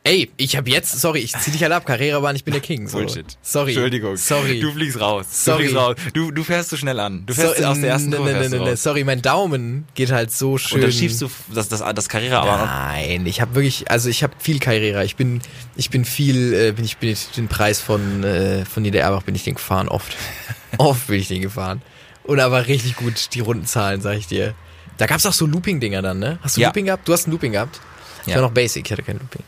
Ey, 0.07 0.31
ich 0.37 0.57
habe 0.57 0.71
jetzt, 0.71 1.01
sorry, 1.01 1.19
ich 1.19 1.33
zieh 1.37 1.51
dich 1.51 1.63
halt 1.65 1.73
ab, 1.73 1.85
Carrera-Bahn, 1.85 2.37
ich 2.37 2.45
bin 2.45 2.53
der 2.53 2.61
King. 2.61 2.87
So. 2.87 3.05
Sorry. 3.43 3.73
Entschuldigung. 3.73 4.17
Sorry. 4.17 4.61
Du 4.61 4.71
fliegst 4.71 5.01
raus. 5.01 5.27
Sorry. 5.29 5.65
Du 5.65 5.71
fliegst 5.71 5.77
raus. 5.83 5.97
Du, 6.15 6.31
du 6.31 6.45
fährst 6.45 6.69
zu 6.71 6.77
schnell 6.77 7.01
an. 7.01 7.25
Du 7.27 7.35
so, 7.35 7.43
fährst 7.43 7.65
aus 7.65 7.81
der 7.81 7.91
ersten 7.91 8.11
ne, 8.11 8.17
Kurve. 8.17 8.33
ne, 8.33 8.49
ne, 8.49 8.59
ne, 8.61 8.77
sorry, 8.77 9.03
mein 9.03 9.21
Daumen 9.21 9.89
geht 9.97 10.13
halt 10.13 10.31
so 10.31 10.59
schön. 10.59 10.77
Und 10.77 10.83
dann 10.83 10.93
schiebst 10.93 11.23
du 11.23 11.31
das, 11.53 11.69
das, 11.69 11.83
das 11.93 12.09
Carrera 12.09 12.43
aber. 12.43 12.67
Nein, 12.67 13.27
ich 13.27 13.41
habe 13.41 13.57
wirklich, 13.57 13.91
also 13.91 14.09
ich 14.09 14.23
habe 14.23 14.33
viel 14.39 14.61
Carrera. 14.61 15.03
Ich 15.03 15.17
bin, 15.17 15.41
ich 15.75 15.91
bin 15.91 16.05
viel, 16.05 16.55
äh, 16.55 16.71
bin 16.71 16.85
ich 16.85 16.99
bin 16.99 17.11
ich 17.11 17.27
den 17.37 17.49
Preis 17.49 17.81
von 17.81 18.23
äh, 18.23 18.65
von 18.65 18.85
Niedererbach 18.85 19.25
bin 19.25 19.35
ich 19.35 19.43
den 19.43 19.55
gefahren 19.55 19.89
oft, 19.89 20.17
oft 20.79 21.09
bin 21.09 21.19
ich 21.19 21.27
den 21.27 21.43
gefahren 21.43 21.83
und 22.23 22.39
aber 22.39 22.69
richtig 22.69 22.95
gut 22.95 23.35
die 23.35 23.41
Rundenzahlen, 23.41 24.01
sag 24.01 24.19
ich 24.19 24.29
dir. 24.29 24.55
Da 24.99 25.07
gab's 25.07 25.27
auch 25.27 25.33
so 25.33 25.47
Looping-Dinger 25.47 26.01
dann, 26.01 26.21
ne? 26.21 26.39
Hast 26.43 26.57
du 26.57 26.61
Ja. 26.61 26.69
Looping 26.69 26.87
gehabt? 26.87 27.09
Du 27.09 27.13
hast 27.13 27.27
ein 27.27 27.33
Looping 27.33 27.53
gehabt? 27.53 27.81
Ich 28.23 28.29
Ja. 28.29 28.37
war 28.37 28.43
noch 28.43 28.53
Basic, 28.53 28.87
ich 28.87 28.93
hatte 28.93 29.03
kein 29.03 29.19
Looping. 29.19 29.43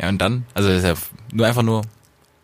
Ja, 0.00 0.08
und 0.08 0.18
dann? 0.18 0.46
Also, 0.54 0.68
das 0.68 0.78
ist 0.78 0.84
ja 0.84 0.94
nur 1.32 1.46
einfach 1.46 1.62
nur. 1.62 1.82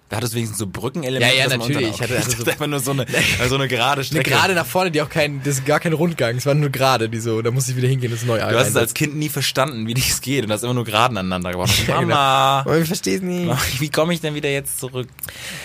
Da 0.08 0.18
hattest 0.18 0.34
du 0.34 0.36
wenigstens 0.36 0.58
so 0.60 0.68
Brückenelemente. 0.68 1.34
Ja, 1.36 1.48
ja, 1.48 1.56
natürlich. 1.56 1.88
Ich 1.90 2.00
hatte- 2.00 2.16
hatte 2.18 2.30
ich 2.30 2.36
so- 2.36 2.44
einfach 2.50 2.68
nur 2.68 2.78
so 2.78 2.92
eine, 2.92 3.06
so 3.48 3.56
eine 3.56 3.66
gerade 3.66 3.94
Eine 4.00 4.04
Strecke. 4.04 4.30
gerade 4.30 4.54
nach 4.54 4.64
vorne, 4.66 4.92
die 4.92 5.02
auch 5.02 5.08
kein, 5.08 5.42
das 5.42 5.54
ist 5.58 5.66
gar 5.66 5.80
kein 5.80 5.92
Rundgang, 5.94 6.36
es 6.36 6.46
war 6.46 6.54
nur 6.54 6.70
gerade, 6.70 7.08
die 7.08 7.18
so, 7.18 7.42
da 7.42 7.50
musste 7.50 7.72
ich 7.72 7.76
wieder 7.76 7.88
hingehen, 7.88 8.12
das 8.12 8.20
ist 8.20 8.26
neu 8.26 8.38
Du 8.38 8.56
hast 8.56 8.68
es 8.68 8.76
als 8.76 8.94
Kind 8.94 9.16
nie 9.16 9.28
verstanden, 9.28 9.88
wie 9.88 9.94
das 9.94 10.20
geht 10.20 10.44
und 10.44 10.52
hast 10.52 10.62
immer 10.62 10.74
nur 10.74 10.84
geraden 10.84 11.16
aneinander 11.18 11.50
gebaut. 11.50 11.70
Ja, 11.88 11.96
genau. 12.00 12.14
Mama, 12.14 12.60
Aber 12.60 12.78
ich 12.78 12.86
verstehe 12.86 13.16
es 13.16 13.22
nie. 13.22 13.50
wie 13.80 13.88
komme 13.88 14.14
ich 14.14 14.20
denn 14.20 14.34
wieder 14.36 14.48
jetzt 14.48 14.78
zurück? 14.78 15.08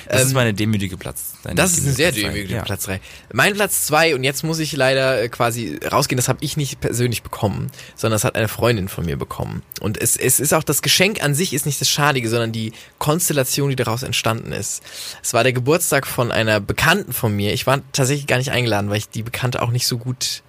Das 0.08 0.22
Ähm, 0.22 0.28
ist 0.30 0.34
meine 0.34 0.54
demütige 0.56 0.98
Platz. 0.98 1.34
deine 1.44 1.56
Das 1.56 1.74
ist 1.78 1.86
ein 1.86 1.94
sehr 1.94 2.12
Platz 2.12 2.24
demütiger 2.24 2.56
Ja. 2.58 2.64
Platz 2.64 2.86
3. 2.86 3.00
Mein 3.34 3.54
Platz 3.54 3.86
2, 3.86 4.16
und 4.16 4.24
jetzt 4.24 4.44
muss 4.44 4.58
ich 4.58 4.74
leider 4.74 5.22
äh, 5.22 5.30
quasi 5.30 5.80
rausgehen, 5.92 6.18
das 6.18 6.28
habe 6.30 6.40
ich 6.42 6.58
nicht 6.58 6.80
persönlich 6.82 7.22
bekommen, 7.22 7.70
sondern 7.96 8.16
das 8.16 8.24
hat 8.24 8.36
eine 8.36 8.48
Freundin 8.48 8.88
von 8.90 9.06
mir 9.06 9.18
bekommen. 9.18 9.62
Und 9.82 10.02
es, 10.02 10.18
es 10.18 10.40
ist 10.40 10.54
auch 10.54 10.64
das 10.64 10.82
Geschenk 10.82 11.24
an 11.24 11.36
sich 11.36 11.54
ist 11.54 11.68
nicht 11.68 11.80
das 11.80 11.90
Schadige, 11.90 12.28
sondern 12.28 12.52
die 12.52 12.74
Konstellation, 12.98 13.70
die 13.70 13.76
daraus 13.76 14.02
entstanden 14.32 14.52
ist. 14.52 14.84
Es 15.22 15.34
war 15.34 15.44
der 15.44 15.54
Geburtstag 15.54 16.08
von 16.08 16.32
einer 16.32 16.60
Bekannten 16.60 17.14
von 17.14 17.36
mir. 17.36 17.54
Ich 17.54 17.68
war 17.68 17.82
tatsächlich 17.92 18.28
gar 18.28 18.38
nicht 18.38 18.52
eingeladen, 18.52 18.90
weil 18.90 18.98
ich 18.98 19.10
die 19.10 19.24
Bekannte 19.24 19.62
auch 19.62 19.72
nicht 19.72 19.88
so 19.88 19.98
gut 19.98 20.44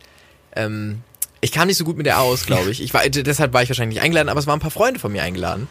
ähm, 0.55 1.03
ich 1.40 1.51
kam 1.51 1.66
nicht 1.66 1.77
so 1.77 1.85
gut 1.85 1.97
mit 1.97 2.07
der 2.07 2.21
aus, 2.21 2.47
glaube 2.47 2.71
ich. 2.71 2.81
ich 2.81 2.95
war, 2.95 3.03
deshalb 3.09 3.53
war 3.53 3.62
ich 3.62 3.68
wahrscheinlich 3.68 3.97
nicht 3.97 4.05
eingeladen, 4.05 4.29
aber 4.29 4.38
es 4.38 4.47
waren 4.47 4.59
ein 4.59 4.62
paar 4.62 4.71
Freunde 4.71 5.01
von 5.01 5.11
mir 5.11 5.23
eingeladen. 5.23 5.66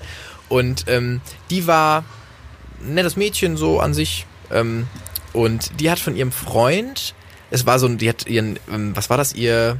Und 0.50 0.84
ähm, 0.88 1.22
die 1.50 1.66
war 1.66 2.04
ein 2.84 2.96
nettes 2.96 3.16
Mädchen 3.16 3.56
so 3.56 3.80
an 3.80 3.94
sich. 3.94 4.26
Ähm, 4.52 4.88
und 5.32 5.80
die 5.80 5.90
hat 5.90 6.00
von 6.00 6.18
ihrem 6.18 6.34
Freund, 6.34 7.16
es 7.52 7.66
war 7.66 7.80
so 7.80 7.88
ein, 7.88 7.98
die 7.98 8.10
hat 8.10 8.28
ihren, 8.28 8.60
ähm, 8.70 8.94
was 8.98 9.10
war 9.10 9.16
das, 9.16 9.34
ihr 9.34 9.78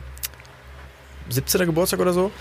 17. 1.28 1.66
Geburtstag 1.66 2.00
oder 2.00 2.14
so? 2.14 2.32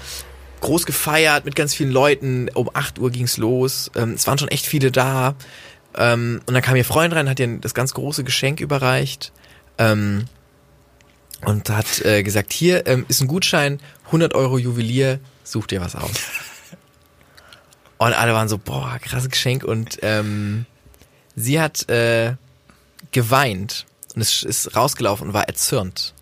Groß 0.60 0.86
gefeiert 0.86 1.44
mit 1.44 1.56
ganz 1.56 1.74
vielen 1.74 1.90
Leuten. 1.90 2.50
Um 2.54 2.70
8 2.72 3.00
Uhr 3.00 3.10
ging's 3.10 3.36
los. 3.36 3.90
Ähm, 3.96 4.12
es 4.12 4.28
waren 4.28 4.38
schon 4.38 4.48
echt 4.48 4.66
viele 4.66 4.92
da. 4.92 5.34
Ähm, 5.96 6.40
und 6.46 6.54
dann 6.54 6.62
kam 6.62 6.76
ihr 6.76 6.84
Freund 6.84 7.14
rein, 7.14 7.28
hat 7.28 7.40
ihr 7.40 7.58
das 7.58 7.74
ganz 7.74 7.94
große 7.94 8.24
Geschenk 8.24 8.60
überreicht. 8.60 9.32
Ähm, 9.78 10.26
und 11.42 11.70
hat 11.70 12.04
äh, 12.04 12.22
gesagt, 12.22 12.52
hier 12.52 12.86
ähm, 12.86 13.06
ist 13.08 13.22
ein 13.22 13.28
Gutschein, 13.28 13.80
100 14.06 14.34
Euro 14.34 14.58
Juwelier, 14.58 15.20
such 15.42 15.66
dir 15.66 15.80
was 15.80 15.96
aus. 15.96 16.10
Und 17.96 18.14
alle 18.14 18.32
waren 18.32 18.48
so, 18.48 18.56
boah, 18.56 18.98
krasses 18.98 19.28
Geschenk. 19.28 19.62
Und 19.62 19.98
ähm, 20.00 20.64
sie 21.36 21.60
hat 21.60 21.86
äh, 21.90 22.34
geweint 23.12 23.84
und 24.14 24.22
ist, 24.22 24.42
ist 24.42 24.74
rausgelaufen 24.74 25.28
und 25.28 25.34
war 25.34 25.48
erzürnt. 25.48 26.14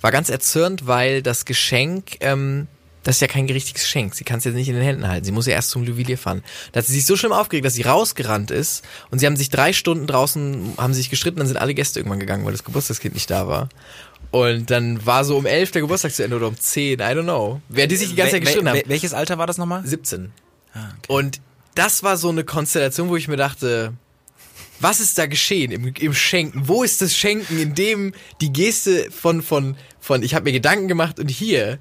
War 0.00 0.12
ganz 0.12 0.28
erzürnt, 0.28 0.86
weil 0.86 1.22
das 1.22 1.44
Geschenk, 1.44 2.18
ähm, 2.20 2.68
das 3.04 3.16
ist 3.16 3.20
ja 3.20 3.26
kein 3.28 3.46
richtiges 3.46 3.82
Geschenk. 3.82 4.14
Sie 4.14 4.24
kann 4.24 4.38
es 4.38 4.44
jetzt 4.44 4.54
nicht 4.54 4.68
in 4.68 4.74
den 4.74 4.82
Händen 4.82 5.06
halten. 5.06 5.24
Sie 5.24 5.32
muss 5.32 5.46
ja 5.46 5.52
erst 5.52 5.70
zum 5.70 5.84
Juwelier 5.84 6.18
fahren. 6.18 6.42
Da 6.72 6.78
hat 6.78 6.86
sie 6.86 6.94
sich 6.94 7.06
so 7.06 7.16
schlimm 7.16 7.32
aufgeregt, 7.32 7.64
dass 7.64 7.74
sie 7.74 7.82
rausgerannt 7.82 8.50
ist 8.50 8.82
und 9.10 9.18
sie 9.18 9.26
haben 9.26 9.36
sich 9.36 9.50
drei 9.50 9.72
Stunden 9.72 10.06
draußen, 10.06 10.74
haben 10.78 10.94
sich 10.94 11.10
gestritten, 11.10 11.38
dann 11.38 11.46
sind 11.46 11.58
alle 11.58 11.74
Gäste 11.74 12.00
irgendwann 12.00 12.20
gegangen, 12.20 12.44
weil 12.44 12.52
das 12.52 12.64
Geburtstagskind 12.64 13.14
nicht 13.14 13.30
da 13.30 13.46
war. 13.46 13.68
Und 14.30 14.70
dann 14.70 15.04
war 15.06 15.24
so 15.24 15.36
um 15.36 15.46
elf 15.46 15.70
der 15.70 15.82
Geburtstag 15.82 16.12
zu 16.12 16.24
Ende 16.24 16.36
oder 16.36 16.48
um 16.48 16.58
zehn, 16.58 16.98
I 16.98 17.02
don't 17.02 17.22
know. 17.22 17.60
Wer 17.68 17.86
die 17.86 17.96
sich 17.96 18.08
die 18.08 18.16
ganze 18.16 18.32
Zeit 18.32 18.42
gestritten 18.42 18.68
haben. 18.68 18.80
Welches 18.86 19.14
Alter 19.14 19.38
war 19.38 19.46
das 19.46 19.58
nochmal? 19.58 19.86
17. 19.86 20.32
Ah, 20.72 20.88
okay. 20.98 21.12
Und 21.12 21.40
das 21.74 22.02
war 22.02 22.16
so 22.16 22.30
eine 22.30 22.42
Konstellation, 22.42 23.08
wo 23.10 23.16
ich 23.16 23.28
mir 23.28 23.36
dachte, 23.36 23.92
was 24.80 25.00
ist 25.00 25.18
da 25.18 25.26
geschehen 25.26 25.72
im, 25.72 25.94
im 25.94 26.14
Schenken? 26.14 26.68
Wo 26.68 26.82
ist 26.82 27.00
das 27.00 27.16
Schenken, 27.16 27.58
in 27.58 27.74
dem 27.74 28.12
die 28.40 28.52
Geste 28.52 29.10
von, 29.10 29.42
von, 29.42 29.76
von, 30.00 30.22
ich 30.22 30.34
habe 30.34 30.44
mir 30.44 30.52
Gedanken 30.52 30.88
gemacht 30.88 31.18
und 31.20 31.30
hier, 31.30 31.78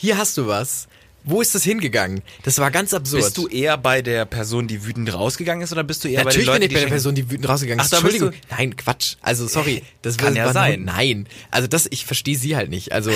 hier 0.00 0.16
hast 0.18 0.36
du 0.38 0.46
was. 0.46 0.88
Wo 1.22 1.42
ist 1.42 1.54
das 1.54 1.62
hingegangen? 1.64 2.22
Das 2.44 2.58
war 2.58 2.70
ganz 2.70 2.94
absurd. 2.94 3.22
Bist 3.22 3.36
du 3.36 3.46
eher 3.46 3.76
bei 3.76 4.00
der 4.00 4.24
Person, 4.24 4.66
die 4.66 4.86
wütend 4.86 5.12
rausgegangen 5.12 5.62
ist, 5.62 5.70
oder 5.70 5.84
bist 5.84 6.02
du 6.02 6.08
eher 6.08 6.24
Natürlich 6.24 6.46
bei 6.46 6.54
den 6.54 6.62
Leuten, 6.62 6.68
bin 6.68 6.70
ich 6.70 6.74
bei 6.76 6.80
der? 6.80 6.88
Person, 6.88 7.14
die 7.14 7.30
wütend 7.30 7.46
rausgegangen 7.48 7.80
Ach, 7.80 7.84
ist. 7.84 7.90
bist 7.90 8.02
Entschuldigung. 8.04 8.40
Nein, 8.50 8.74
Quatsch. 8.76 9.16
Also 9.20 9.46
sorry, 9.46 9.82
das 10.00 10.16
Kann 10.16 10.34
ja 10.34 10.46
war 10.46 10.54
nur- 10.54 10.62
sein. 10.62 10.84
Nein, 10.84 11.26
also 11.50 11.68
das, 11.68 11.86
ich 11.90 12.06
verstehe 12.06 12.38
sie 12.38 12.56
halt 12.56 12.70
nicht. 12.70 12.92
Also 12.92 13.10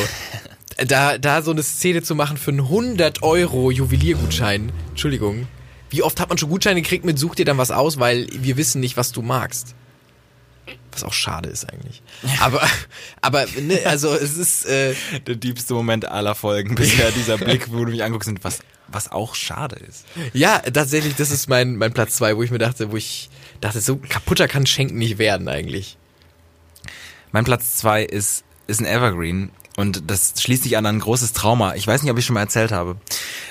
da, 0.86 1.16
da 1.16 1.40
so 1.40 1.52
eine 1.52 1.62
Szene 1.62 2.02
zu 2.02 2.14
machen 2.14 2.36
für 2.36 2.50
einen 2.50 2.60
100 2.60 3.22
Euro 3.22 3.70
Juweliergutschein. 3.70 4.70
Entschuldigung. 4.90 5.46
Wie 5.88 6.02
oft 6.02 6.20
hat 6.20 6.28
man 6.28 6.36
schon 6.36 6.50
Gutscheine 6.50 6.82
gekriegt 6.82 7.06
mit 7.06 7.18
Such 7.18 7.36
dir 7.36 7.46
dann 7.46 7.56
was 7.56 7.70
aus, 7.70 7.98
weil 7.98 8.26
wir 8.32 8.58
wissen 8.58 8.80
nicht, 8.80 8.98
was 8.98 9.12
du 9.12 9.22
magst. 9.22 9.74
Was 10.94 11.04
auch 11.04 11.12
schade 11.12 11.48
ist 11.48 11.70
eigentlich. 11.70 12.02
Aber, 12.40 12.66
aber, 13.20 13.46
ne, 13.60 13.84
also 13.84 14.14
es 14.14 14.36
ist, 14.36 14.64
äh, 14.66 14.94
Der 15.26 15.34
diebste 15.34 15.74
Moment 15.74 16.06
aller 16.06 16.34
Folgen 16.34 16.74
bisher, 16.74 17.10
dieser 17.10 17.36
Blick, 17.36 17.70
wo 17.72 17.84
du 17.84 17.90
mich 17.90 18.02
anguckst, 18.02 18.28
und 18.28 18.42
was, 18.44 18.60
was 18.88 19.10
auch 19.10 19.34
schade 19.34 19.76
ist. 19.76 20.04
ja, 20.32 20.58
tatsächlich, 20.60 21.16
das 21.16 21.30
ist 21.30 21.48
mein, 21.48 21.76
mein 21.76 21.92
Platz 21.92 22.16
zwei, 22.16 22.36
wo 22.36 22.42
ich 22.42 22.50
mir 22.50 22.58
dachte, 22.58 22.92
wo 22.92 22.96
ich 22.96 23.28
dachte, 23.60 23.80
so 23.80 23.96
kaputter 23.96 24.46
kann 24.48 24.66
Schenken 24.66 24.96
nicht 24.98 25.18
werden 25.18 25.48
eigentlich. 25.48 25.96
Mein 27.32 27.44
Platz 27.44 27.76
zwei 27.76 28.04
ist, 28.04 28.44
ist 28.68 28.80
ein 28.80 28.86
Evergreen. 28.86 29.50
Und 29.76 30.08
das 30.08 30.34
schließt 30.38 30.62
sich 30.62 30.76
an 30.76 30.86
ein 30.86 31.00
großes 31.00 31.32
Trauma. 31.32 31.74
Ich 31.74 31.86
weiß 31.86 32.02
nicht, 32.02 32.12
ob 32.12 32.18
ich 32.18 32.24
schon 32.24 32.34
mal 32.34 32.40
erzählt 32.40 32.70
habe. 32.70 32.96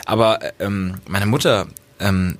Aber 0.06 0.39
ähm, 0.60 1.01
meine 1.08 1.25
Mutter, 1.25 1.67
ähm, 1.99 2.38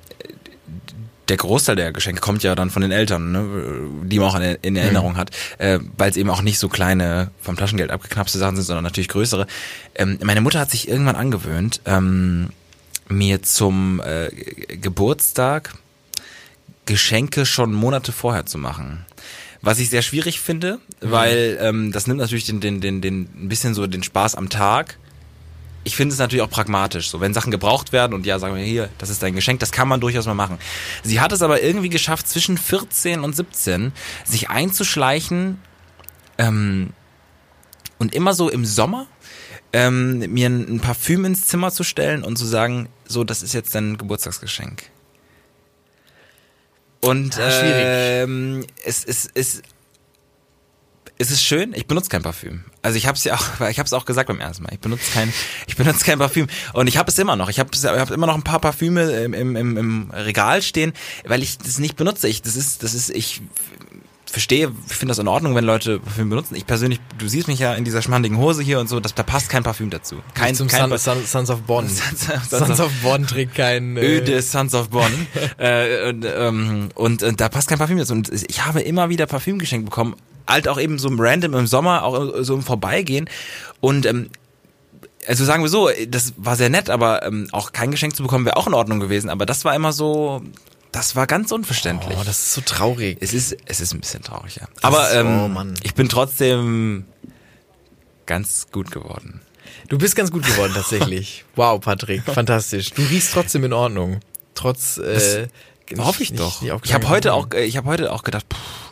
der 1.28 1.36
Großteil 1.36 1.76
der 1.76 1.92
Geschenke 1.92 2.20
kommt 2.20 2.42
ja 2.42 2.54
dann 2.54 2.70
von 2.70 2.82
den 2.82 2.92
Eltern, 2.92 3.32
ne, 3.32 3.88
die 4.04 4.18
man 4.18 4.28
auch 4.28 4.34
in, 4.36 4.42
in 4.62 4.76
Erinnerung 4.76 5.16
hat, 5.16 5.30
äh, 5.58 5.78
weil 5.96 6.10
es 6.10 6.16
eben 6.16 6.30
auch 6.30 6.42
nicht 6.42 6.58
so 6.58 6.68
kleine 6.68 7.30
vom 7.40 7.56
Taschengeld 7.56 7.90
abgeknapste 7.90 8.38
Sachen 8.38 8.56
sind, 8.56 8.64
sondern 8.64 8.84
natürlich 8.84 9.08
größere. 9.08 9.46
Ähm, 9.94 10.18
meine 10.22 10.40
Mutter 10.40 10.60
hat 10.60 10.70
sich 10.70 10.88
irgendwann 10.88 11.16
angewöhnt, 11.16 11.80
ähm, 11.86 12.50
mir 13.08 13.42
zum 13.42 14.00
äh, 14.00 14.28
Geburtstag 14.76 15.74
Geschenke 16.86 17.46
schon 17.46 17.72
Monate 17.72 18.12
vorher 18.12 18.46
zu 18.46 18.58
machen. 18.58 19.06
Was 19.62 19.78
ich 19.78 19.88
sehr 19.88 20.02
schwierig 20.02 20.40
finde, 20.40 20.78
weil 21.00 21.56
ähm, 21.60 21.90
das 21.90 22.06
nimmt 22.06 22.20
natürlich 22.20 22.44
den, 22.44 22.60
den, 22.60 22.82
den, 22.82 23.00
den, 23.00 23.22
ein 23.34 23.48
bisschen 23.48 23.72
so 23.72 23.86
den 23.86 24.02
Spaß 24.02 24.34
am 24.34 24.50
Tag. 24.50 24.98
Ich 25.84 25.96
finde 25.96 26.14
es 26.14 26.18
natürlich 26.18 26.42
auch 26.42 26.50
pragmatisch, 26.50 27.10
so 27.10 27.20
wenn 27.20 27.34
Sachen 27.34 27.50
gebraucht 27.50 27.92
werden 27.92 28.14
und 28.14 28.24
ja, 28.26 28.38
sagen 28.38 28.56
wir 28.56 28.62
hier, 28.64 28.88
das 28.98 29.10
ist 29.10 29.22
dein 29.22 29.34
Geschenk, 29.34 29.60
das 29.60 29.70
kann 29.70 29.86
man 29.86 30.00
durchaus 30.00 30.26
mal 30.26 30.34
machen. 30.34 30.58
Sie 31.02 31.20
hat 31.20 31.30
es 31.32 31.42
aber 31.42 31.62
irgendwie 31.62 31.90
geschafft, 31.90 32.26
zwischen 32.28 32.56
14 32.56 33.20
und 33.20 33.36
17 33.36 33.92
sich 34.24 34.48
einzuschleichen 34.48 35.60
ähm, 36.38 36.94
und 37.98 38.14
immer 38.14 38.32
so 38.34 38.48
im 38.48 38.64
Sommer 38.64 39.06
ähm, 39.74 40.20
mir 40.32 40.48
ein, 40.48 40.76
ein 40.76 40.80
Parfüm 40.80 41.24
ins 41.24 41.46
Zimmer 41.46 41.70
zu 41.70 41.84
stellen 41.84 42.22
und 42.22 42.36
zu 42.36 42.46
sagen, 42.46 42.88
so, 43.06 43.24
das 43.24 43.42
ist 43.42 43.52
jetzt 43.52 43.74
dein 43.74 43.98
Geburtstagsgeschenk. 43.98 44.84
Und 47.00 47.36
Ja, 47.36 47.50
schwierig. 47.50 47.84
ähm, 47.86 48.66
es, 48.84 49.04
es, 49.04 49.28
es, 49.34 49.62
es 51.18 51.30
ist 51.30 51.42
schön, 51.42 51.72
ich 51.74 51.86
benutze 51.86 52.08
kein 52.08 52.22
Parfüm. 52.22 52.64
Also 52.82 52.96
ich 52.98 53.06
habe 53.06 53.16
es 53.16 53.24
ja 53.24 53.34
auch, 53.34 53.60
ich 53.68 53.78
habe 53.78 53.86
es 53.86 53.92
auch 53.92 54.04
gesagt 54.04 54.28
beim 54.28 54.40
ersten 54.40 54.64
Mal. 54.64 54.72
Ich 54.72 54.80
benutze 54.80 55.12
kein, 55.12 55.32
ich 55.66 55.76
benutze 55.76 56.04
kein 56.04 56.18
Parfüm 56.18 56.48
und 56.72 56.86
ich 56.86 56.96
habe 56.96 57.10
es 57.10 57.18
immer 57.18 57.36
noch. 57.36 57.48
Ich 57.48 57.60
habe 57.60 57.70
hab 57.76 58.10
immer 58.10 58.26
noch 58.26 58.34
ein 58.34 58.42
paar 58.42 58.60
Parfüme 58.60 59.10
im, 59.24 59.34
im, 59.34 59.76
im, 59.76 60.10
Regal 60.10 60.62
stehen, 60.62 60.92
weil 61.24 61.42
ich 61.42 61.58
das 61.58 61.78
nicht 61.78 61.96
benutze. 61.96 62.28
Ich, 62.28 62.42
das 62.42 62.56
ist, 62.56 62.82
das 62.82 62.94
ist, 62.94 63.10
ich 63.10 63.42
verstehe, 64.26 64.72
ich 64.88 64.94
finde 64.94 65.12
das 65.12 65.20
in 65.20 65.28
Ordnung, 65.28 65.54
wenn 65.54 65.64
Leute 65.64 66.00
Parfüm 66.00 66.28
benutzen. 66.28 66.56
Ich 66.56 66.66
persönlich, 66.66 66.98
du 67.18 67.28
siehst 67.28 67.46
mich 67.46 67.60
ja 67.60 67.74
in 67.74 67.84
dieser 67.84 68.02
schmandigen 68.02 68.36
Hose 68.36 68.62
hier 68.62 68.80
und 68.80 68.88
so, 68.88 68.98
das, 68.98 69.14
da 69.14 69.22
passt 69.22 69.48
kein 69.48 69.62
Parfüm 69.62 69.90
dazu. 69.90 70.16
Kein, 70.34 70.56
zum 70.56 70.66
kein 70.66 70.88
Son, 70.88 70.98
Son, 70.98 71.24
Sons 71.24 71.50
of 71.50 71.62
Bonn. 71.62 71.88
Sons 71.88 72.28
of- 72.28 72.66
Sons 72.66 72.80
of 72.80 72.92
Bonn 73.02 73.26
trägt 73.28 73.54
kein... 73.54 73.96
Äh, 73.96 74.16
öde 74.16 74.42
Sons 74.42 74.74
of 74.74 74.90
Bonn. 74.90 75.12
äh, 75.58 76.08
und, 76.08 76.26
ähm, 76.26 76.88
und, 76.96 77.22
und 77.22 77.40
da 77.40 77.48
passt 77.48 77.68
kein 77.68 77.78
Parfüm 77.78 77.98
dazu. 77.98 78.12
Und 78.14 78.30
ich 78.32 78.66
habe 78.66 78.80
immer 78.80 79.08
wieder 79.08 79.26
Parfüm 79.26 79.60
geschenkt 79.60 79.84
bekommen. 79.84 80.16
Halt 80.46 80.68
auch 80.68 80.78
eben 80.80 80.98
so 80.98 81.08
random 81.10 81.54
im 81.54 81.66
Sommer, 81.66 82.02
auch 82.04 82.34
so 82.42 82.54
im 82.54 82.62
Vorbeigehen. 82.62 83.28
Und 83.80 84.04
ähm, 84.06 84.30
also 85.26 85.44
sagen 85.44 85.62
wir 85.62 85.70
so, 85.70 85.88
das 86.08 86.34
war 86.36 86.56
sehr 86.56 86.68
nett, 86.68 86.90
aber 86.90 87.24
ähm, 87.24 87.48
auch 87.52 87.72
kein 87.72 87.90
Geschenk 87.90 88.14
zu 88.14 88.22
bekommen 88.22 88.44
wäre 88.44 88.56
auch 88.58 88.66
in 88.66 88.74
Ordnung 88.74 89.00
gewesen. 89.00 89.30
Aber 89.30 89.46
das 89.46 89.64
war 89.64 89.74
immer 89.74 89.92
so, 89.92 90.42
das 90.92 91.16
war 91.16 91.26
ganz 91.26 91.50
unverständlich. 91.50 92.16
Oh, 92.20 92.24
das 92.24 92.38
ist 92.40 92.52
so 92.54 92.60
traurig. 92.60 93.16
es 93.20 93.32
ist, 93.32 93.56
es 93.64 93.80
ist 93.80 93.94
ein 93.94 94.00
bisschen 94.00 94.22
traurig, 94.22 94.56
ja. 94.56 94.68
Aber 94.82 95.08
ist- 95.08 95.16
ähm, 95.16 95.56
oh 95.56 95.62
ich 95.82 95.94
bin 95.94 96.08
trotzdem 96.10 97.06
ganz 98.26 98.66
gut 98.70 98.90
geworden. 98.90 99.40
Du 99.88 99.98
bist 99.98 100.16
ganz 100.16 100.30
gut 100.30 100.44
geworden 100.46 100.72
tatsächlich. 100.74 101.44
Wow, 101.56 101.80
Patrick, 101.80 102.22
fantastisch. 102.24 102.90
Du 102.90 103.02
riechst 103.02 103.32
trotzdem 103.32 103.64
in 103.64 103.72
Ordnung. 103.72 104.20
Trotz 104.54 104.98
äh, 104.98 105.48
Hoffe 105.98 106.22
ich 106.22 106.30
nicht- 106.32 106.40
doch. 106.42 106.60
nicht 106.62 106.72
ich 106.84 106.94
habe 106.94 107.08
heute 107.08 107.32
auch, 107.34 107.48
äh, 107.52 107.64
ich 107.64 107.76
habe 107.76 107.88
heute 107.88 108.12
auch 108.12 108.22
gedacht, 108.24 108.46
pff, 108.52 108.83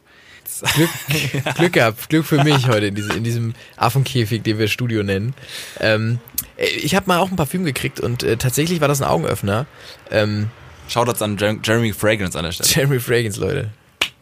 Glück, 0.75 0.90
Glück 1.57 1.72
gehabt, 1.72 2.09
Glück 2.09 2.25
für 2.27 2.42
mich 2.44 2.68
heute 2.68 2.87
in, 2.87 2.94
diese, 2.94 3.12
in 3.12 3.25
diesem 3.25 3.55
Affenkäfig, 3.77 4.42
den 4.42 4.59
wir 4.59 4.68
Studio 4.68 5.03
nennen. 5.03 5.35
Ähm, 5.81 6.18
äh, 6.57 6.66
ich 6.66 6.94
habe 6.94 7.07
mal 7.09 7.18
auch 7.18 7.31
ein 7.31 7.37
Parfüm 7.37 7.64
gekriegt 7.64 8.01
und 8.01 8.22
äh, 8.22 8.37
tatsächlich 8.37 8.81
war 8.81 8.88
das 8.88 9.01
ein 9.03 9.09
Augenöffner. 9.09 9.66
Ähm, 10.11 10.51
Shoutouts 10.88 11.22
an 11.22 11.37
Jer- 11.38 11.59
Jeremy 11.62 11.92
Fragrance 11.92 12.38
an 12.38 12.44
der 12.44 12.53
Stelle. 12.53 12.68
Jeremy 12.70 13.01
Fragrance, 13.01 13.40
Leute. 13.40 13.70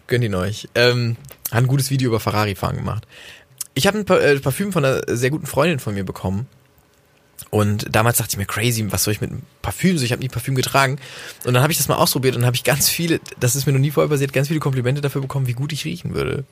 Gönnt 0.06 0.24
ihn 0.24 0.34
euch. 0.34 0.68
Ähm, 0.74 1.16
hat 1.50 1.58
ein 1.64 1.66
gutes 1.68 1.90
Video 1.90 2.08
über 2.08 2.20
Ferrari-Fahren 2.20 2.76
gemacht. 2.76 3.06
Ich 3.74 3.86
habe 3.86 3.98
ein 3.98 4.04
pa 4.04 4.18
äh, 4.18 4.38
Parfüm 4.40 4.72
von 4.72 4.84
einer 4.84 5.00
sehr 5.06 5.30
guten 5.30 5.46
Freundin 5.46 5.78
von 5.78 5.94
mir 5.94 6.04
bekommen. 6.04 6.46
Und 7.50 7.86
damals 7.90 8.18
dachte 8.18 8.30
ich 8.32 8.36
mir, 8.36 8.46
crazy, 8.46 8.86
was 8.90 9.04
soll 9.04 9.12
ich 9.12 9.20
mit 9.20 9.30
einem 9.30 9.42
Parfüm? 9.60 9.98
So, 9.98 10.04
ich 10.04 10.12
habe 10.12 10.22
nie 10.22 10.28
Parfüm 10.28 10.54
getragen. 10.54 10.98
Und 11.44 11.54
dann 11.54 11.62
habe 11.62 11.72
ich 11.72 11.78
das 11.78 11.88
mal 11.88 11.96
ausprobiert 11.96 12.36
und 12.36 12.46
habe 12.46 12.54
ich 12.54 12.62
ganz 12.62 12.88
viele, 12.88 13.20
das 13.40 13.56
ist 13.56 13.66
mir 13.66 13.72
noch 13.72 13.80
nie 13.80 13.90
vorher 13.90 14.08
passiert, 14.08 14.32
ganz 14.32 14.48
viele 14.48 14.60
Komplimente 14.60 15.00
dafür 15.00 15.20
bekommen, 15.20 15.48
wie 15.48 15.52
gut 15.52 15.72
ich 15.72 15.84
riechen 15.84 16.14
würde. 16.14 16.44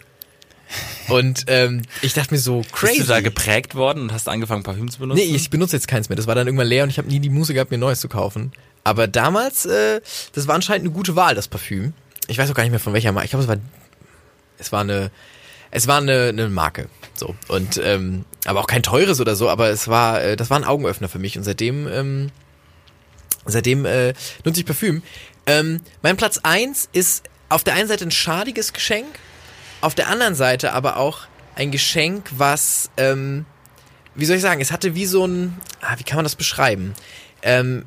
Und 1.09 1.45
ähm, 1.47 1.83
ich 2.03 2.13
dachte 2.13 2.35
mir 2.35 2.41
so, 2.41 2.63
crazy. 2.73 2.99
Bist 2.99 3.09
du 3.09 3.13
da 3.13 3.21
geprägt 3.21 3.75
worden 3.75 4.03
und 4.03 4.13
hast 4.13 4.29
angefangen 4.29 4.65
Parfüm 4.65 4.91
zu 4.91 4.99
benutzen? 4.99 5.21
Nee, 5.21 5.35
ich 5.35 5.51
benutze 5.51 5.77
jetzt 5.77 5.89
keins 5.89 6.09
mehr. 6.09 6.17
Das 6.17 6.27
war 6.27 6.35
dann 6.35 6.47
irgendwann 6.47 6.67
leer 6.67 6.85
und 6.85 6.91
ich 6.91 6.99
habe 6.99 7.09
nie 7.09 7.21
die 7.21 7.31
Muße 7.31 7.55
gehabt, 7.55 7.71
mir 7.71 7.79
neues 7.79 8.01
zu 8.01 8.09
kaufen. 8.09 8.53
Aber 8.85 9.07
damals, 9.07 9.67
äh, 9.67 10.01
das 10.33 10.47
war 10.49 10.55
anscheinend 10.55 10.87
eine 10.87 10.95
gute 10.95 11.17
Wahl, 11.17 11.35
das 11.35 11.49
Parfüm. 11.49 11.95
Ich 12.27 12.39
weiß 12.39 12.51
auch 12.51 12.55
gar 12.55 12.65
nicht 12.65 12.73
mehr 12.73 12.81
von 12.81 12.93
welcher 12.93 13.13
Marke. 13.13 13.27
Ich 13.27 13.31
glaube, 13.31 13.45
es 13.45 13.49
war, 13.49 13.57
es 14.59 14.73
war 14.73 14.81
eine, 14.81 15.11
es 15.71 15.87
war 15.87 15.99
eine, 15.99 16.29
eine 16.29 16.49
Marke. 16.49 16.89
So 17.15 17.35
und 17.49 17.81
ähm, 17.83 18.25
aber 18.49 18.61
auch 18.61 18.67
kein 18.67 18.83
teures 18.83 19.21
oder 19.21 19.37
so. 19.37 19.49
Aber 19.49 19.69
es 19.69 19.89
war, 19.89 20.23
äh, 20.23 20.37
das 20.37 20.51
war 20.51 20.59
ein 20.59 20.65
Augenöffner 20.65 21.09
für 21.09 21.19
mich 21.19 21.37
und 21.37 21.45
seitdem, 21.45 21.87
ähm, 21.89 22.31
seitdem 23.47 23.85
äh, 23.85 24.15
nutze 24.45 24.61
ich 24.61 24.67
Parfüm. 24.67 25.03
Ähm, 25.47 25.81
mein 26.03 26.17
Platz 26.17 26.39
eins 26.43 26.89
ist 26.93 27.25
auf 27.49 27.65
der 27.65 27.75
einen 27.75 27.89
Seite 27.89 28.05
ein 28.05 28.11
schadiges 28.11 28.73
Geschenk, 28.73 29.07
auf 29.81 29.95
der 29.95 30.09
anderen 30.09 30.35
Seite 30.35 30.73
aber 30.73 30.97
auch 30.97 31.21
ein 31.55 31.71
Geschenk, 31.71 32.29
was 32.37 32.91
ähm, 32.97 33.47
wie 34.19 34.25
soll 34.25 34.37
ich 34.37 34.43
sagen, 34.43 34.61
es 34.61 34.73
hatte 34.73 34.97
wie 34.97 35.07
so 35.07 35.25
ein, 35.25 35.57
ah, 35.81 35.95
wie 35.97 36.03
kann 36.03 36.17
man 36.17 36.25
das 36.25 36.35
beschreiben? 36.35 36.93
Ähm, 37.43 37.85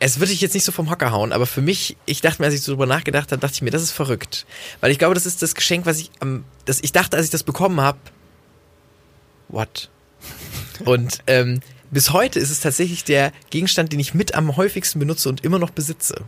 es 0.00 0.18
würde 0.18 0.32
ich 0.32 0.40
jetzt 0.40 0.54
nicht 0.54 0.64
so 0.64 0.72
vom 0.72 0.90
Hocker 0.90 1.12
hauen, 1.12 1.32
aber 1.32 1.46
für 1.46 1.62
mich, 1.62 1.96
ich 2.04 2.20
dachte 2.20 2.42
mir, 2.42 2.46
als 2.46 2.54
ich 2.54 2.62
so 2.62 2.72
drüber 2.72 2.86
nachgedacht 2.86 3.30
habe, 3.30 3.40
dachte 3.40 3.54
ich 3.54 3.62
mir, 3.62 3.70
das 3.70 3.82
ist 3.82 3.92
verrückt. 3.92 4.44
Weil 4.80 4.90
ich 4.90 4.98
glaube, 4.98 5.14
das 5.14 5.24
ist 5.24 5.40
das 5.40 5.54
Geschenk, 5.54 5.86
was 5.86 6.00
ich 6.00 6.10
am, 6.18 6.44
das, 6.64 6.80
ich 6.82 6.90
dachte, 6.90 7.16
als 7.16 7.26
ich 7.26 7.30
das 7.30 7.44
bekommen 7.44 7.80
habe, 7.80 7.98
what? 9.48 9.88
Und 10.84 11.18
ähm, 11.26 11.60
bis 11.90 12.12
heute 12.12 12.38
ist 12.38 12.50
es 12.50 12.60
tatsächlich 12.60 13.04
der 13.04 13.32
Gegenstand, 13.50 13.92
den 13.92 14.00
ich 14.00 14.14
mit 14.14 14.34
am 14.34 14.56
häufigsten 14.56 14.98
benutze 14.98 15.28
und 15.28 15.44
immer 15.44 15.58
noch 15.58 15.70
besitze. 15.70 16.24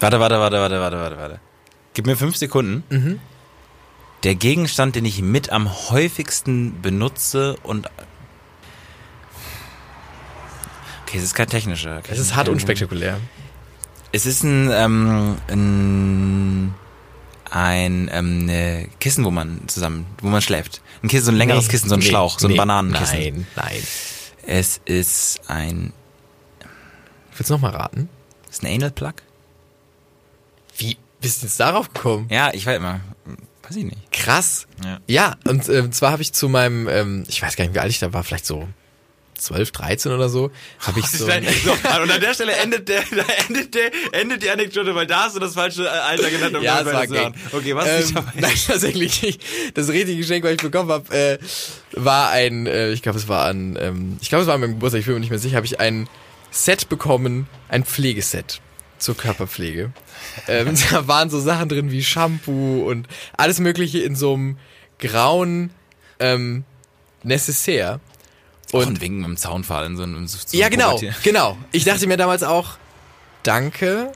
Warte, 0.00 0.20
warte, 0.20 0.38
warte, 0.38 0.60
warte, 0.60 0.80
warte, 0.80 0.96
warte, 0.98 1.16
warte. 1.16 1.40
Gib 1.94 2.06
mir 2.06 2.16
fünf 2.16 2.36
Sekunden. 2.36 2.84
Mhm. 2.90 3.18
Der 4.22 4.34
Gegenstand, 4.34 4.96
den 4.96 5.04
ich 5.04 5.22
mit 5.22 5.50
am 5.50 5.90
häufigsten 5.90 6.82
benutze 6.82 7.56
und 7.62 7.88
Okay, 11.06 11.18
es 11.18 11.24
ist 11.24 11.34
kein 11.34 11.46
technischer. 11.46 12.02
Es 12.08 12.18
ist 12.18 12.34
hart 12.34 12.48
unspektakulär. 12.48 13.20
Es 14.10 14.26
ist 14.26 14.42
ein, 14.42 14.70
ähm, 14.72 15.36
ein, 15.48 16.74
ein 17.50 18.10
ähm, 18.12 18.46
ne 18.46 18.88
Kissen, 19.00 19.24
wo 19.24 19.30
man 19.30 19.62
zusammen, 19.68 20.06
wo 20.20 20.28
man 20.28 20.42
schläft. 20.42 20.80
Ein 21.02 21.08
Kissen, 21.08 21.26
so 21.26 21.32
ein 21.32 21.36
längeres 21.36 21.66
Nee, 21.66 21.70
Kissen, 21.70 21.88
so 21.88 21.94
ein 21.94 22.00
nee, 22.00 22.06
Schlauch, 22.06 22.38
so 22.38 22.46
ein 22.48 22.52
nee, 22.52 22.56
Bananenkissen. 22.56 23.18
Nein, 23.18 23.46
nein. 23.56 23.82
Es 24.46 24.80
ist 24.84 25.40
ein, 25.48 25.92
Willst 27.36 27.50
du 27.50 27.54
noch 27.54 27.60
mal 27.60 27.72
raten? 27.72 28.08
ist 28.50 28.62
ein 28.62 28.74
Anal 28.74 28.90
Plug? 28.90 29.14
Wie 30.78 30.96
bist 31.20 31.42
du 31.42 31.46
jetzt 31.46 31.60
darauf 31.60 31.92
gekommen? 31.92 32.28
Ja, 32.30 32.52
ich 32.54 32.66
weiß 32.66 32.76
immer, 32.76 33.00
weiß 33.62 33.76
ich 33.76 33.84
nicht. 33.84 34.12
Krass. 34.12 34.66
Ja. 34.84 35.00
Ja, 35.06 35.36
und 35.46 35.68
ähm, 35.68 35.92
zwar 35.92 36.12
habe 36.12 36.22
ich 36.22 36.32
zu 36.32 36.48
meinem, 36.48 36.88
ähm, 36.88 37.24
ich 37.28 37.42
weiß 37.42 37.56
gar 37.56 37.64
nicht, 37.64 37.74
wie 37.74 37.80
alt 37.80 37.90
ich 37.90 37.98
da 37.98 38.12
war, 38.12 38.24
vielleicht 38.24 38.46
so 38.46 38.68
12, 39.38 39.70
13 39.70 40.12
oder 40.12 40.28
so, 40.28 40.50
habe 40.80 41.00
ich 41.00 41.06
so... 41.06 41.26
und 41.26 42.10
an 42.10 42.20
der 42.20 42.34
Stelle 42.34 42.52
endet, 42.52 42.88
der, 42.88 43.02
da 43.10 43.24
endet, 43.46 43.74
der, 43.74 43.90
endet 44.12 44.42
die 44.42 44.50
Anekdote, 44.50 44.94
weil 44.94 45.06
da 45.06 45.24
hast 45.24 45.36
du 45.36 45.40
das 45.40 45.54
falsche 45.54 45.90
Alter 45.90 46.30
genannt. 46.30 46.56
um 46.56 46.62
ja, 46.62 46.82
das 46.82 46.92
war. 46.92 47.06
Gang. 47.06 47.34
Okay, 47.52 47.74
was 47.74 47.86
ähm, 47.86 48.00
ist 48.00 48.16
dabei? 48.16 48.32
Nein, 48.40 48.54
tatsächlich. 48.66 49.38
Das 49.74 49.88
richtige 49.88 50.16
Geschenk, 50.16 50.44
was 50.44 50.52
ich 50.52 50.62
bekommen 50.62 50.90
habe, 50.90 51.14
äh, 51.14 51.38
war 51.92 52.30
ein, 52.30 52.66
äh, 52.66 52.90
ich 52.90 53.02
glaube, 53.02 53.18
es 53.18 53.28
war 53.28 53.46
ein, 53.46 53.76
ähm, 53.80 54.18
ich 54.20 54.28
glaube, 54.28 54.42
es 54.42 54.48
war 54.48 54.54
an 54.54 54.60
meinem 54.60 54.74
Geburtstag, 54.74 55.00
ich 55.00 55.06
bin 55.06 55.14
mir 55.14 55.20
nicht 55.20 55.30
mehr 55.30 55.38
sicher, 55.38 55.56
habe 55.56 55.66
ich 55.66 55.80
ein 55.80 56.08
Set 56.50 56.88
bekommen, 56.88 57.46
ein 57.68 57.84
Pflegeset 57.84 58.60
zur 58.98 59.16
Körperpflege. 59.16 59.92
ähm, 60.48 60.74
da 60.90 61.06
waren 61.06 61.30
so 61.30 61.40
Sachen 61.40 61.68
drin 61.68 61.90
wie 61.90 62.02
Shampoo 62.02 62.88
und 62.88 63.06
alles 63.36 63.60
mögliche 63.60 63.98
in 63.98 64.16
so 64.16 64.34
einem 64.34 64.58
grauen 64.98 65.70
ähm, 66.18 66.64
Necessaire. 67.22 68.00
Und, 68.72 68.86
Und 68.86 69.00
wegen 69.00 69.24
im 69.24 69.36
Zaunfall 69.36 69.86
in 69.86 69.96
so 69.96 70.02
einem 70.02 70.26
so 70.26 70.38
ja, 70.56 70.68
genau, 70.68 70.96
Pubertier. 70.96 71.14
genau. 71.22 71.56
Ich 71.72 71.84
dachte 71.84 72.06
mir 72.06 72.16
damals 72.16 72.42
auch, 72.42 72.78
danke. 73.42 74.10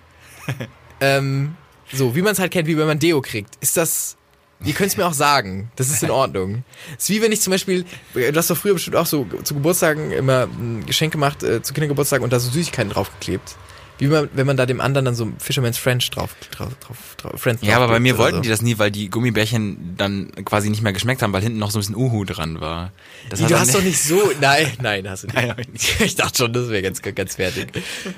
ähm, 1.01 1.57
so, 1.93 2.15
wie 2.15 2.23
man 2.23 2.33
es 2.33 2.39
halt 2.39 2.53
kennt, 2.53 2.67
wie 2.67 2.77
wenn 2.77 2.87
man 2.87 2.99
Deo 2.99 3.21
kriegt. 3.21 3.57
Ist 3.61 3.77
das, 3.77 4.17
ihr 4.65 4.75
könnt 4.75 4.91
es 4.91 4.97
mir 4.97 5.07
auch 5.07 5.13
sagen, 5.13 5.71
das 5.77 5.89
ist 5.89 6.03
in 6.03 6.11
Ordnung. 6.11 6.65
Es 6.97 7.05
ist 7.05 7.11
wie 7.11 7.23
wenn 7.23 7.33
ich 7.33 7.41
zum 7.41 7.53
Beispiel, 7.53 7.85
du 8.15 8.35
hast 8.35 8.51
doch 8.51 8.57
früher 8.57 8.75
bestimmt 8.75 8.97
auch 8.97 9.07
so 9.07 9.27
zu 9.45 9.55
Geburtstagen 9.55 10.11
immer 10.11 10.45
ein 10.45 10.85
Geschenk 10.85 11.13
gemacht, 11.13 11.43
äh, 11.43 11.63
zu 11.63 11.73
Kindergeburtstagen 11.73 12.25
und 12.25 12.33
da 12.33 12.41
so 12.41 12.51
Süßigkeiten 12.51 12.91
draufgeklebt. 12.91 13.57
Wie 14.01 14.07
man, 14.07 14.31
wenn 14.33 14.47
man 14.47 14.57
da 14.57 14.65
dem 14.65 14.81
anderen 14.81 15.05
dann 15.05 15.15
so 15.15 15.31
Fisherman's 15.39 15.77
French 15.77 16.11
drauf, 16.11 16.35
drauf, 16.51 16.73
drauf, 16.81 16.97
drauf 17.19 17.41
Friends 17.41 17.63
Ja, 17.63 17.77
aber 17.77 17.89
bei 17.89 18.01
mir 18.01 18.17
wollten 18.17 18.37
so. 18.37 18.43
die 18.43 18.49
das 18.49 18.63
nie, 18.63 18.79
weil 18.79 18.91
die 18.91 19.11
Gummibärchen 19.11 19.95
dann 19.99 20.33
quasi 20.47 20.71
nicht 20.71 20.83
mehr 20.83 20.95
geschmeckt 20.95 21.21
haben, 21.21 21.35
weil 21.35 21.43
hinten 21.43 21.59
noch 21.59 21.71
so 21.71 21.79
ein 21.79 21.83
bisschen 21.83 21.97
Uhu 21.97 22.25
dran 22.25 22.61
war. 22.61 22.93
Das 23.29 23.41
Du 23.41 23.59
hast 23.59 23.75
doch 23.75 23.83
nicht 23.83 24.03
so. 24.03 24.19
Nein, 24.41 24.73
nein, 24.81 25.09
hast 25.09 25.25
du 25.25 25.27
nicht. 25.27 25.37
Nein, 25.41 25.67
nicht. 25.71 26.01
Ich 26.11 26.17
dachte 26.17 26.39
schon, 26.39 26.53
das 26.55 26.71
wäre 26.71 26.83
ganz, 26.83 27.03
ganz 27.03 27.35
fertig. 27.37 27.69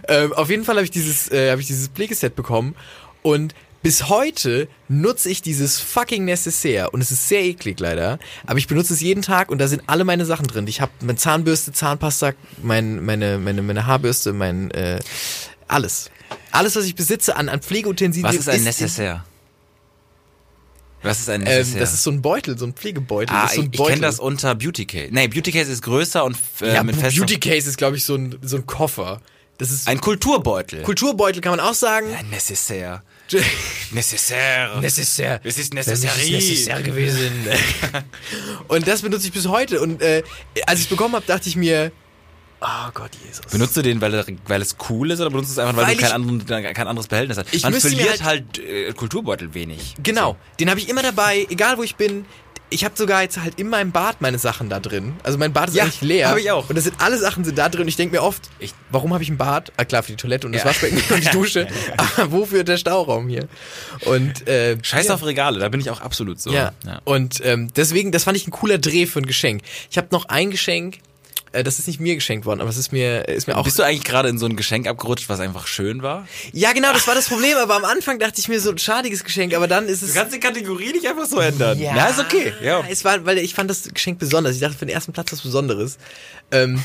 ähm, 0.09 0.33
auf 0.33 0.49
jeden 0.51 0.64
Fall 0.64 0.77
habe 0.77 0.85
ich 0.85 0.92
dieses, 0.92 1.31
äh, 1.33 1.51
habe 1.51 1.61
ich 1.61 1.66
dieses 1.66 1.88
Pflegeset 1.88 2.37
bekommen 2.37 2.77
und 3.23 3.55
bis 3.83 4.09
heute 4.09 4.68
nutze 4.88 5.29
ich 5.29 5.42
dieses 5.42 5.81
fucking 5.81 6.25
Necessaire 6.25 6.90
und 6.90 7.01
es 7.01 7.11
ist 7.11 7.29
sehr 7.29 7.42
eklig 7.42 7.81
leider, 7.81 8.21
aber 8.47 8.59
ich 8.59 8.68
benutze 8.68 8.95
es 8.95 9.01
jeden 9.01 9.23
Tag 9.23 9.51
und 9.51 9.59
da 9.59 9.66
sind 9.66 9.83
alle 9.88 10.05
meine 10.05 10.25
Sachen 10.25 10.47
drin. 10.47 10.68
Ich 10.68 10.81
habe 10.81 10.92
meine 11.01 11.16
Zahnbürste, 11.16 11.73
Zahnpasta, 11.73 12.33
mein, 12.62 13.05
meine, 13.05 13.38
meine, 13.38 13.61
meine 13.62 13.87
Haarbürste, 13.87 14.33
mein 14.33 14.71
äh, 14.71 15.01
alles. 15.72 16.11
Alles, 16.50 16.76
was 16.76 16.85
ich 16.85 16.94
besitze 16.94 17.37
an, 17.37 17.48
an 17.48 17.61
Pflegeutensilien. 17.61 18.28
Was 18.28 18.37
ist 18.37 18.48
ein 18.48 18.56
in- 18.58 18.64
Necessaire? 18.64 19.24
Was 21.02 21.18
ist 21.20 21.28
ein 21.28 21.40
Ähm, 21.42 21.48
Necessaire? 21.48 21.80
das 21.80 21.94
ist 21.94 22.02
so 22.04 22.11
ein 22.11 22.22
Beutel, 22.22 22.56
so 22.56 22.64
ein 22.66 22.74
Pflegebeutel. 22.74 23.35
ah, 23.35 23.48
so 23.48 23.61
ein 23.61 23.70
ich, 23.72 23.80
ich 23.80 23.87
kenne 23.87 24.02
das 24.02 24.20
unter 24.20 24.54
Beauty 24.54 24.87
Case. 24.87 25.08
Nee, 25.11 25.26
Beauty 25.28 25.50
Case 25.50 25.70
ist 25.70 25.82
größer 25.82 26.24
und 26.24 26.37
äh, 26.61 26.74
ja, 26.74 26.82
mit. 26.85 27.00
Beauty 27.00 27.40
Case 27.40 27.68
ist, 27.68 27.76
glaube 27.76 27.96
ich, 27.96 28.04
so 28.04 28.14
ein, 28.14 28.38
so 28.42 28.56
ein 28.56 28.66
Koffer. 28.66 29.20
Das 29.58 29.70
ist 29.70 29.87
Ein 29.87 30.00
Kulturbeutel. 30.00 30.82
Kulturbeutel 30.82 31.40
kann 31.40 31.52
man 31.52 31.61
auch 31.61 31.74
sagen. 31.74 32.12
Ein 32.14 32.30
Necessaire. 32.30 33.02
Necessaire. 33.92 34.80
Necessaire. 34.80 35.40
Es 35.44 35.58
ist 35.58 35.72
Das 35.76 35.87
ist 35.88 36.04
necessaire 36.04 36.82
gewesen. 36.82 37.30
und 38.68 38.88
das 38.88 39.02
benutze 39.02 39.26
ich 39.26 39.32
bis 39.32 39.46
heute. 39.46 39.80
Und 39.80 40.02
äh, 40.02 40.22
als 40.66 40.80
ich 40.80 40.87
es 40.87 40.90
bekommen 40.90 41.14
habe, 41.14 41.26
dachte 41.26 41.48
ich 41.48 41.56
mir, 41.56 41.92
oh 42.62 42.90
Gott, 42.94 43.11
Jesus. 43.27 43.44
Benutzt 43.51 43.77
du 43.77 43.83
den, 43.83 44.01
weil, 44.01 44.14
er- 44.14 44.25
weil 44.46 44.62
es 44.62 44.77
cool 44.88 45.11
ist 45.11 45.20
oder 45.20 45.31
benutzt 45.31 45.51
du 45.51 45.53
es 45.55 45.59
einfach, 45.59 45.77
weil, 45.77 45.87
Weil 45.88 45.96
du 45.96 46.01
kein, 46.03 46.12
anderen, 46.12 46.46
kein 46.75 46.87
anderes 46.88 47.09
Behältnis 47.09 47.38
hast? 47.38 47.53
Ich 47.53 47.62
Man 47.62 47.75
verliert 47.75 48.22
halt, 48.22 48.59
äh, 48.59 48.92
Kulturbeutel 48.92 49.55
wenig. 49.55 49.95
Genau, 50.03 50.36
den 50.61 50.70
habe 50.70 50.80
ich 50.80 50.89
immer 50.89 51.03
dabei, 51.03 51.47
egal 51.51 51.78
wo 51.78 51.82
ich 51.82 51.97
bin. 51.97 52.24
Ich 52.74 52.86
habe 52.86 52.95
sogar 52.97 53.20
jetzt 53.20 53.39
halt 53.39 53.59
in 53.61 53.68
meinem 53.68 53.93
Bad 53.93 54.22
meine 54.22 54.39
Sachen 54.39 54.70
da 54.70 54.80
drin. 54.80 55.12
Also 55.24 55.36
mein 55.36 55.53
Bad 55.53 55.68
ist 55.68 55.74
Ja, 55.74 55.82
eigentlich 55.84 56.01
leer. 56.01 56.30
hab 56.30 56.39
ich 56.39 56.51
auch. 56.51 56.70
Und 56.70 56.74
das 56.76 56.84
sind 56.84 56.97
alle 57.03 57.18
Sachen 57.18 57.45
sind 57.45 57.59
da 57.59 57.68
drin. 57.68 57.82
Und 57.82 57.89
ich 57.89 57.97
denke 57.97 58.16
mir 58.16 58.22
oft, 58.22 58.49
Ich- 58.61 58.72
warum 58.89 59.12
habe 59.12 59.22
ich 59.22 59.28
ein 59.28 59.36
Bad? 59.36 59.72
Ah 59.76 59.84
klar, 59.84 60.03
für 60.03 60.12
die 60.12 60.16
Toilette 60.16 60.47
und 60.47 60.55
das 60.55 60.62
Ja. 60.62 60.70
Waschbecken 60.70 61.03
und 61.14 61.22
die 61.22 61.28
Dusche. 61.32 61.68
Aber 61.99 62.32
wofür 62.32 62.64
der 62.64 62.78
Stauraum 62.78 63.28
hier? 63.28 63.47
Und 64.07 64.49
äh, 64.49 64.78
Scheiß 64.82 65.09
ja. 65.09 65.14
auf 65.16 65.22
Regale, 65.26 65.59
da 65.59 65.68
bin 65.68 65.80
ich 65.82 65.91
auch 65.91 66.01
absolut 66.01 66.41
so. 66.41 66.51
Ja. 66.51 66.72
Und 67.05 67.45
ähm, 67.45 67.70
deswegen, 67.76 68.11
das 68.11 68.24
fand 68.24 68.39
ich 68.39 68.47
ein 68.47 68.53
cooler 68.53 68.78
Dreh 68.78 69.05
für 69.05 69.18
ein 69.18 69.26
Geschenk. 69.26 69.61
Ich 69.91 69.99
habe 69.99 70.09
noch 70.11 70.30
ein 70.30 70.51
Geschenk, 70.51 71.01
das 71.53 71.78
ist 71.78 71.86
nicht 71.86 72.00
mir 72.00 72.14
geschenkt 72.14 72.46
worden, 72.46 72.61
aber 72.61 72.70
es 72.70 72.76
ist 72.78 72.92
mir, 72.92 73.28
ist 73.28 73.46
mir 73.46 73.57
auch. 73.59 73.64
Bist 73.64 73.78
du 73.78 73.82
eigentlich 73.82 74.05
gerade 74.05 74.28
in 74.28 74.38
so 74.38 74.46
ein 74.46 74.57
Geschenk 74.57 74.86
abgerutscht, 74.86 75.28
was 75.28 75.40
einfach 75.40 75.66
schön 75.66 76.03
war? 76.03 76.26
ja, 76.53 76.72
genau, 76.72 76.92
das 76.92 77.07
war 77.07 77.14
das 77.14 77.28
Problem. 77.28 77.57
Aber 77.59 77.76
am 77.76 77.84
Anfang 77.84 78.18
dachte 78.18 78.40
ich 78.40 78.48
mir 78.48 78.61
so 78.61 78.70
ein 78.70 78.78
schadiges 78.78 79.24
Geschenk, 79.24 79.55
aber 79.55 79.68
dann 79.68 79.86
ist 79.86 80.03
es. 80.03 80.14
die 80.32 80.40
Kategorie 80.40 80.92
nicht 80.92 81.07
einfach 81.07 81.26
so 81.26 81.38
ändern. 81.38 81.78
ja, 81.78 81.92
Na, 81.94 82.09
ist 82.09 82.20
okay. 82.20 82.53
Ja. 82.62 82.82
Es 82.88 83.05
war, 83.05 83.24
weil 83.26 83.38
ich 83.38 83.55
fand 83.55 83.68
das 83.70 83.88
Geschenk 83.92 84.18
besonders. 84.18 84.55
Ich 84.55 84.61
dachte, 84.61 84.78
für 84.78 84.86
den 84.86 84.94
ersten 84.94 85.12
Platz 85.12 85.32
was 85.32 85.42
Besonderes. 85.42 85.98
Ähm, 86.50 86.82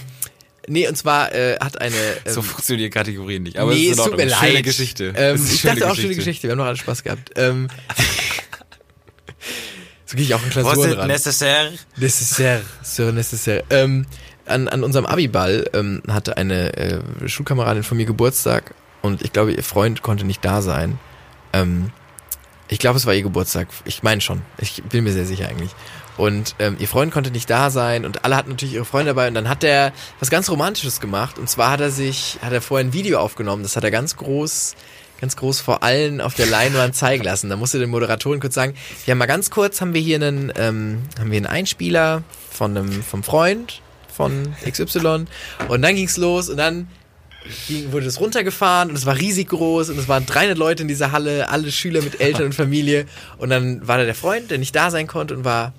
Nee, 0.70 0.86
und 0.90 0.98
zwar 0.98 1.34
äh, 1.34 1.56
hat 1.62 1.80
eine. 1.80 1.96
Ähm, 1.96 2.34
So 2.34 2.42
funktionieren 2.42 2.92
Kategorien 2.92 3.44
nicht. 3.44 3.58
Aber 3.58 3.74
nee, 3.74 3.86
es 3.86 3.92
ist 3.94 4.00
es 4.00 4.06
in 4.06 4.12
tut 4.12 4.18
mir 4.18 4.26
leid. 4.26 4.50
Schöne 4.50 4.62
Geschichte. 4.64 5.14
Ähm, 5.16 5.36
Es 5.36 5.42
ist 5.44 5.54
ich 5.54 5.62
dachte 5.62 5.90
auch 5.90 5.96
schöne 5.96 6.16
Geschichte. 6.16 6.44
Wir 6.44 6.52
haben 6.52 6.58
noch 6.58 6.66
alle 6.66 6.76
Spaß 6.76 7.04
gehabt. 7.04 7.32
Ähm, 7.38 7.70
so 10.06 10.18
gehe 10.18 10.26
ich 10.26 10.34
auch 10.34 10.42
in 10.42 10.48
Was 10.48 10.54
Klausuren 10.54 10.92
ist 10.92 10.98
ran. 10.98 11.08
necessaire? 11.08 11.72
Necessaire, 11.96 12.62
sur 12.84 13.14
necessaire. 13.14 13.64
Ähm, 13.70 14.06
an, 14.48 14.68
an 14.68 14.84
unserem 14.84 15.06
Abiball 15.06 15.70
ähm, 15.74 16.02
hatte 16.08 16.38
eine 16.38 16.76
äh, 16.78 17.00
Schulkameradin 17.26 17.84
von 17.84 17.98
mir 17.98 18.06
Geburtstag 18.06 18.74
und 19.02 19.22
ich 19.22 19.34
glaube, 19.34 19.54
ihr 19.54 19.64
Freund 19.64 20.02
konnte 20.02 20.26
nicht 20.26 20.44
da 20.44 20.62
sein. 20.62 21.00
Ähm, 21.54 21.92
ich 22.68 22.80
glaube, 22.80 22.98
es 22.98 23.06
war 23.06 23.14
ihr 23.14 23.24
Geburtstag. 23.24 23.68
Ich 23.86 24.04
meine 24.04 24.22
schon. 24.22 24.42
Ich 24.58 24.84
bin 24.84 25.04
mir 25.04 25.14
sehr 25.14 25.26
sicher 25.26 25.48
eigentlich. 25.48 25.72
Und 26.18 26.56
ähm, 26.60 26.76
ihr 26.80 26.88
Freund 26.88 27.14
konnte 27.14 27.32
nicht 27.32 27.50
da 27.50 27.70
sein 27.70 28.04
und 28.04 28.26
alle 28.26 28.36
hatten 28.36 28.50
natürlich 28.50 28.74
ihre 28.74 28.86
Freunde 28.86 29.12
dabei 29.12 29.28
und 29.28 29.36
dann 29.36 29.48
hat 29.48 29.64
er 29.64 29.94
was 30.20 30.32
ganz 30.32 30.50
Romantisches 30.50 31.00
gemacht 31.00 31.38
und 31.38 31.48
zwar 31.48 31.70
hat 31.70 31.80
er 31.80 31.92
sich, 31.92 32.40
hat 32.42 32.52
er 32.52 32.62
vorher 32.62 32.88
ein 32.88 32.92
Video 32.92 33.20
aufgenommen, 33.20 33.62
das 33.62 33.76
hat 33.76 33.84
er 33.84 33.92
ganz 33.92 34.18
groß, 34.18 34.76
ganz 35.22 35.36
groß 35.36 35.62
vor 35.62 35.84
allen 35.84 36.20
auf 36.20 36.34
der 36.34 36.48
Leinwand 36.48 36.96
zeigen 36.96 37.24
lassen. 37.24 37.52
Da 37.52 37.56
musste 37.56 37.78
den 37.78 37.92
Moderatoren 37.92 38.40
kurz 38.40 38.56
sagen, 38.56 38.74
wir 39.06 39.12
haben 39.12 39.20
mal 39.20 39.28
ganz 39.28 39.52
kurz, 39.52 39.80
haben 39.80 39.94
wir 39.94 40.02
hier 40.02 40.16
einen, 40.16 40.52
ähm, 40.58 41.04
haben 41.20 41.30
wir 41.30 41.38
einen 41.38 41.46
Einspieler 41.46 42.24
von 42.50 42.76
einem, 42.76 43.04
vom 43.04 43.22
Freund 43.22 43.84
von 44.18 44.56
XY 44.70 45.26
und 45.70 45.82
dann 45.82 45.96
ging's 45.96 46.18
los 46.18 46.50
und 46.50 46.58
dann 46.58 46.88
ging, 47.68 47.92
wurde 47.94 48.08
es 48.08 48.20
runtergefahren 48.20 48.90
und 48.90 48.96
es 48.98 49.06
war 49.06 49.16
riesig 49.18 49.50
groß 49.50 49.90
und 49.92 49.98
es 50.00 50.08
waren 50.10 50.26
300 50.26 50.58
Leute 50.58 50.82
in 50.82 50.88
dieser 50.90 51.12
Halle, 51.14 51.50
alle 51.50 51.72
Schüler 51.72 52.02
mit 52.02 52.20
Eltern 52.20 52.48
und 52.48 52.56
Familie 52.56 53.06
und 53.38 53.50
dann 53.50 53.88
war 53.88 53.98
da 53.98 54.04
der 54.06 54.16
Freund, 54.16 54.52
der 54.52 54.58
nicht 54.58 54.76
da 54.76 54.92
sein 54.92 55.08
konnte 55.08 55.34
und 55.36 55.46
war, 55.46 55.74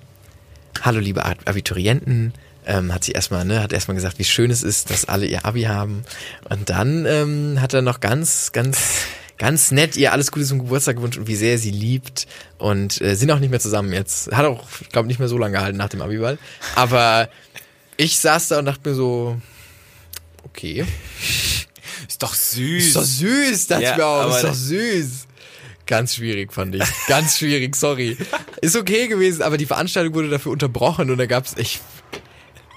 hallo 0.81 0.99
liebe 0.99 1.25
Ab- 1.25 1.37
Abiturienten, 1.45 2.33
ähm, 2.65 2.93
hat 2.93 3.03
sie 3.03 3.11
erstmal, 3.11 3.45
ne, 3.45 3.61
hat 3.61 3.73
erstmal 3.73 3.95
gesagt, 3.95 4.17
wie 4.19 4.23
schön 4.23 4.49
es 4.51 4.63
ist, 4.63 4.89
dass 4.89 5.05
alle 5.05 5.25
ihr 5.25 5.45
Abi 5.45 5.63
haben 5.63 6.03
und 6.49 6.69
dann 6.69 7.05
ähm, 7.05 7.57
hat 7.61 7.73
er 7.73 7.81
noch 7.81 7.99
ganz, 7.99 8.51
ganz 8.51 8.77
ganz 9.37 9.71
nett 9.71 9.95
ihr 9.95 10.11
alles 10.11 10.31
Gute 10.33 10.45
zum 10.45 10.59
Geburtstag 10.59 10.97
gewünscht 10.97 11.17
und 11.17 11.27
wie 11.27 11.35
sehr 11.37 11.57
sie 11.57 11.71
liebt 11.71 12.27
und 12.57 12.99
äh, 12.99 13.15
sind 13.15 13.31
auch 13.31 13.39
nicht 13.39 13.51
mehr 13.51 13.61
zusammen 13.61 13.93
jetzt. 13.93 14.29
Hat 14.33 14.45
auch, 14.45 14.65
ich 14.81 14.89
glaube, 14.89 15.07
nicht 15.07 15.17
mehr 15.19 15.29
so 15.29 15.37
lange 15.37 15.53
gehalten 15.53 15.77
nach 15.77 15.87
dem 15.87 16.01
Abiball. 16.01 16.37
Aber 16.75 17.29
ich 17.99 18.17
saß 18.19 18.47
da 18.47 18.59
und 18.59 18.65
dachte 18.65 18.89
mir 18.89 18.95
so, 18.95 19.37
okay. 20.45 20.85
Ist 22.07 22.23
doch 22.23 22.33
süß. 22.33 22.85
Ist 22.87 22.95
doch 22.95 23.03
süß, 23.03 23.67
dachte 23.67 23.83
Ja, 23.83 23.91
ich 23.91 23.97
mir 23.97 24.05
auch. 24.05 24.35
Ist 24.35 24.43
doch 24.43 24.53
süß. 24.53 25.07
Ganz 25.85 26.15
schwierig, 26.15 26.53
fand 26.53 26.75
ich. 26.75 26.83
Ganz 27.07 27.37
schwierig, 27.39 27.75
sorry. 27.75 28.15
Ist 28.61 28.75
okay 28.77 29.07
gewesen, 29.07 29.41
aber 29.41 29.57
die 29.57 29.65
Veranstaltung 29.65 30.13
wurde 30.13 30.29
dafür 30.29 30.51
unterbrochen 30.51 31.09
und 31.11 31.17
da 31.17 31.25
gab's 31.25 31.55
echt. 31.57 31.81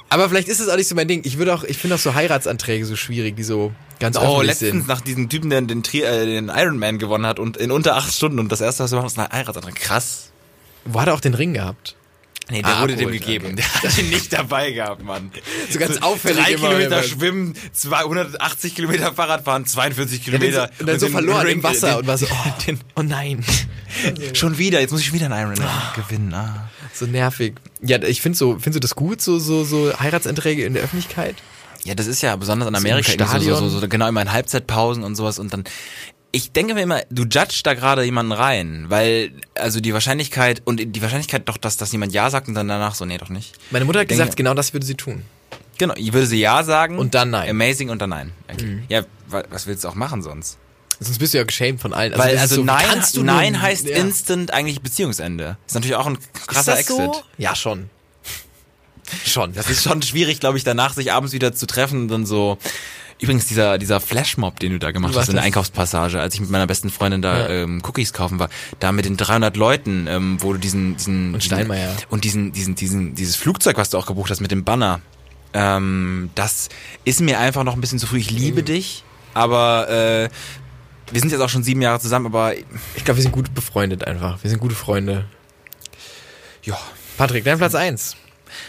Aber 0.08 0.28
vielleicht 0.28 0.48
ist 0.48 0.60
es 0.60 0.68
auch 0.68 0.76
nicht 0.76 0.88
so 0.88 0.94
mein 0.94 1.08
Ding. 1.08 1.22
Ich 1.24 1.38
würde 1.38 1.54
auch, 1.54 1.62
ich 1.62 1.78
finde 1.78 1.94
auch 1.96 2.00
so 2.00 2.14
Heiratsanträge 2.14 2.84
so 2.84 2.96
schwierig, 2.96 3.36
die 3.36 3.44
so 3.44 3.72
ganz 4.00 4.16
Oh, 4.18 4.42
letztens 4.42 4.70
sind. 4.70 4.88
nach 4.88 5.00
diesem 5.02 5.28
Typen, 5.28 5.50
der 5.50 5.62
den, 5.62 5.82
Tri 5.84 6.02
äh, 6.02 6.26
den 6.26 6.48
Ironman 6.48 6.98
gewonnen 6.98 7.24
hat 7.26 7.38
und 7.38 7.56
in 7.56 7.70
unter 7.70 7.94
acht 7.96 8.12
Stunden 8.12 8.38
und 8.40 8.50
das 8.50 8.60
erste, 8.60 8.82
was 8.84 8.92
er 8.92 8.96
macht, 8.98 9.06
ist 9.12 9.18
ein 9.18 9.28
Heiratsantrag. 9.30 9.74
Krass. 9.76 10.30
Wo 10.84 11.00
hat 11.00 11.06
er 11.08 11.14
auch 11.14 11.20
den 11.20 11.34
Ring 11.34 11.54
gehabt? 11.54 11.94
Nee, 12.50 12.60
der 12.62 12.76
Ah, 12.76 12.82
wurde 12.82 12.96
dem 12.96 13.10
gegeben. 13.10 13.52
okay. 13.52 13.64
Der 13.82 13.90
hat 13.92 13.98
ihn 13.98 14.10
nicht 14.10 14.32
dabei 14.32 14.72
gehabt, 14.72 15.02
Mann. 15.04 15.30
So 15.70 15.78
ganz 15.78 15.98
auffällig 16.02 16.42
Drei 16.44 16.52
immer, 16.52 16.68
Kilometer 16.68 17.02
schwimmen, 17.02 17.54
280 17.72 18.74
Kilometer 18.74 19.12
Fahrrad 19.14 19.44
fahren, 19.44 19.64
42 19.64 20.26
Ja, 20.26 20.32
den 20.38 20.40
so, 20.40 20.46
Kilometer. 20.58 20.70
und 20.80 20.86
dann 20.88 20.98
so 21.00 21.08
verloren 21.08 21.46
im 21.48 21.62
Wasser 21.62 21.88
den- 21.92 21.98
und 22.00 22.06
war 22.08 22.18
so, 22.18 22.26
oh, 22.30 22.52
den, 22.66 22.80
oh 22.96 23.02
nein. 23.02 23.44
schon 24.34 24.58
wieder, 24.58 24.80
jetzt 24.80 24.90
muss 24.90 25.00
ich 25.00 25.12
wieder 25.12 25.26
einen 25.26 25.38
Ironman 25.54 25.68
gewinnen. 25.94 26.34
Ah. 26.34 26.68
So 26.92 27.06
nervig. 27.06 27.54
Ja, 27.80 28.02
ich 28.02 28.20
finde 28.20 28.36
so, 28.36 28.52
findest 28.54 28.76
du 28.76 28.80
das 28.80 28.94
gut, 28.96 29.22
so, 29.22 29.38
so, 29.38 29.64
so 29.64 29.92
Heiratsanträge 29.98 30.64
in 30.64 30.74
der 30.74 30.82
Öffentlichkeit? 30.82 31.36
Ja, 31.84 31.94
das 31.94 32.06
ist 32.06 32.22
ja 32.22 32.36
besonders 32.36 32.68
in 32.68 32.74
So 32.74 32.78
Amerika 32.80 33.26
so, 33.40 33.56
so, 33.56 33.68
so, 33.68 33.80
so, 33.80 33.88
genau 33.88 34.08
immer 34.08 34.22
in 34.22 34.30
Halbzeitpausen 34.32 35.02
und 35.02 35.16
sowas 35.16 35.38
und 35.38 35.52
dann 35.52 35.64
ich 36.34 36.52
denke 36.52 36.74
mir 36.74 36.82
immer, 36.82 37.02
du 37.10 37.24
judgst 37.24 37.66
da 37.66 37.74
gerade 37.74 38.04
jemanden 38.04 38.32
rein, 38.32 38.86
weil 38.88 39.32
also 39.54 39.80
die 39.80 39.92
Wahrscheinlichkeit 39.92 40.62
und 40.64 40.78
die 40.78 41.02
Wahrscheinlichkeit 41.02 41.48
doch, 41.48 41.58
dass 41.58 41.76
dass 41.76 41.92
jemand 41.92 42.12
ja 42.12 42.30
sagt 42.30 42.48
und 42.48 42.54
dann 42.54 42.68
danach 42.68 42.94
so 42.94 43.04
nee, 43.04 43.18
doch 43.18 43.28
nicht. 43.28 43.54
Meine 43.70 43.84
Mutter 43.84 44.00
hat 44.00 44.10
Denke- 44.10 44.22
gesagt, 44.22 44.36
genau 44.36 44.54
das 44.54 44.72
würde 44.72 44.86
sie 44.86 44.94
tun. 44.94 45.22
Genau, 45.78 45.94
ich 45.96 46.12
würde 46.12 46.26
sie 46.26 46.38
ja 46.40 46.62
sagen 46.64 46.98
Und 46.98 47.14
dann 47.14 47.30
nein. 47.30 47.54
Mhm. 47.54 47.60
Amazing 47.62 47.90
und 47.90 48.00
dann 48.00 48.10
nein. 48.10 48.32
Okay. 48.52 48.82
Ja, 48.88 49.02
wa- 49.28 49.42
was 49.50 49.66
willst 49.66 49.84
du 49.84 49.88
auch 49.88 49.94
machen 49.94 50.22
sonst? 50.22 50.58
Sonst 51.00 51.18
bist 51.18 51.34
du 51.34 51.38
ja 51.38 51.44
geschämt 51.44 51.80
von 51.80 51.92
allen. 51.92 52.12
Weil 52.16 52.34
das 52.34 52.36
ist 52.36 52.40
also 52.42 52.54
so, 52.56 52.62
nein, 52.64 52.86
nein 53.24 53.52
nur- 53.54 53.62
heißt 53.62 53.86
ja. 53.88 53.96
instant 53.96 54.52
eigentlich 54.52 54.80
Beziehungsende. 54.82 55.56
Ist 55.66 55.74
natürlich 55.74 55.96
auch 55.96 56.06
ein 56.06 56.18
krasser 56.46 56.78
ist 56.78 56.88
das 56.88 56.96
Exit. 56.98 57.14
So? 57.14 57.22
Ja, 57.38 57.54
schon. 57.56 57.90
Schon. 59.26 59.52
Das 59.52 59.68
ist 59.68 59.82
schon 59.82 60.00
schwierig, 60.02 60.40
glaube 60.40 60.56
ich, 60.58 60.64
danach 60.64 60.94
sich 60.94 61.12
abends 61.12 61.32
wieder 61.34 61.52
zu 61.52 61.66
treffen 61.66 62.02
und 62.02 62.08
dann 62.08 62.26
so. 62.26 62.56
Übrigens, 63.22 63.46
dieser, 63.46 63.78
dieser 63.78 64.00
Flashmob, 64.00 64.58
den 64.60 64.72
du 64.72 64.78
da 64.78 64.90
gemacht 64.90 65.14
hast 65.16 65.28
in 65.28 65.36
der? 65.36 65.44
Einkaufspassage, 65.44 66.20
als 66.20 66.34
ich 66.34 66.40
mit 66.40 66.50
meiner 66.50 66.66
besten 66.66 66.90
Freundin 66.90 67.22
da 67.22 67.38
Ja. 67.38 67.48
ähm, 67.48 67.80
Cookies 67.86 68.12
kaufen 68.12 68.38
war, 68.38 68.48
da 68.80 68.92
mit 68.92 69.04
den 69.04 69.16
300 69.16 69.56
Leuten, 69.56 70.06
ähm, 70.08 70.36
wo 70.40 70.52
du 70.52 70.58
diesen, 70.58 70.96
diesen 70.96 71.34
Und 71.34 71.42
Steinmeier. 71.44 71.92
diesen, 71.94 72.06
und 72.10 72.24
diesen, 72.24 72.52
diesen, 72.52 72.74
diesen, 72.74 73.14
dieses 73.14 73.36
Flugzeug, 73.36 73.76
was 73.78 73.90
du 73.90 73.98
auch 73.98 74.06
gebucht 74.06 74.30
hast 74.30 74.40
mit 74.40 74.50
dem 74.50 74.64
Banner, 74.64 75.00
ähm, 75.54 76.30
das 76.34 76.68
ist 77.04 77.20
mir 77.20 77.38
einfach 77.38 77.62
noch 77.64 77.74
ein 77.74 77.80
bisschen 77.80 77.98
zu 77.98 78.06
früh. 78.06 78.18
Ich 78.18 78.30
liebe 78.30 78.62
Mhm. 78.62 78.66
dich, 78.66 79.04
aber 79.34 79.88
äh, 79.88 80.28
wir 81.12 81.20
sind 81.20 81.30
jetzt 81.30 81.40
auch 81.42 81.48
schon 81.50 81.62
sieben 81.62 81.82
Jahre 81.82 82.00
zusammen, 82.00 82.26
aber 82.26 82.54
Ich 82.96 83.04
glaube, 83.04 83.18
wir 83.18 83.22
sind 83.22 83.32
gut 83.32 83.54
befreundet 83.54 84.04
einfach. 84.06 84.42
Wir 84.42 84.50
sind 84.50 84.60
gute 84.60 84.74
Freunde. 84.74 85.26
ja. 86.64 86.76
Patrick, 87.18 87.44
dein 87.44 87.58
Platz 87.58 87.74
eins. 87.74 88.16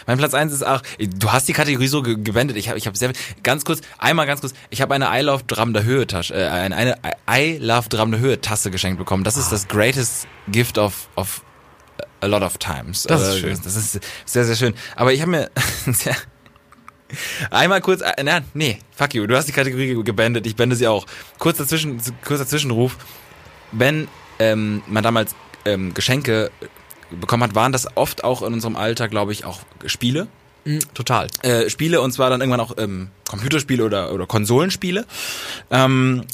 Mein 0.06 0.18
Platz 0.18 0.34
eins 0.34 0.52
ist 0.52 0.66
auch, 0.66 0.82
du 0.98 1.32
hast 1.32 1.48
die 1.48 1.52
Kategorie 1.52 1.88
so 1.88 2.02
ge- 2.02 2.16
gewendet. 2.22 2.56
Ich 2.56 2.68
habe 2.68 2.78
ich 2.78 2.86
hab 2.86 2.96
sehr, 2.96 3.12
ganz 3.42 3.64
kurz, 3.64 3.80
einmal 3.98 4.26
ganz 4.26 4.40
kurz, 4.40 4.54
ich 4.70 4.80
habe 4.82 4.94
eine 4.94 5.08
I 5.12 5.22
Love 5.22 5.44
Drum 5.46 5.72
der 5.72 5.84
Höhe 5.84 6.06
Tasche, 6.06 6.34
äh, 6.34 6.46
eine, 6.48 6.76
eine 6.76 6.96
I 7.30 7.58
Love 7.58 7.88
Drum 7.88 8.10
der 8.10 8.20
Höhe 8.20 8.40
Tasse 8.40 8.70
geschenkt 8.70 8.98
bekommen. 8.98 9.24
Das 9.24 9.36
ist 9.36 9.50
das 9.52 9.68
greatest 9.68 10.26
gift 10.48 10.78
of, 10.78 11.08
of 11.16 11.42
a 12.20 12.26
lot 12.26 12.42
of 12.42 12.58
times. 12.58 13.04
Das 13.04 13.20
ist 13.22 13.26
Also, 13.28 13.38
schön. 13.40 13.60
Das 13.62 13.76
ist 13.76 14.00
sehr, 14.24 14.44
sehr 14.44 14.56
schön. 14.56 14.74
Aber 14.96 15.12
ich 15.12 15.20
habe 15.20 15.30
mir 15.30 15.50
sehr, 15.92 16.16
einmal 17.50 17.80
kurz, 17.80 18.00
äh, 18.00 18.12
na, 18.24 18.40
nee, 18.54 18.78
fuck 18.96 19.14
you, 19.14 19.26
du 19.26 19.36
hast 19.36 19.46
die 19.46 19.52
Kategorie 19.52 19.94
ge- 19.94 20.02
gebandet, 20.02 20.46
ich 20.46 20.56
bände 20.56 20.76
sie 20.76 20.88
auch. 20.88 21.06
Kurz 21.38 21.58
dazwischen, 21.58 22.00
kurzer 22.24 22.46
Zwischenruf. 22.46 22.96
Wenn 23.72 24.08
ähm, 24.38 24.82
man 24.86 25.02
damals 25.02 25.34
ähm, 25.64 25.94
Geschenke 25.94 26.50
bekommen 27.14 27.42
hat, 27.42 27.54
waren 27.54 27.72
das 27.72 27.96
oft 27.96 28.24
auch 28.24 28.42
in 28.42 28.52
unserem 28.52 28.76
Alter, 28.76 29.08
glaube 29.08 29.32
ich, 29.32 29.44
auch 29.44 29.60
Spiele. 29.86 30.28
Mhm, 30.64 30.80
total. 30.94 31.28
Äh, 31.42 31.68
Spiele 31.68 32.00
und 32.00 32.12
zwar 32.12 32.30
dann 32.30 32.40
irgendwann 32.40 32.60
auch 32.60 32.76
ähm, 32.78 33.08
Computerspiele 33.28 33.84
oder, 33.84 34.12
oder 34.12 34.26
Konsolenspiele. 34.26 35.04
Ähm, 35.70 36.24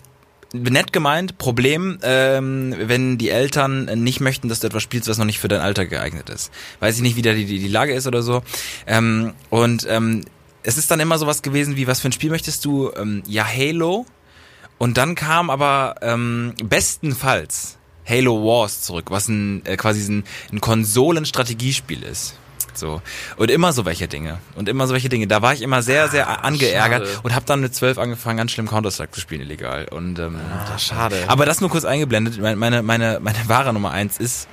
nett 0.53 0.93
gemeint, 0.93 1.39
Problem, 1.39 1.99
ähm, 2.03 2.75
wenn 2.79 3.19
die 3.19 3.31
Eltern 3.31 3.85
nicht 4.03 4.21
möchten, 4.21 4.49
dass 4.49 4.61
du 4.61 4.67
etwas 4.67 4.83
spielst, 4.83 5.09
was 5.09 5.19
noch 5.19 5.25
nicht 5.25 5.39
für 5.39 5.49
dein 5.49 5.61
Alter 5.61 5.87
geeignet 5.87 6.29
ist. 6.29 6.51
Weiß 6.81 6.97
ich 6.97 7.03
nicht, 7.03 7.17
wie 7.17 7.23
da 7.23 7.33
die, 7.33 7.45
die, 7.45 7.69
Lage 7.69 7.93
ist 7.93 8.07
oder 8.07 8.23
so. 8.23 8.43
Ähm, 8.87 9.35
und 9.49 9.87
ähm, 9.89 10.25
es 10.63 10.77
ist 10.77 10.91
dann 10.91 11.01
immer 11.01 11.19
sowas 11.19 11.43
gewesen 11.43 11.77
wie, 11.77 11.87
was 11.87 12.01
für 12.01 12.09
ein 12.09 12.13
Spiel 12.13 12.31
möchtest 12.31 12.65
du? 12.65 12.91
Ähm, 12.97 13.23
ja, 13.27 13.45
Halo. 13.45 14.07
Und 14.79 14.97
dann 14.97 15.15
kam 15.15 15.51
aber 15.51 15.97
ähm, 16.03 16.55
bestenfalls 16.65 17.79
Halo 18.11 18.43
Wars 18.45 18.83
zurück, 18.83 19.07
was 19.11 19.29
ein 19.29 19.65
äh, 19.65 19.77
quasi 19.77 20.13
ein, 20.13 20.25
ein 20.53 20.61
Konsolenstrategiespiel 20.61 22.03
ist. 22.03 22.35
So. 22.75 23.03
Und 23.37 23.51
immer 23.51 23.73
so 23.73 23.85
welche 23.85 24.07
Dinge. 24.09 24.39
Und 24.55 24.69
immer 24.69 24.87
so 24.87 24.93
welche 24.95 25.09
Dinge. 25.09 25.27
Da 25.27 25.43
war 25.43 25.53
ich 25.53 25.61
immer 25.63 25.83
sehr, 25.83 26.09
sehr 26.09 26.29
Ah, 26.29 26.35
angeärgert 26.37 27.07
schade. 27.07 27.21
und 27.23 27.35
habe 27.35 27.45
dann 27.47 27.61
mit 27.61 27.75
zwölf 27.75 27.99
angefangen, 27.99 28.39
ganz 28.39 28.53
schlimm 28.53 28.69
Counter-Strike 28.69 29.13
zu 29.13 29.21
spielen, 29.21 29.41
illegal. 29.43 29.87
Und 29.91 30.19
ähm, 30.19 30.37
Ah, 30.53 30.79
schade. 30.79 31.25
aber 31.29 31.47
das 31.47 31.61
nur 31.61 31.69
kurz 31.71 31.85
eingeblendet. 31.85 32.39
Meine, 32.41 32.57
meine, 32.57 32.83
meine, 32.83 33.19
meine 33.21 33.39
wahre 33.49 33.73
Nummer 33.73 33.91
eins 33.91 34.19
ist 34.19 34.49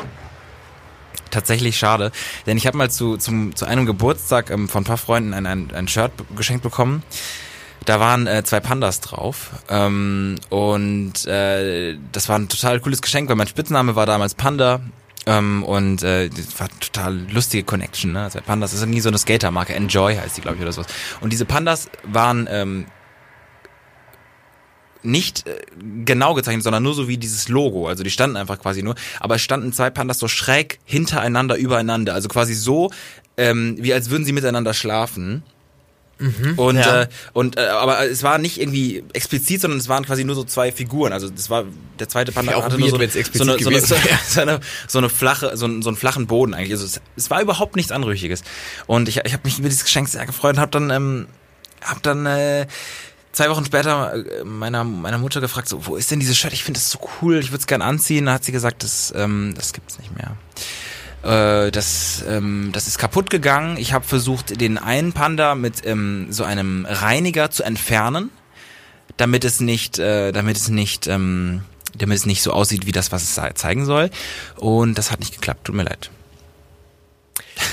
tatsächlich 1.30 1.78
schade, 1.78 2.12
denn 2.46 2.58
ich 2.58 2.66
habe 2.68 2.78
mal 2.78 2.90
zu, 2.90 3.18
zum, 3.18 3.56
zu 3.56 3.66
einem 3.66 3.86
Geburtstag 3.86 4.50
ähm, 4.50 4.70
von 4.70 4.82
ein 4.82 4.86
paar 4.86 4.98
Freunden 4.98 5.34
ein, 5.34 5.46
ein, 5.46 5.72
ein 5.74 5.88
Shirt 5.88 6.12
geschenkt 6.36 6.64
bekommen. 6.64 7.04
Da 7.88 8.02
waren 8.02 8.28
äh, 8.28 8.44
zwei 8.44 8.60
Pandas 8.60 9.00
drauf 9.00 9.52
ähm, 9.70 10.36
und 10.50 11.26
äh, 11.26 11.98
das 12.12 12.28
war 12.28 12.38
ein 12.38 12.50
total 12.50 12.82
cooles 12.82 13.02
Geschenk, 13.02 13.30
weil 13.30 13.38
mein 13.38 13.48
Spitzname 13.48 13.96
war 13.96 14.06
damals 14.06 14.36
Panda 14.36 14.82
ähm, 15.26 15.64
und 15.64 16.04
äh, 16.04 16.28
das 16.28 16.60
war 16.60 16.68
total 16.82 17.16
lustige 17.32 17.64
Connection. 17.64 18.12
Ne? 18.12 18.28
Zwei 18.30 18.42
Pandas, 18.42 18.72
das 18.72 18.80
ist 18.80 18.84
irgendwie 18.84 19.00
so 19.00 19.08
eine 19.08 19.18
Skatermarke, 19.18 19.74
Enjoy 19.74 20.18
heißt 20.18 20.36
die, 20.36 20.42
glaube 20.42 20.58
ich, 20.58 20.64
oder 20.64 20.74
sowas. 20.74 20.88
Und 21.22 21.32
diese 21.32 21.46
Pandas 21.46 21.90
waren 22.04 22.50
ähm, 22.52 22.88
nicht 25.02 25.48
äh, 25.48 25.56
genau 26.04 26.34
gezeichnet, 26.34 26.64
sondern 26.64 26.84
nur 26.84 26.94
so 26.94 27.08
wie 27.08 27.18
dieses 27.18 27.48
Logo. 27.48 27.88
Also 27.88 28.04
die 28.04 28.12
standen 28.12 28.36
einfach 28.36 28.60
quasi 28.60 28.84
nur. 28.84 28.96
Aber 29.22 29.36
es 29.36 29.42
standen 29.42 29.72
zwei 29.72 29.92
Pandas 29.92 30.20
so 30.20 30.28
schräg 30.28 30.80
hintereinander, 30.84 31.56
übereinander. 31.56 32.16
Also 32.16 32.28
quasi 32.28 32.54
so, 32.54 32.92
ähm, 33.38 33.78
wie 33.80 33.94
als 33.94 34.10
würden 34.10 34.26
sie 34.26 34.34
miteinander 34.34 34.74
schlafen. 34.74 35.44
Und, 36.56 36.78
ja. 36.78 37.04
äh, 37.04 37.08
und 37.34 37.58
äh, 37.58 37.68
aber 37.68 38.10
es 38.10 38.24
war 38.24 38.38
nicht 38.38 38.60
irgendwie 38.60 39.04
explizit, 39.14 39.62
sondern 39.62 39.80
es 39.80 39.88
waren 39.88 40.06
quasi 40.06 40.24
nur 40.24 40.36
so 40.36 40.44
zwei 40.44 40.72
Figuren. 40.72 41.14
Also 41.14 41.30
das 41.30 41.50
war 41.50 41.66
der 42.00 42.10
zweite 42.10 42.32
Panda 42.32 42.56
auch 42.56 42.64
hatte 42.64 42.80
nur 42.80 42.90
so, 42.90 42.98
so, 42.98 43.02
eine, 43.02 43.10
so, 43.12 43.44
eine, 43.44 43.60
so, 44.28 44.42
eine, 44.42 44.60
so 44.88 44.98
eine 44.98 45.10
flache, 45.10 45.56
so, 45.56 45.68
ein, 45.68 45.82
so 45.82 45.90
einen 45.90 45.98
flachen 45.98 46.28
Boden 46.28 46.54
eigentlich. 46.54 46.72
Also 46.72 46.86
es, 46.86 47.02
es 47.16 47.30
war 47.30 47.42
überhaupt 47.42 47.76
nichts 47.76 47.92
Anrüchiges. 47.92 48.44
Und 48.88 49.10
ich, 49.10 49.18
ich 49.24 49.34
habe 49.34 49.44
mich 49.46 49.60
über 49.60 49.70
dieses 49.70 49.84
Geschenk 49.84 50.08
sehr 50.08 50.26
gefreut 50.26 50.56
und 50.56 50.62
habe 50.62 50.72
dann 50.72 50.90
ähm, 50.90 51.28
hab 51.82 52.02
dann 52.02 52.26
äh, 52.26 52.66
zwei 53.32 53.50
Wochen 53.50 53.66
später 53.66 54.14
äh, 54.14 54.44
meiner 54.44 54.84
meiner 54.84 55.20
Mutter 55.20 55.40
gefragt, 55.40 55.70
so 55.70 55.86
wo 55.86 55.96
ist 55.96 56.10
denn 56.10 56.20
dieses 56.20 56.38
Shirt? 56.38 56.54
Ich 56.54 56.64
finde 56.64 56.80
das 56.80 56.90
so 56.90 57.00
cool, 57.22 57.38
ich 57.38 57.52
würde 57.52 57.60
es 57.60 57.68
gern 57.68 57.84
anziehen. 57.84 58.26
Da 58.26 58.34
hat 58.34 58.44
sie 58.44 58.52
gesagt, 58.52 58.84
das 58.84 59.14
ähm, 59.16 59.54
das 59.56 59.74
gibt's 59.74 60.00
nicht 60.00 60.16
mehr. 60.16 60.36
Äh, 61.28 61.72
das, 61.72 62.24
ähm, 62.28 62.70
das 62.72 62.88
ist 62.88 62.98
kaputt 62.98 63.30
gegangen. 63.30 63.76
Ich 63.78 63.92
habe 63.92 64.06
versucht, 64.06 64.62
den 64.62 64.78
einen 64.78 65.12
Panda 65.12 65.56
mit 65.56 65.86
ähm, 65.86 66.28
so 66.30 66.46
einem 66.46 66.86
Reiniger 66.90 67.52
zu 67.52 67.64
entfernen, 67.64 68.30
damit 69.18 69.44
es 69.44 69.60
nicht, 69.60 70.00
äh, 70.00 70.32
damit 70.32 70.56
es 70.56 70.70
nicht, 70.70 71.08
ähm, 71.08 71.64
damit 71.98 72.18
es 72.18 72.26
nicht 72.26 72.42
so 72.42 72.54
aussieht 72.54 72.86
wie 72.86 72.94
das, 72.94 73.12
was 73.12 73.24
es 73.24 73.56
zeigen 73.56 73.86
soll. 73.86 74.10
Und 74.56 74.98
das 74.98 75.12
hat 75.12 75.20
nicht 75.20 75.34
geklappt. 75.34 75.66
Tut 75.66 75.76
mir 75.76 75.84
leid. 75.84 76.10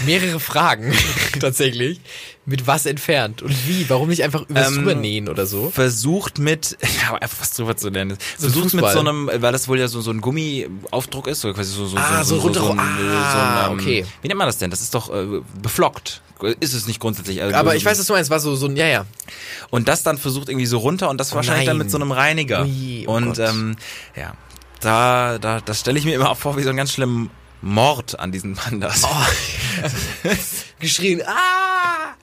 Mehrere 0.06 0.40
Fragen 0.40 0.92
tatsächlich. 1.40 2.00
Mit 2.46 2.66
was 2.66 2.84
entfernt 2.84 3.40
und 3.40 3.54
wie? 3.66 3.88
Warum 3.88 4.08
nicht 4.10 4.22
einfach 4.22 4.42
übers 4.48 4.76
Ähm, 4.76 5.28
oder 5.28 5.46
so? 5.46 5.70
Versucht 5.70 6.38
mit, 6.38 6.76
ja, 7.02 7.14
einfach 7.14 7.40
was 7.40 7.52
drüber 7.54 7.74
zu 7.76 7.90
nennen. 7.90 8.18
So 8.36 8.50
Versucht 8.50 8.74
mit 8.74 8.84
so 8.90 9.00
einem, 9.00 9.30
weil 9.32 9.52
das 9.52 9.66
wohl 9.66 9.78
ja 9.78 9.88
so, 9.88 10.02
so 10.02 10.10
ein 10.10 10.20
Gummiaufdruck 10.20 11.26
ist, 11.26 11.40
so 11.40 11.52
quasi 11.54 11.72
so, 11.72 11.86
so, 11.86 11.96
Ah, 11.96 12.22
so, 12.22 12.36
so 12.36 12.42
runter- 12.42 12.60
so, 12.60 12.70
ein- 12.72 12.78
ah, 12.80 13.62
so 13.66 13.70
ein, 13.70 13.72
ähm, 13.72 13.78
okay. 13.80 14.06
Wie 14.20 14.28
nennt 14.28 14.36
man 14.36 14.46
das 14.46 14.58
denn? 14.58 14.70
Das 14.70 14.82
ist 14.82 14.94
doch 14.94 15.08
äh, 15.10 15.40
beflockt. 15.62 16.20
Ist 16.60 16.74
es 16.74 16.86
nicht 16.86 17.00
grundsätzlich. 17.00 17.40
Also 17.40 17.54
Aber 17.56 17.70
so- 17.70 17.76
ich 17.78 17.84
weiß, 17.86 17.98
was 17.98 18.06
du 18.06 18.12
meinst. 18.12 18.28
War 18.30 18.40
so, 18.40 18.54
so 18.56 18.66
ein, 18.66 18.76
ja, 18.76 18.86
ja. 18.88 19.06
Und 19.70 19.88
das 19.88 20.02
dann 20.02 20.18
versucht 20.18 20.50
irgendwie 20.50 20.66
so 20.66 20.76
runter 20.78 21.08
und 21.08 21.18
das 21.18 21.32
Oh 21.32 21.36
wahrscheinlich 21.36 21.64
dann 21.66 21.78
nein. 21.78 21.86
mit 21.86 21.90
so 21.90 21.96
einem 21.96 22.12
Reiniger. 22.12 22.64
Ui, 22.64 23.04
oh 23.06 23.12
und 23.14 23.36
Gott. 23.36 23.38
ähm, 23.38 23.76
ja, 24.16 24.34
da, 24.80 25.38
da, 25.38 25.60
das 25.60 25.80
stelle 25.80 25.98
ich 25.98 26.04
mir 26.04 26.14
immer 26.14 26.28
auch 26.30 26.36
vor 26.36 26.58
wie 26.58 26.62
so 26.62 26.68
einen 26.68 26.76
ganz 26.76 26.92
schlimmen 26.92 27.30
Mord 27.64 28.18
an 28.20 28.30
diesen 28.30 28.54
Pandas. 28.54 29.02
Oh. 29.04 30.28
Geschrien, 30.80 31.22
ah! 31.26 32.14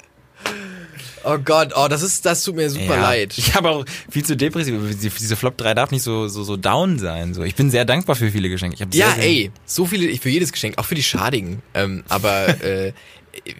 Oh 1.23 1.37
Gott, 1.37 1.71
oh, 1.75 1.87
das 1.87 2.01
ist, 2.01 2.25
das 2.25 2.43
tut 2.43 2.55
mir 2.55 2.69
super 2.69 2.95
Ja. 2.95 3.01
leid. 3.01 3.33
Ich 3.37 3.53
habe 3.53 3.69
auch 3.69 3.85
viel 4.09 4.25
zu 4.25 4.35
depressiv. 4.35 4.73
Diese- 5.19 5.35
Flop 5.35 5.55
3 5.57 5.73
darf 5.75 5.91
nicht 5.91 6.01
so, 6.01 6.27
so, 6.27 6.43
so 6.43 6.57
down 6.57 6.97
sein. 6.97 7.33
So. 7.35 7.43
Ich 7.43 7.53
bin 7.55 7.69
sehr 7.69 7.85
dankbar 7.85 8.15
für 8.15 8.31
viele 8.31 8.49
Geschenke. 8.49 8.75
Ich 8.75 8.81
hab 8.81 8.93
Ja, 8.93 9.11
sehr, 9.15 9.23
ey, 9.23 9.51
so 9.65 9.85
viele, 9.85 10.07
ich 10.07 10.19
für 10.19 10.29
jedes 10.29 10.51
Geschenk, 10.51 10.77
auch 10.79 10.85
für 10.85 10.95
die 10.95 11.03
Schadigen, 11.03 11.61
ähm, 11.75 12.03
aber 12.09 12.47
äh, 12.63 12.93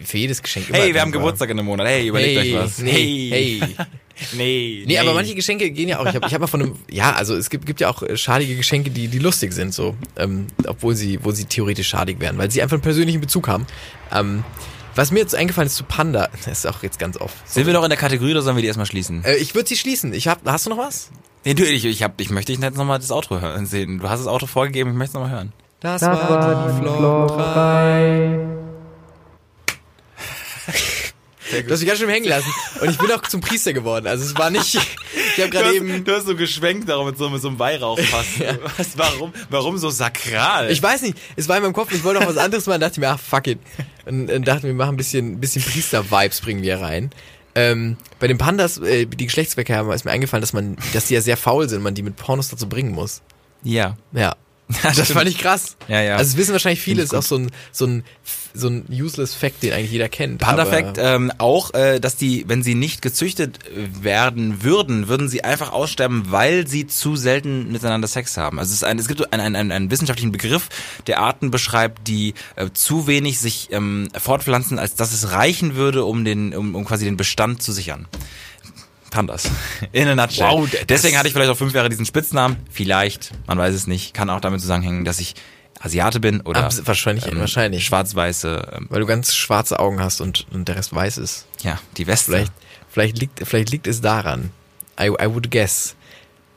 für 0.04 0.18
jedes 0.18 0.42
Geschenk 0.42 0.66
Hey, 0.70 0.92
wir 0.92 1.00
haben 1.00 1.12
dankbar. 1.12 1.22
Geburtstag 1.22 1.50
in 1.50 1.58
einem 1.58 1.66
Monat. 1.66 1.86
Hey, 1.86 2.08
überlegt 2.08 2.40
Hey, 2.40 2.56
euch 2.56 2.64
was. 2.64 2.78
hey. 2.82 3.28
hey. 3.32 3.86
Nee. 4.32 4.84
Nee, 4.86 4.98
aber 4.98 5.14
manche 5.14 5.34
Geschenke 5.34 5.70
gehen 5.70 5.88
ja 5.88 5.98
auch. 5.98 6.06
Ich 6.06 6.14
habe 6.14 6.26
ich 6.26 6.34
hab 6.34 6.40
mal 6.40 6.46
von 6.46 6.62
einem, 6.62 6.76
ja, 6.90 7.12
also 7.12 7.36
es 7.36 7.50
gibt, 7.50 7.66
gibt 7.66 7.80
ja 7.80 7.88
auch 7.88 8.02
äh, 8.02 8.16
schadige 8.16 8.56
Geschenke, 8.56 8.90
die, 8.90 9.08
die 9.08 9.18
lustig 9.18 9.52
sind, 9.52 9.74
so, 9.74 9.94
ähm, 10.16 10.46
obwohl 10.66 10.94
sie, 10.94 11.24
wo 11.24 11.32
sie 11.32 11.44
theoretisch 11.44 11.88
schadig 11.88 12.20
wären, 12.20 12.38
weil 12.38 12.50
sie 12.50 12.62
einfach 12.62 12.74
einen 12.74 12.82
persönlichen 12.82 13.20
Bezug 13.20 13.48
haben. 13.48 13.66
Ähm, 14.12 14.44
was 14.94 15.10
mir 15.10 15.20
jetzt 15.20 15.34
eingefallen 15.34 15.66
ist 15.66 15.76
zu 15.76 15.84
Panda, 15.84 16.28
das 16.44 16.58
ist 16.58 16.66
auch 16.66 16.82
jetzt 16.82 16.98
ganz 16.98 17.16
oft. 17.16 17.36
Sind 17.48 17.66
wir 17.66 17.72
noch 17.72 17.84
in 17.84 17.90
der 17.90 17.98
Kategorie 17.98 18.32
oder 18.32 18.42
sollen 18.42 18.56
wir 18.56 18.62
die 18.62 18.68
erstmal 18.68 18.86
schließen? 18.86 19.24
Äh, 19.24 19.36
ich 19.36 19.54
würde 19.54 19.68
sie 19.68 19.76
schließen. 19.76 20.12
Ich 20.12 20.28
hab, 20.28 20.44
hast 20.46 20.66
du 20.66 20.70
noch 20.70 20.78
was? 20.78 21.10
Nee, 21.44 21.54
du, 21.54 21.64
ich, 21.64 21.84
ich, 21.84 22.02
hab, 22.02 22.20
ich 22.20 22.30
möchte 22.30 22.52
jetzt 22.52 22.76
nochmal 22.76 22.98
das 22.98 23.10
Outro 23.10 23.40
hören, 23.40 23.66
sehen. 23.66 23.98
Du 23.98 24.08
hast 24.08 24.20
das 24.20 24.28
Auto 24.28 24.46
vorgegeben, 24.46 24.90
ich 24.90 24.96
möchte 24.96 25.10
es 25.10 25.14
nochmal 25.14 25.30
hören. 25.30 25.52
Das, 25.80 26.02
war 26.02 26.70
die 26.70 26.80
Flop 26.80 27.36
3. 27.36 28.61
Du 31.60 31.70
hast 31.70 31.80
mich 31.80 31.88
ganz 31.88 31.98
schön 31.98 32.08
hängen 32.08 32.26
lassen. 32.28 32.50
Und 32.80 32.90
ich 32.90 32.98
bin 32.98 33.10
auch 33.12 33.22
zum 33.22 33.40
Priester 33.40 33.72
geworden. 33.72 34.06
Also 34.06 34.24
es 34.24 34.36
war 34.36 34.50
nicht. 34.50 34.78
Ich 35.34 35.40
habe 35.40 35.48
gerade 35.50 35.74
eben. 35.74 36.04
du 36.04 36.12
hast 36.14 36.26
so 36.26 36.36
geschwenkt 36.36 36.90
darum 36.90 37.06
mit 37.06 37.16
so, 37.16 37.30
mit 37.30 37.40
so 37.40 37.48
einem 37.48 37.58
Weihrauchfass. 37.58 38.26
Was, 38.76 38.98
warum, 38.98 39.32
warum 39.48 39.78
so 39.78 39.88
sakral? 39.88 40.70
Ich 40.70 40.82
weiß 40.82 41.00
nicht, 41.00 41.16
es 41.36 41.48
war 41.48 41.56
in 41.56 41.62
meinem 41.62 41.72
Kopf, 41.72 41.90
ich 41.94 42.04
wollte 42.04 42.20
auch 42.20 42.26
was 42.26 42.36
anderes 42.36 42.66
machen, 42.66 42.82
dachte 42.82 43.00
mir, 43.00 43.08
ach 43.08 43.18
fuck 43.18 43.46
it. 43.46 43.58
Und, 44.04 44.30
und 44.30 44.46
dachte 44.46 44.66
mir, 44.66 44.74
wir 44.74 44.76
machen 44.76 44.94
ein 44.94 44.96
bisschen, 44.98 45.32
ein 45.32 45.40
bisschen 45.40 45.62
Priester-Vibes 45.62 46.42
bringen 46.42 46.62
wir 46.62 46.82
rein. 46.82 47.12
Ähm, 47.54 47.96
bei 48.20 48.26
den 48.28 48.36
Pandas, 48.36 48.76
äh, 48.78 49.06
die 49.06 49.24
Geschlechtsverkehr 49.24 49.78
haben, 49.78 49.90
ist 49.92 50.04
mir 50.04 50.10
eingefallen, 50.10 50.42
dass 50.42 50.52
man, 50.52 50.76
dass 50.92 51.06
die 51.06 51.14
ja 51.14 51.22
sehr 51.22 51.38
faul 51.38 51.66
sind, 51.68 51.82
man 51.82 51.94
die 51.94 52.02
mit 52.02 52.16
Pornos 52.16 52.48
dazu 52.50 52.68
bringen 52.68 52.92
muss. 52.92 53.22
ja. 53.62 53.96
Ja. 54.12 54.36
Das 54.82 54.92
stimmt. 54.94 55.08
fand 55.08 55.28
ich 55.28 55.38
krass. 55.38 55.76
Ja, 55.88 56.00
ja. 56.02 56.16
Also 56.16 56.30
es 56.30 56.36
wissen 56.36 56.52
wahrscheinlich 56.52 56.80
viele, 56.80 57.02
ich 57.02 57.04
ist 57.04 57.14
auch 57.14 57.22
so 57.22 57.36
ein, 57.36 57.50
so 57.72 57.86
ein, 57.86 58.04
so 58.54 58.68
ein 58.68 58.84
useless 58.90 59.34
Fact, 59.34 59.62
den 59.62 59.72
eigentlich 59.72 59.92
jeder 59.92 60.08
kennt. 60.08 60.38
Panda 60.38 60.66
Fact, 60.66 60.98
ähm, 60.98 61.32
auch, 61.38 61.72
äh, 61.74 62.00
dass 62.00 62.16
die, 62.16 62.44
wenn 62.48 62.62
sie 62.62 62.74
nicht 62.74 63.02
gezüchtet 63.02 63.58
äh, 63.66 64.04
werden 64.04 64.62
würden, 64.62 65.08
würden 65.08 65.28
sie 65.28 65.44
einfach 65.44 65.72
aussterben, 65.72 66.30
weil 66.30 66.66
sie 66.66 66.86
zu 66.86 67.16
selten 67.16 67.72
miteinander 67.72 68.08
Sex 68.08 68.36
haben. 68.36 68.58
Also 68.58 68.70
es, 68.70 68.76
ist 68.76 68.84
ein, 68.84 68.98
es 68.98 69.08
gibt 69.08 69.32
einen, 69.32 69.56
einen, 69.56 69.72
einen 69.72 69.90
wissenschaftlichen 69.90 70.32
Begriff, 70.32 70.68
der 71.06 71.20
Arten 71.20 71.50
beschreibt, 71.50 72.06
die 72.08 72.34
äh, 72.56 72.68
zu 72.72 73.06
wenig 73.06 73.38
sich 73.38 73.68
ähm, 73.72 74.08
fortpflanzen, 74.16 74.78
als 74.78 74.94
dass 74.94 75.12
es 75.12 75.32
reichen 75.32 75.74
würde, 75.74 76.04
um 76.04 76.24
den, 76.24 76.54
um, 76.54 76.74
um 76.74 76.84
quasi 76.84 77.04
den 77.04 77.16
Bestand 77.16 77.62
zu 77.62 77.72
sichern. 77.72 78.06
Pandas. 79.10 79.48
In 79.92 80.08
a 80.08 80.14
nutshell. 80.14 80.48
Wow, 80.48 80.68
Deswegen 80.88 81.16
hatte 81.16 81.28
ich 81.28 81.34
vielleicht 81.34 81.50
auch 81.50 81.56
fünf 81.56 81.74
Jahre 81.74 81.88
diesen 81.88 82.06
Spitznamen. 82.06 82.56
Vielleicht, 82.70 83.30
man 83.46 83.58
weiß 83.58 83.74
es 83.74 83.86
nicht. 83.86 84.14
Kann 84.14 84.30
auch 84.30 84.40
damit 84.40 84.60
zusammenhängen, 84.60 85.04
dass 85.04 85.20
ich 85.20 85.34
Asiate 85.80 86.20
bin 86.20 86.40
oder 86.42 86.64
Abs- 86.64 86.86
wahrscheinlich, 86.86 87.24
wahrscheinlich. 87.34 87.84
schwarz-weiße, 87.84 88.72
ähm, 88.76 88.86
Weil 88.90 89.00
du 89.00 89.06
ganz 89.06 89.34
schwarze 89.34 89.78
Augen 89.80 90.00
hast 90.00 90.20
und, 90.20 90.46
und 90.52 90.68
der 90.68 90.76
Rest 90.76 90.94
weiß 90.94 91.18
ist. 91.18 91.46
ja, 91.62 91.78
die 91.96 92.06
Weste. 92.06 92.30
Vielleicht, 92.32 92.52
vielleicht 92.90 93.18
liegt, 93.18 93.46
vielleicht 93.46 93.70
liegt 93.70 93.86
es 93.86 94.00
daran. 94.00 94.50
I, 95.00 95.06
I 95.08 95.26
would 95.26 95.50
guess. 95.50 95.96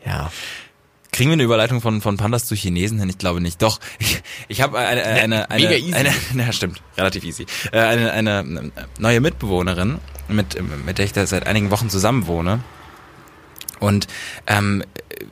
Ja. 0.05 0.31
Kriegen 1.11 1.29
wir 1.29 1.33
eine 1.35 1.43
Überleitung 1.43 1.79
von, 1.79 2.01
von 2.01 2.17
Pandas 2.17 2.45
zu 2.45 2.55
Chinesen 2.55 2.99
hin? 2.99 3.09
Ich 3.09 3.17
glaube 3.17 3.39
nicht. 3.39 3.61
Doch, 3.61 3.79
ich, 3.99 4.21
ich 4.49 4.61
habe 4.61 4.77
eine, 4.77 5.01
eine, 5.03 5.49
eine, 5.49 5.63
Mega 5.69 5.77
easy. 5.77 5.93
eine, 5.95 6.13
na, 6.33 6.51
stimmt, 6.51 6.81
relativ 6.97 7.23
easy. 7.23 7.45
Äh, 7.71 7.79
Eine, 7.79 8.11
eine 8.11 8.71
neue 8.99 9.21
Mitbewohnerin, 9.21 9.99
mit, 10.27 10.57
mit 10.85 10.97
der 10.97 11.05
ich 11.05 11.13
da 11.13 11.25
seit 11.25 11.47
einigen 11.47 11.71
Wochen 11.71 11.89
zusammen 11.89 12.27
wohne. 12.27 12.59
Und 13.79 14.07
ähm, 14.47 14.83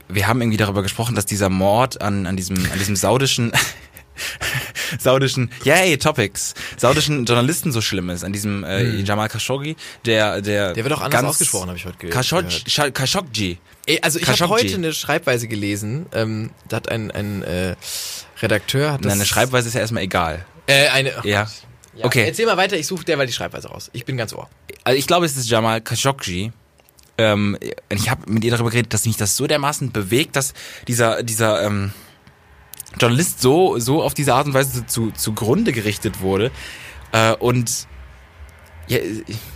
wir 0.10 0.28
haben 0.28 0.42
irgendwie 0.42 0.58
darüber 0.58 0.82
gesprochen, 0.84 1.16
dass 1.16 1.26
dieser 1.26 1.50
Mord 1.50 2.02
an, 2.02 2.26
an 2.28 2.36
diesem, 2.38 2.58
an 2.72 2.78
diesem 2.80 2.96
saudischen, 2.96 3.52
saudischen, 5.00 5.52
yay, 5.64 5.98
Topics, 5.98 6.54
saudischen 6.78 7.26
Journalisten 7.26 7.72
so 7.72 7.82
schlimm 7.82 8.10
ist, 8.10 8.24
an 8.24 8.34
diesem 8.34 8.64
äh, 8.64 9.00
Jamal 9.02 9.30
Khashoggi, 9.30 9.76
der, 10.06 10.42
der, 10.42 10.74
Der 10.74 10.84
wird 10.84 10.94
auch 10.94 11.02
anders 11.02 11.22
ganz- 11.22 11.30
ausgesprochen, 11.32 11.68
habe 11.70 11.78
ich 11.78 11.86
heute 11.86 11.98
ge 11.98 12.10
Khashoggi, 12.10 12.64
gehört. 12.66 12.96
Khashoggi. 12.96 13.58
Ey, 13.86 14.00
Also 14.02 14.20
ich 14.20 14.28
habe 14.28 14.48
heute 14.50 14.76
eine 14.76 14.94
Schreibweise 14.94 15.48
gelesen. 15.48 16.06
Ähm, 16.14 16.52
da 16.70 16.78
hat 16.78 16.90
ein, 16.90 17.12
ein 17.12 17.44
äh, 17.44 17.76
Redakteur 18.42 18.94
hat 18.94 19.04
das, 19.04 19.14
Eine 19.14 19.26
Schreibweise 19.26 19.68
ist 19.68 19.74
ja 19.74 19.82
erstmal 19.82 20.04
egal. 20.04 20.46
Äh, 20.68 20.88
eine. 20.90 21.14
ach 21.18 21.26
Ja. 21.26 21.48
Ja, 21.96 22.06
Okay. 22.06 22.24
Erzähl 22.26 22.46
mal 22.48 22.58
weiter. 22.58 22.76
Ich 22.78 22.88
suche 22.88 23.04
derweil 23.06 23.28
die 23.28 23.34
Schreibweise 23.34 23.68
raus. 23.68 23.90
Ich 23.94 24.04
bin 24.06 24.18
ganz 24.18 24.34
ohr. 24.34 24.50
Also 24.84 24.98
ich 24.98 25.06
glaube, 25.06 25.26
es 25.28 25.38
ist 25.38 25.48
Jamal 25.50 25.80
Khashoggi. 25.82 26.52
Ähm, 27.18 27.58
ich 27.90 28.10
habe 28.10 28.32
mit 28.32 28.44
ihr 28.44 28.52
darüber 28.52 28.70
geredet, 28.72 28.94
dass 28.94 29.06
mich 29.06 29.18
das 29.18 29.38
so 29.38 29.46
dermaßen 29.48 29.92
bewegt, 29.92 30.36
dass 30.36 30.54
dieser 30.88 31.24
dieser 31.24 31.64
ähm, 31.64 31.92
Journalist 33.00 33.42
so 33.42 33.78
so 33.80 34.02
auf 34.02 34.14
diese 34.14 34.34
Art 34.34 34.48
und 34.48 34.54
Weise 34.54 34.86
zu 34.88 35.12
zugrunde 35.12 35.72
gerichtet 35.72 36.22
wurde. 36.22 36.52
Äh, 37.12 37.34
und 37.34 37.88
ja, 38.88 39.00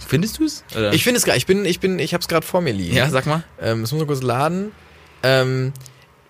findest 0.07 0.39
du 0.39 0.45
es? 0.45 0.63
Ich 0.91 1.03
finde 1.03 1.17
es 1.17 1.25
gerade. 1.25 1.37
Ich 1.37 1.45
bin, 1.45 1.65
ich 1.65 1.79
bin, 1.79 1.99
ich 1.99 2.13
habe 2.13 2.21
es 2.21 2.27
gerade 2.27 2.45
vor 2.45 2.61
mir 2.61 2.73
liegen. 2.73 2.95
ja, 2.95 3.09
sag 3.09 3.25
mal. 3.25 3.43
Ähm, 3.59 3.81
das 3.81 3.91
muss 3.91 3.99
man 3.99 4.07
kurz 4.07 4.21
laden. 4.21 4.71
Ähm, 5.23 5.73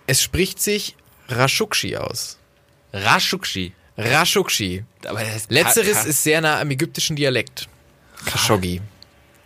es 0.06 0.22
spricht 0.22 0.60
sich 0.60 0.96
Rashukshi 1.28 1.96
aus. 1.96 2.38
Rashukshi. 2.92 3.72
Rashukshi. 3.96 4.84
Aber 5.06 5.22
das 5.22 5.48
Letzteres 5.50 6.06
ist 6.06 6.22
sehr 6.22 6.40
nah 6.40 6.60
am 6.60 6.70
ägyptischen 6.70 7.16
Dialekt. 7.16 7.68
Khashoggi. 8.24 8.80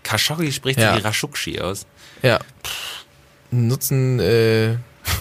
Khashoggi 0.03 0.53
spricht 0.53 0.79
Ja. 0.79 0.93
ja. 0.93 0.99
wie 0.99 1.03
Rashukshi 1.03 1.61
aus. 1.61 1.87
Ja. 2.23 2.39
Nutzen 3.51 4.19
äh, 4.21 4.77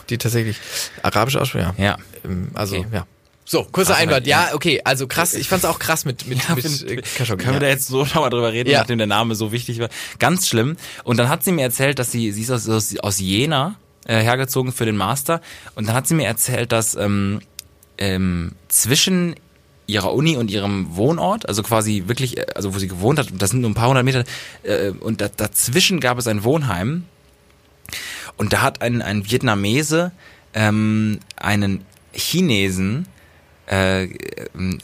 die 0.09 0.17
tatsächlich 0.17 0.57
arabische 1.03 1.41
Aussprache. 1.41 1.73
Ja. 1.77 1.83
Ja. 1.83 1.97
Ähm, 2.23 2.49
Also, 2.53 2.77
Okay. 2.77 2.87
ja. 2.93 3.07
So, 3.43 3.65
kurzer 3.65 3.95
Ach, 3.95 3.99
Einwand. 3.99 4.27
ja. 4.27 4.47
Ja, 4.49 4.55
okay. 4.55 4.79
Also 4.85 5.07
krass. 5.07 5.33
Ich 5.33 5.49
fand's 5.49 5.65
auch 5.65 5.77
krass 5.79 6.05
mit, 6.05 6.25
mit, 6.27 6.37
Ja, 6.47 6.55
mit 6.55 6.63
äh, 6.65 7.01
Khashoggi. 7.01 7.43
Können 7.43 7.55
wir 7.55 7.59
da 7.59 7.65
ja. 7.65 7.73
jetzt 7.73 7.87
so 7.87 8.05
schon 8.05 8.21
mal 8.21 8.29
drüber 8.29 8.53
reden, 8.53 8.69
Ja. 8.69 8.79
nachdem 8.79 8.97
der 8.99 9.07
Name 9.07 9.35
so 9.35 9.51
wichtig 9.51 9.79
war? 9.79 9.89
Ganz 10.19 10.47
schlimm. 10.47 10.77
Und 11.03 11.17
dann 11.17 11.27
hat 11.27 11.43
sie 11.43 11.51
mir 11.51 11.63
erzählt, 11.63 11.99
dass 11.99 12.11
sie, 12.11 12.31
sie 12.31 12.43
ist 12.43 12.51
aus, 12.51 12.69
aus, 12.69 12.97
aus 12.99 13.19
Jena 13.19 13.75
äh, 14.05 14.21
hergezogen 14.21 14.71
für 14.71 14.85
den 14.85 14.95
Master. 14.95 15.41
Und 15.75 15.87
dann 15.87 15.95
hat 15.95 16.07
sie 16.07 16.13
mir 16.13 16.27
erzählt, 16.27 16.71
dass 16.71 16.95
ähm, 16.95 17.41
ähm, 17.97 18.53
zwischen 18.69 19.35
ihrer 19.87 20.13
Uni 20.13 20.37
und 20.37 20.49
ihrem 20.51 20.95
Wohnort, 20.95 21.47
also 21.47 21.63
quasi 21.63 22.03
wirklich, 22.07 22.37
äh, 22.37 22.45
also 22.55 22.73
wo 22.73 22.79
sie 22.79 22.87
gewohnt 22.87 23.19
hat, 23.19 23.29
das 23.37 23.51
sind 23.51 23.61
nur 23.61 23.69
ein 23.69 23.75
paar 23.75 23.89
hundert 23.89 24.05
Meter, 24.05 24.23
äh, 24.63 24.89
und 24.89 25.21
da, 25.21 25.29
dazwischen 25.29 25.99
gab 25.99 26.17
es 26.17 26.27
ein 26.27 26.43
Wohnheim. 26.43 27.05
Und 28.37 28.53
da 28.53 28.61
hat 28.61 28.81
ein, 28.81 29.01
ein 29.01 29.29
Vietnamese 29.29 30.11
ähm, 30.53 31.19
einen 31.35 31.85
Chinesen 32.13 33.07
äh, 33.67 34.05
ähm, 34.55 34.79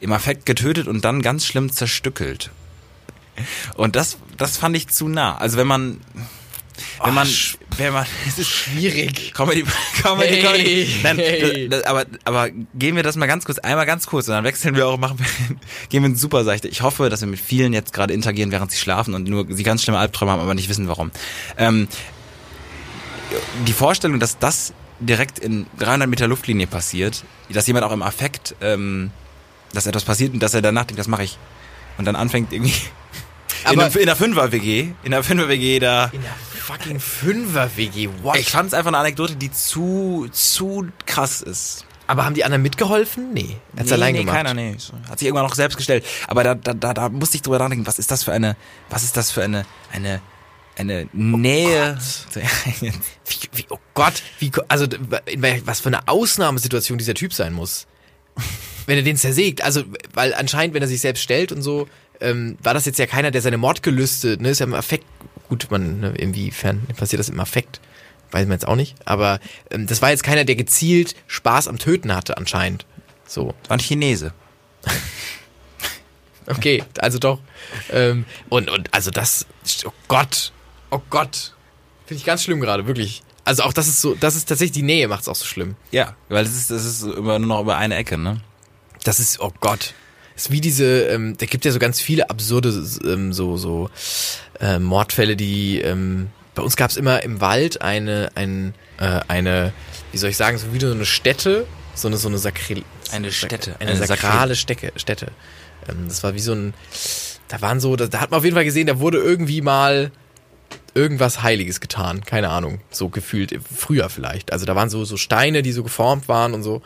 im 0.00 0.12
Affekt 0.12 0.46
getötet 0.46 0.86
und 0.86 1.04
dann 1.04 1.22
ganz 1.22 1.46
schlimm 1.46 1.72
zerstückelt. 1.72 2.50
Und 3.74 3.96
das, 3.96 4.18
das 4.36 4.56
fand 4.56 4.76
ich 4.76 4.88
zu 4.88 5.08
nah. 5.08 5.36
Also 5.36 5.56
wenn 5.56 5.66
man, 5.66 6.00
wenn 7.02 7.14
man, 7.14 7.28
wenn 7.76 7.92
man, 7.92 8.06
es 8.28 8.38
ist 8.38 8.48
Schwierig. 8.48 9.32
Comedy, 9.34 9.64
Comedy, 10.02 10.28
Hey, 10.28 10.42
Comedy. 10.42 10.88
Nein, 11.02 11.18
hey. 11.18 11.68
das, 11.68 11.80
das, 11.80 11.90
aber, 11.90 12.06
aber 12.24 12.50
gehen 12.50 12.96
wir 12.96 13.02
das 13.02 13.16
mal 13.16 13.26
ganz 13.26 13.44
kurz, 13.44 13.58
einmal 13.58 13.86
ganz 13.86 14.06
kurz 14.06 14.28
und 14.28 14.34
dann 14.34 14.44
wechseln 14.44 14.74
wir 14.74 14.86
auch, 14.86 14.98
machen 14.98 15.18
wir, 15.18 15.56
gehen 15.88 16.02
wir 16.02 16.10
in 16.10 16.16
super 16.16 16.44
seichte. 16.44 16.68
Ich 16.68 16.82
hoffe, 16.82 17.08
dass 17.10 17.20
wir 17.20 17.28
mit 17.28 17.40
vielen 17.40 17.72
jetzt 17.72 17.92
gerade 17.92 18.12
interagieren, 18.12 18.50
während 18.50 18.70
sie 18.70 18.78
schlafen 18.78 19.14
und 19.14 19.28
nur 19.28 19.46
sie 19.48 19.62
ganz 19.62 19.82
schlimme 19.82 19.98
Albträume 19.98 20.32
haben, 20.32 20.40
aber 20.40 20.54
nicht 20.54 20.68
wissen 20.68 20.88
warum. 20.88 21.10
Ähm, 21.56 21.88
die 23.66 23.72
Vorstellung, 23.72 24.20
dass 24.20 24.38
das 24.38 24.72
direkt 25.00 25.38
in 25.38 25.66
300 25.78 26.08
Meter 26.08 26.28
Luftlinie 26.28 26.66
passiert, 26.66 27.24
dass 27.50 27.66
jemand 27.66 27.84
auch 27.84 27.92
im 27.92 28.02
Affekt, 28.02 28.54
ähm, 28.60 29.10
dass 29.72 29.86
etwas 29.86 30.04
passiert 30.04 30.32
und 30.32 30.40
dass 30.40 30.54
er 30.54 30.62
danach 30.62 30.84
denkt, 30.84 30.98
das 30.98 31.08
mache 31.08 31.24
ich. 31.24 31.38
Und 31.98 32.04
dann 32.06 32.16
anfängt 32.16 32.52
irgendwie 32.52 32.74
Aber- 33.64 33.84
einem, 33.84 33.96
in 33.96 34.06
der 34.06 34.16
Fünfer-WG, 34.16 34.92
in 35.02 35.10
der 35.10 35.22
Fünfer-WG 35.22 35.78
da 35.78 36.06
In 36.12 36.22
der 36.22 36.30
fucking 36.60 37.00
Fünfer-WG, 37.00 38.08
what? 38.22 38.36
ich 38.36 38.50
fand 38.50 38.68
es 38.68 38.74
einfach 38.74 38.88
eine 38.88 38.98
Anekdote, 38.98 39.36
die 39.36 39.52
zu, 39.52 40.28
zu 40.32 40.88
krass 41.06 41.40
ist. 41.42 41.84
Aber 42.06 42.24
haben 42.24 42.34
die 42.34 42.44
anderen 42.44 42.62
mitgeholfen? 42.62 43.32
Nee. 43.32 43.56
Hat's 43.78 43.90
allein 43.90 44.12
nee, 44.12 44.20
gemacht. 44.20 44.36
keiner, 44.36 44.52
nee. 44.54 44.76
Hat 45.08 45.18
sich 45.18 45.26
irgendwann 45.26 45.46
noch 45.46 45.54
selbst 45.54 45.76
gestellt. 45.76 46.04
Aber 46.26 46.44
da, 46.44 46.54
da, 46.54 46.74
da, 46.74 46.92
da 46.92 47.08
musste 47.08 47.36
ich 47.36 47.42
drüber 47.42 47.58
nachdenken, 47.58 47.86
was 47.86 47.98
ist 47.98 48.10
das 48.10 48.24
für 48.24 48.32
eine, 48.32 48.56
was 48.90 49.04
ist 49.04 49.16
das 49.16 49.30
für 49.30 49.42
eine, 49.42 49.64
eine, 49.90 50.20
eine 50.76 51.08
Nähe. 51.12 51.98
Wie, 52.80 53.38
wie, 53.52 53.66
oh 53.70 53.78
Gott, 53.94 54.22
wie, 54.38 54.52
also 54.68 54.84
in 54.84 55.66
was 55.66 55.80
für 55.80 55.88
eine 55.88 56.06
Ausnahmesituation 56.08 56.98
dieser 56.98 57.14
Typ 57.14 57.32
sein 57.32 57.54
muss. 57.54 57.86
Wenn 58.86 58.98
er 58.98 59.02
den 59.02 59.16
zersägt. 59.16 59.62
Also, 59.62 59.84
weil 60.12 60.34
anscheinend, 60.34 60.74
wenn 60.74 60.82
er 60.82 60.88
sich 60.88 61.00
selbst 61.00 61.22
stellt 61.22 61.52
und 61.52 61.62
so, 61.62 61.88
ähm, 62.24 62.58
war 62.62 62.74
das 62.74 62.84
jetzt 62.86 62.98
ja 62.98 63.06
keiner, 63.06 63.30
der 63.30 63.42
seine 63.42 63.58
Mordgelüste, 63.58 64.36
ne, 64.40 64.50
ist 64.50 64.60
ja 64.60 64.66
im 64.66 64.74
Affekt, 64.74 65.06
gut, 65.48 65.68
man, 65.70 66.00
ne, 66.00 66.14
inwiefern 66.16 66.86
passiert 66.96 67.20
das 67.20 67.28
im 67.28 67.40
Affekt? 67.40 67.80
Weiß 68.30 68.46
man 68.46 68.52
jetzt 68.52 68.66
auch 68.66 68.76
nicht. 68.76 68.96
Aber 69.04 69.38
ähm, 69.70 69.86
das 69.86 70.02
war 70.02 70.10
jetzt 70.10 70.24
keiner, 70.24 70.44
der 70.44 70.56
gezielt 70.56 71.14
Spaß 71.26 71.68
am 71.68 71.78
Töten 71.78 72.14
hatte, 72.14 72.36
anscheinend. 72.36 72.86
So. 73.26 73.54
War 73.68 73.76
ein 73.76 73.80
Chinese. 73.80 74.32
Okay, 76.46 76.84
also 76.98 77.18
doch. 77.18 77.40
Ähm, 77.90 78.26
und, 78.48 78.70
und 78.70 78.92
also 78.92 79.10
das, 79.10 79.46
oh 79.84 79.92
Gott, 80.08 80.52
oh 80.90 81.00
Gott. 81.10 81.54
Finde 82.06 82.18
ich 82.18 82.26
ganz 82.26 82.42
schlimm 82.42 82.60
gerade, 82.60 82.86
wirklich. 82.86 83.22
Also 83.44 83.62
auch 83.62 83.72
das 83.72 83.88
ist 83.88 84.00
so, 84.00 84.14
das 84.14 84.36
ist 84.36 84.46
tatsächlich 84.46 84.72
die 84.72 84.82
Nähe 84.82 85.08
macht 85.08 85.22
es 85.22 85.28
auch 85.28 85.34
so 85.36 85.44
schlimm. 85.44 85.76
Ja, 85.90 86.16
weil 86.28 86.44
es 86.44 86.54
ist, 86.54 86.70
das 86.70 86.84
ist 86.84 87.02
immer 87.02 87.38
nur 87.38 87.48
noch 87.48 87.60
über 87.62 87.76
eine 87.76 87.96
Ecke, 87.96 88.18
ne? 88.18 88.40
Das 89.04 89.20
ist, 89.20 89.40
oh 89.40 89.52
Gott. 89.60 89.94
Ist 90.36 90.50
wie 90.50 90.60
diese, 90.60 91.04
ähm, 91.04 91.36
da 91.38 91.46
gibt 91.46 91.64
ja 91.64 91.70
so 91.70 91.78
ganz 91.78 92.00
viele 92.00 92.28
absurde 92.28 92.70
ähm, 93.04 93.32
so, 93.32 93.56
so 93.56 93.88
äh, 94.60 94.78
Mordfälle, 94.78 95.36
die 95.36 95.80
ähm, 95.80 96.28
bei 96.54 96.62
uns 96.62 96.76
gab 96.76 96.90
es 96.90 96.96
immer 96.96 97.22
im 97.22 97.40
Wald 97.40 97.82
eine, 97.82 98.30
ein, 98.34 98.74
äh, 98.98 99.20
eine, 99.28 99.72
wie 100.12 100.18
soll 100.18 100.30
ich 100.30 100.36
sagen, 100.36 100.58
so 100.58 100.72
wie 100.72 100.80
so 100.80 100.90
eine 100.90 101.04
Stätte, 101.04 101.66
so 101.94 102.08
eine, 102.08 102.16
so 102.16 102.28
eine 102.28 102.38
Sakril 102.38 102.84
Eine 103.12 103.32
Stätte, 103.32 103.76
Eine, 103.80 103.92
eine 103.92 104.06
sakrale 104.06 104.56
Stecke, 104.56 104.92
Stätte. 104.96 105.28
Ähm, 105.88 106.06
das 106.08 106.22
war 106.22 106.34
wie 106.34 106.40
so 106.40 106.52
ein, 106.52 106.74
da 107.48 107.60
waren 107.60 107.80
so, 107.80 107.96
da, 107.96 108.06
da 108.06 108.20
hat 108.20 108.30
man 108.30 108.38
auf 108.38 108.44
jeden 108.44 108.54
Fall 108.54 108.64
gesehen, 108.64 108.86
da 108.86 108.98
wurde 108.98 109.18
irgendwie 109.18 109.60
mal 109.62 110.10
irgendwas 110.94 111.42
Heiliges 111.42 111.80
getan. 111.80 112.24
Keine 112.24 112.50
Ahnung, 112.50 112.80
so 112.90 113.08
gefühlt, 113.08 113.58
früher 113.76 114.08
vielleicht. 114.08 114.52
Also 114.52 114.64
da 114.64 114.76
waren 114.76 114.90
so, 114.90 115.04
so 115.04 115.16
Steine, 115.16 115.62
die 115.62 115.72
so 115.72 115.82
geformt 115.82 116.28
waren 116.28 116.54
und 116.54 116.62
so. 116.62 116.82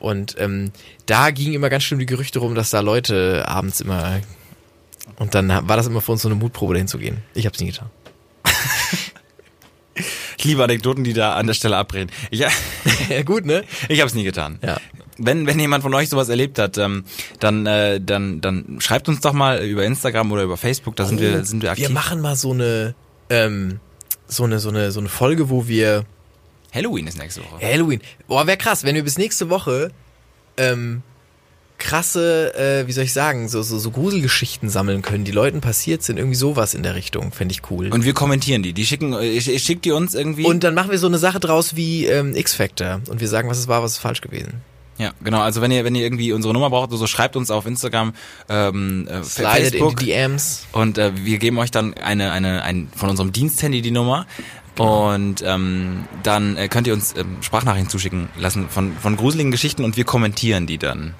Und 0.00 0.34
ähm, 0.38 0.72
da 1.06 1.30
ging 1.30 1.52
immer 1.52 1.70
ganz 1.70 1.84
schlimm 1.84 2.00
die 2.00 2.06
Gerüchte 2.06 2.40
rum, 2.40 2.54
dass 2.54 2.70
da 2.70 2.80
Leute 2.80 3.46
abends 3.46 3.80
immer. 3.80 4.20
Und 5.16 5.34
dann 5.34 5.48
war 5.48 5.76
das 5.76 5.86
immer 5.86 6.00
für 6.00 6.12
uns 6.12 6.22
so 6.22 6.28
eine 6.28 6.34
Mutprobe, 6.34 6.74
dahin 6.74 6.88
zu 6.88 6.98
gehen. 6.98 7.18
Ich 7.34 7.46
hab's 7.46 7.60
nie 7.60 7.66
getan. 7.66 7.90
Ich 10.40 10.44
liebe 10.46 10.64
Anekdoten, 10.64 11.04
die 11.04 11.12
da 11.12 11.34
an 11.34 11.46
der 11.46 11.52
Stelle 11.52 11.76
abreden. 11.76 12.10
Ich, 12.30 12.40
ja, 13.10 13.22
gut, 13.24 13.44
ne? 13.44 13.62
ich 13.90 14.00
habe 14.00 14.08
es 14.08 14.14
nie 14.14 14.24
getan. 14.24 14.58
Ja. 14.62 14.78
Wenn, 15.18 15.46
wenn 15.46 15.60
jemand 15.60 15.82
von 15.82 15.92
euch 15.92 16.08
sowas 16.08 16.30
erlebt 16.30 16.58
hat, 16.58 16.78
ähm, 16.78 17.04
dann, 17.40 17.66
äh, 17.66 18.00
dann, 18.00 18.40
dann 18.40 18.78
schreibt 18.80 19.10
uns 19.10 19.20
doch 19.20 19.34
mal 19.34 19.62
über 19.62 19.84
Instagram 19.84 20.32
oder 20.32 20.44
über 20.44 20.56
Facebook, 20.56 20.96
da 20.96 21.04
sind 21.04 21.20
wir, 21.20 21.44
sind 21.44 21.62
wir 21.62 21.72
aktiv. 21.72 21.88
Wir 21.88 21.94
machen 21.94 22.22
mal 22.22 22.36
so 22.36 22.52
eine, 22.52 22.94
ähm, 23.28 23.80
so 24.26 24.44
eine, 24.44 24.60
so 24.60 24.70
eine, 24.70 24.92
so 24.92 25.00
eine 25.00 25.10
Folge, 25.10 25.50
wo 25.50 25.68
wir 25.68 26.06
Halloween 26.74 27.06
ist 27.06 27.18
nächste 27.18 27.42
Woche. 27.42 27.60
Halloween. 27.60 28.00
Boah, 28.28 28.46
wäre 28.46 28.56
krass, 28.56 28.84
wenn 28.84 28.94
wir 28.94 29.04
bis 29.04 29.18
nächste 29.18 29.50
Woche 29.50 29.90
ähm, 30.56 31.02
krasse, 31.80 32.54
äh, 32.54 32.86
wie 32.86 32.92
soll 32.92 33.04
ich 33.04 33.12
sagen, 33.12 33.48
so, 33.48 33.62
so, 33.62 33.78
so 33.78 33.90
Gruselgeschichten 33.90 34.68
sammeln 34.68 35.02
können, 35.02 35.24
die 35.24 35.32
Leuten 35.32 35.60
passiert 35.60 36.02
sind, 36.04 36.18
irgendwie 36.18 36.36
sowas 36.36 36.74
in 36.74 36.84
der 36.84 36.94
Richtung, 36.94 37.32
fände 37.32 37.52
ich 37.52 37.62
cool. 37.70 37.88
Und 37.88 38.04
wir 38.04 38.14
kommentieren 38.14 38.62
die. 38.62 38.72
Die 38.72 38.86
schicken, 38.86 39.14
äh, 39.14 39.24
ich, 39.24 39.48
ich 39.48 39.64
schick 39.64 39.82
die 39.82 39.90
uns 39.90 40.14
irgendwie. 40.14 40.44
Und 40.44 40.62
dann 40.62 40.74
machen 40.74 40.92
wir 40.92 40.98
so 40.98 41.08
eine 41.08 41.18
Sache 41.18 41.40
draus 41.40 41.74
wie 41.74 42.06
ähm, 42.06 42.36
X-Factor 42.36 43.00
und 43.08 43.20
wir 43.20 43.28
sagen, 43.28 43.48
was 43.48 43.58
es 43.58 43.66
war, 43.66 43.82
was 43.82 43.92
ist 43.92 43.98
falsch 43.98 44.20
gewesen. 44.20 44.60
ja, 44.98 45.12
genau. 45.24 45.40
Also 45.40 45.62
wenn 45.62 45.70
ihr, 45.70 45.84
wenn 45.84 45.94
ihr 45.94 46.02
irgendwie 46.02 46.32
unsere 46.32 46.52
Nummer 46.52 46.68
braucht, 46.70 46.90
so 46.92 47.06
schreibt 47.06 47.34
uns 47.34 47.50
auf 47.50 47.66
Instagram, 47.66 48.12
ähm, 48.48 49.08
äh, 49.08 49.24
Slidet 49.24 49.54
in 49.54 49.62
Facebook 49.62 49.96
die 49.96 50.06
DMs. 50.06 50.66
und 50.72 50.98
äh, 50.98 51.12
wir 51.16 51.38
geben 51.38 51.58
euch 51.58 51.70
dann 51.70 51.94
eine, 51.94 52.30
eine, 52.32 52.62
ein 52.62 52.88
von 52.94 53.08
unserem 53.08 53.32
Diensthandy 53.32 53.80
die 53.80 53.90
Nummer. 53.90 54.26
Genau. 54.76 55.14
Und 55.14 55.42
ähm, 55.42 56.04
dann 56.22 56.56
äh, 56.56 56.68
könnt 56.68 56.86
ihr 56.86 56.94
uns 56.94 57.14
ähm, 57.16 57.38
Sprachnachrichten 57.42 57.90
zuschicken 57.90 58.28
lassen 58.38 58.68
von, 58.68 58.96
von 58.96 59.16
gruseligen 59.16 59.50
Geschichten 59.50 59.84
und 59.84 59.96
wir 59.96 60.04
kommentieren 60.04 60.66
die 60.66 60.78
dann. 60.78 61.14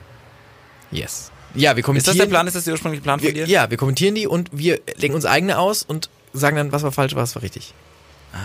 Yes. 0.91 1.31
Ja, 1.55 1.75
wir 1.75 1.81
Ist 1.81 1.87
kommentieren. 1.87 2.17
das 2.17 2.25
der 2.25 2.31
Plan? 2.31 2.47
Ist 2.47 2.57
das 2.57 2.65
der 2.65 2.73
ursprüngliche 2.75 3.03
Plan 3.03 3.21
von 3.21 3.35
dir? 3.35 3.47
ja, 3.47 3.71
wir 3.71 3.77
kommentieren 3.77 4.15
die 4.15 4.27
und 4.27 4.51
wir 4.53 4.81
legen 4.97 5.15
uns 5.15 5.27
eigene 5.27 5.59
aus 5.59 5.83
und 5.83 6.09
sagen 6.33 6.57
dann, 6.57 6.73
was 6.73 6.83
war 6.83 6.93
falsch, 6.93 7.15
was 7.17 7.35
war 7.35 7.43
richtig. 7.43 7.75
Ah, 8.33 8.37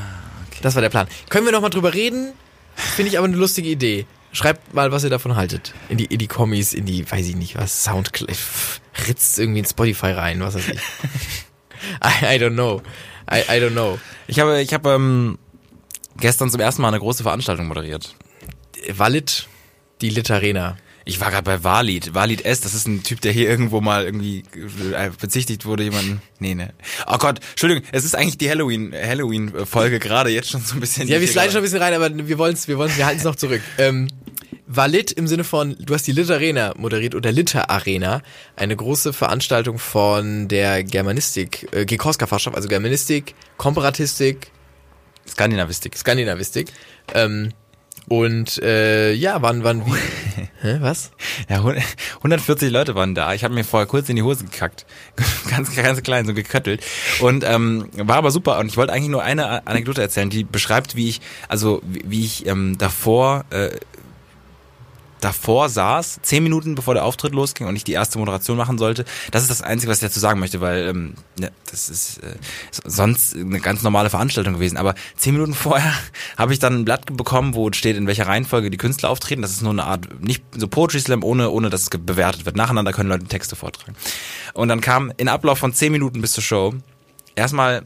okay. 0.47 0.59
Das 0.61 0.75
war 0.75 0.81
der 0.81 0.89
Plan. 0.89 1.07
Können 1.29 1.45
wir 1.45 1.51
noch 1.51 1.61
mal 1.61 1.69
drüber 1.69 1.93
reden? 1.93 2.33
Finde 2.75 3.09
ich 3.09 3.17
aber 3.17 3.27
eine 3.27 3.37
lustige 3.37 3.69
Idee. 3.69 4.05
Schreibt 4.31 4.73
mal, 4.73 4.91
was 4.91 5.03
ihr 5.03 5.09
davon 5.09 5.35
haltet. 5.37 5.73
In 5.87 5.97
die, 5.97 6.05
in 6.05 6.17
die 6.17 6.27
Kommis, 6.27 6.73
in 6.73 6.85
die, 6.85 7.09
weiß 7.09 7.25
ich 7.27 7.35
nicht 7.35 7.55
was, 7.57 7.83
Soundcloud. 7.83 8.35
Ritzt 9.07 9.39
irgendwie 9.39 9.59
in 9.59 9.65
Spotify 9.65 10.11
rein, 10.11 10.41
was 10.41 10.55
weiß 10.55 10.67
ich. 10.67 10.79
I, 12.03 12.35
I 12.35 12.39
don't 12.39 12.55
know. 12.55 12.81
I, 13.31 13.39
I 13.49 13.59
don't 13.59 13.71
know. 13.71 13.99
Ich 14.27 14.39
habe, 14.39 14.61
ich 14.61 14.73
habe 14.73 14.89
ähm, 14.91 15.37
gestern 16.17 16.49
zum 16.49 16.61
ersten 16.61 16.81
Mal 16.81 16.89
eine 16.89 16.99
große 16.99 17.23
Veranstaltung 17.23 17.67
moderiert. 17.67 18.15
Walid, 18.89 19.47
die 20.01 20.09
Lit 20.09 20.29
Arena. 20.29 20.77
Ich 21.07 21.19
war 21.19 21.29
gerade 21.29 21.43
bei 21.43 21.63
Walid. 21.63 22.15
Walid 22.15 22.45
S, 22.45 22.61
das 22.61 22.73
ist 22.73 22.87
ein 22.87 23.03
Typ, 23.03 23.21
der 23.21 23.31
hier 23.31 23.47
irgendwo 23.47 23.79
mal 23.79 24.05
irgendwie 24.05 24.43
äh, 24.93 25.11
bezichtigt 25.21 25.65
wurde, 25.65 25.83
jemanden. 25.83 26.19
Nee, 26.39 26.55
ne. 26.55 26.73
Oh 27.05 27.19
Gott, 27.19 27.39
Entschuldigung, 27.51 27.83
es 27.91 28.03
ist 28.03 28.15
eigentlich 28.15 28.39
die 28.39 28.49
Halloween, 28.49 28.91
Halloween-Folge 28.91 29.99
gerade 29.99 30.31
jetzt 30.31 30.49
schon 30.49 30.61
so 30.61 30.73
ein 30.73 30.79
bisschen. 30.79 31.07
Ja, 31.07 31.21
wir 31.21 31.27
sliden 31.27 31.51
schon 31.51 31.57
ein 31.57 31.63
bisschen 31.63 31.81
rein, 31.81 31.93
aber 31.93 32.09
wir 32.11 32.37
wollen's, 32.39 32.67
wir 32.67 32.79
wollen's, 32.79 32.97
wir 32.97 33.05
halten's 33.05 33.23
noch 33.23 33.35
zurück. 33.35 33.61
Ähm, 33.77 34.07
Valid 34.67 35.11
im 35.11 35.27
Sinne 35.27 35.43
von, 35.43 35.75
du 35.79 35.93
hast 35.93 36.07
die 36.07 36.11
Lit 36.11 36.31
Arena 36.31 36.73
moderiert 36.77 37.13
oder 37.13 37.31
Litter 37.31 37.69
Arena, 37.69 38.21
eine 38.55 38.75
große 38.75 39.13
Veranstaltung 39.13 39.77
von 39.77 40.47
der 40.47 40.83
Germanistik, 40.83 41.67
äh, 41.71 41.85
Gekoska-Fachschaft, 41.85 42.55
also 42.55 42.67
Germanistik, 42.67 43.35
Komparatistik, 43.57 44.51
Skandinavistik. 45.27 45.95
Skandinavistik. 45.97 46.71
Ähm, 47.13 47.51
und 48.07 48.61
äh, 48.61 49.13
ja, 49.13 49.41
wann, 49.41 49.63
wann, 49.63 49.85
wie? 49.85 49.91
Hä, 50.61 50.77
was? 50.79 51.11
Ja, 51.49 51.63
hund- 51.63 51.81
140 52.17 52.71
Leute 52.71 52.93
waren 52.93 53.15
da. 53.15 53.33
Ich 53.33 53.43
habe 53.43 53.53
mir 53.53 53.63
vorher 53.63 53.87
kurz 53.87 54.09
in 54.09 54.15
die 54.15 54.21
Hose 54.21 54.45
gekackt. 54.45 54.85
ganz, 55.49 55.75
ganz 55.75 56.03
klein, 56.03 56.25
so 56.27 56.33
geköttelt. 56.33 56.83
Und 57.21 57.43
ähm, 57.43 57.89
war 57.95 58.17
aber 58.17 58.29
super. 58.29 58.59
Und 58.59 58.67
ich 58.67 58.77
wollte 58.77 58.93
eigentlich 58.93 59.09
nur 59.09 59.23
eine 59.23 59.65
Anekdote 59.65 60.01
erzählen, 60.01 60.29
die 60.29 60.43
beschreibt, 60.43 60.95
wie 60.95 61.09
ich, 61.09 61.21
also 61.47 61.81
wie, 61.83 62.03
wie 62.05 62.25
ich 62.25 62.45
ähm, 62.45 62.77
davor 62.77 63.45
äh, 63.49 63.71
davor 65.21 65.69
saß, 65.69 66.19
zehn 66.21 66.43
Minuten 66.43 66.75
bevor 66.75 66.93
der 66.93 67.05
Auftritt 67.05 67.33
losging 67.33 67.67
und 67.67 67.75
ich 67.75 67.83
die 67.83 67.93
erste 67.93 68.19
Moderation 68.19 68.57
machen 68.57 68.77
sollte. 68.77 69.05
Das 69.31 69.41
ist 69.41 69.49
das 69.49 69.61
Einzige, 69.61 69.91
was 69.91 69.97
ich 69.97 70.07
dazu 70.07 70.19
sagen 70.19 70.39
möchte, 70.39 70.61
weil 70.61 70.87
ähm, 70.87 71.13
ne, 71.39 71.51
das 71.69 71.89
ist 71.89 72.19
äh, 72.19 72.35
sonst 72.71 73.35
eine 73.35 73.59
ganz 73.59 73.81
normale 73.83 74.09
Veranstaltung 74.09 74.53
gewesen. 74.55 74.77
Aber 74.77 74.95
zehn 75.15 75.33
Minuten 75.33 75.53
vorher 75.55 75.93
habe 76.37 76.53
ich 76.53 76.59
dann 76.59 76.79
ein 76.79 76.85
Blatt 76.85 77.05
bekommen, 77.17 77.55
wo 77.55 77.71
steht, 77.73 77.95
in 77.95 78.07
welcher 78.07 78.27
Reihenfolge 78.27 78.69
die 78.69 78.77
Künstler 78.77 79.09
auftreten. 79.09 79.41
Das 79.41 79.51
ist 79.51 79.61
nur 79.61 79.71
eine 79.71 79.85
Art, 79.85 80.21
nicht 80.21 80.43
so 80.55 80.67
Poetry 80.67 80.99
Slam, 80.99 81.23
ohne, 81.23 81.49
ohne 81.49 81.69
dass 81.69 81.83
es 81.83 81.89
bewertet 81.89 82.45
wird. 82.45 82.55
Nacheinander 82.55 82.93
können 82.93 83.09
Leute 83.09 83.25
Texte 83.25 83.55
vortragen. 83.55 83.95
Und 84.53 84.67
dann 84.67 84.81
kam 84.81 85.11
in 85.17 85.27
Ablauf 85.27 85.57
von 85.57 85.73
zehn 85.73 85.91
Minuten 85.91 86.21
bis 86.21 86.33
zur 86.33 86.43
Show 86.43 86.73
erstmal 87.35 87.83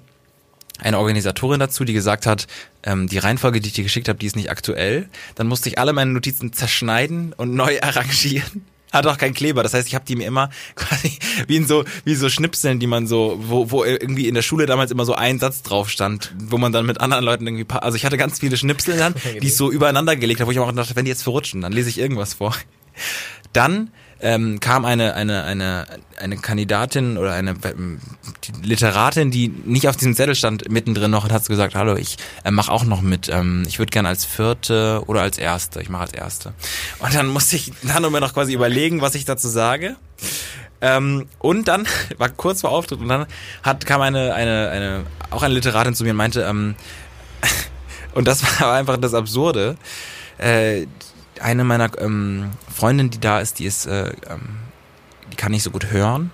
eine 0.82 0.98
Organisatorin 0.98 1.60
dazu, 1.60 1.84
die 1.84 1.94
gesagt 1.94 2.26
hat, 2.26 2.48
ähm, 2.84 3.08
die 3.08 3.18
Reihenfolge, 3.18 3.60
die 3.60 3.68
ich 3.68 3.74
dir 3.74 3.84
geschickt 3.84 4.10
habe, 4.10 4.20
die 4.20 4.26
ist 4.26 4.36
nicht 4.36 4.50
aktuell. 4.50 5.10
Dann 5.36 5.48
musste 5.48 5.70
ich 5.70 5.80
alle 5.80 5.94
meine 5.94 6.12
Notizen 6.12 6.54
zerschneiden 6.54 7.34
und 7.34 7.54
neu 7.54 7.80
arrangieren. 7.82 8.66
Hat 8.92 9.06
auch 9.06 9.20
keinen 9.20 9.36
Kleber. 9.36 9.62
Das 9.62 9.76
heißt, 9.76 9.88
ich 9.88 9.94
habe 9.94 10.06
die 10.06 10.16
mir 10.16 10.26
immer 10.26 10.50
quasi 10.76 11.20
wie 11.48 11.58
in 11.58 11.68
so 11.68 11.84
wie 12.06 12.16
so 12.16 12.30
Schnipseln, 12.30 12.80
die 12.80 12.88
man 12.88 13.06
so 13.06 13.40
wo 13.40 13.70
wo 13.70 13.84
irgendwie 13.84 14.28
in 14.28 14.34
der 14.34 14.42
Schule 14.42 14.66
damals 14.66 14.92
immer 14.92 15.06
so 15.06 15.14
ein 15.14 15.40
Satz 15.40 15.62
drauf 15.62 15.90
stand, 15.90 16.34
wo 16.38 16.58
man 16.58 16.72
dann 16.72 16.86
mit 16.86 17.00
anderen 17.00 17.24
Leuten 17.24 17.46
irgendwie 17.46 17.66
also 17.70 17.96
ich 17.96 18.06
hatte 18.06 18.18
ganz 18.18 18.40
viele 18.40 18.58
Schnipsel 18.58 18.98
dann, 18.98 19.14
die 19.42 19.48
ich 19.48 19.56
so 19.56 19.72
übereinander 19.72 20.16
gelegt 20.16 20.40
habe, 20.40 20.48
wo 20.48 20.52
ich 20.52 20.60
auch 20.60 20.72
dachte, 20.72 20.96
wenn 20.96 21.06
die 21.06 21.10
jetzt 21.10 21.24
verrutschen, 21.24 21.62
dann 21.62 21.72
lese 21.72 21.90
ich 21.90 22.00
irgendwas 22.00 22.36
vor. 22.36 22.56
Dann 23.54 23.92
ähm, 24.22 24.60
kam 24.60 24.86
eine, 24.86 25.14
eine, 25.16 25.44
eine, 25.44 25.86
eine 26.20 26.38
Kandidatin 26.38 27.18
oder 27.18 27.34
eine 27.34 27.56
die 27.56 28.68
Literatin, 28.68 29.32
die 29.32 29.48
nicht 29.48 29.88
auf 29.88 29.96
diesem 29.96 30.16
Zettel 30.16 30.36
stand, 30.36 30.70
mittendrin 30.70 31.12
noch 31.12 31.24
und 31.24 31.32
hat 31.32 31.46
gesagt, 31.48 31.76
hallo, 31.76 31.96
ich 31.96 32.18
äh, 32.44 32.52
mache 32.52 32.72
auch 32.72 32.84
noch 32.84 33.02
mit, 33.02 33.30
ähm, 33.30 33.64
ich 33.68 33.80
würde 33.80 33.92
gerne 33.92 34.10
als 34.10 34.26
vierte 34.26 35.04
oder 35.08 35.22
als 35.22 35.38
erste, 35.38 35.82
ich 35.82 35.90
mache 35.90 36.04
als 36.04 36.14
erste. 36.14 36.54
Und 37.00 37.14
dann 37.14 37.28
musste 37.28 37.56
ich 37.56 37.72
dann 37.84 38.10
mir 38.12 38.20
noch 38.20 38.34
quasi 38.34 38.54
überlegen, 38.54 39.02
was 39.02 39.16
ich 39.16 39.26
dazu 39.26 39.48
sage. 39.48 39.96
Ähm, 40.82 41.28
und 41.40 41.68
dann 41.68 41.88
war 42.18 42.30
kurz 42.30 42.62
vor 42.62 42.72
Auftritt 42.72 43.00
und 43.00 43.08
dann 43.08 43.26
hat 43.64 43.86
kam 43.86 44.02
eine 44.02 44.34
eine 44.34 44.70
eine 44.70 45.04
auch 45.30 45.44
eine 45.44 45.54
Literatin 45.54 45.94
zu 45.94 46.04
mir 46.04 46.12
und 46.12 46.18
meinte 46.18 46.42
ähm, 46.44 46.76
und 48.14 48.28
das 48.28 48.44
war 48.60 48.74
einfach 48.74 48.98
das 48.98 49.14
Absurde. 49.14 49.76
Äh, 50.38 50.88
eine 51.40 51.64
meiner 51.64 51.90
ähm, 52.00 52.52
Freundinnen, 52.74 53.12
die 53.12 53.20
da 53.20 53.40
ist, 53.40 53.60
die 53.60 53.66
ist 53.66 53.86
äh, 53.86 54.10
ähm, 54.30 54.58
die 55.32 55.36
kann 55.36 55.52
nicht 55.52 55.64
so 55.64 55.72
gut 55.72 55.92
hören 55.92 56.32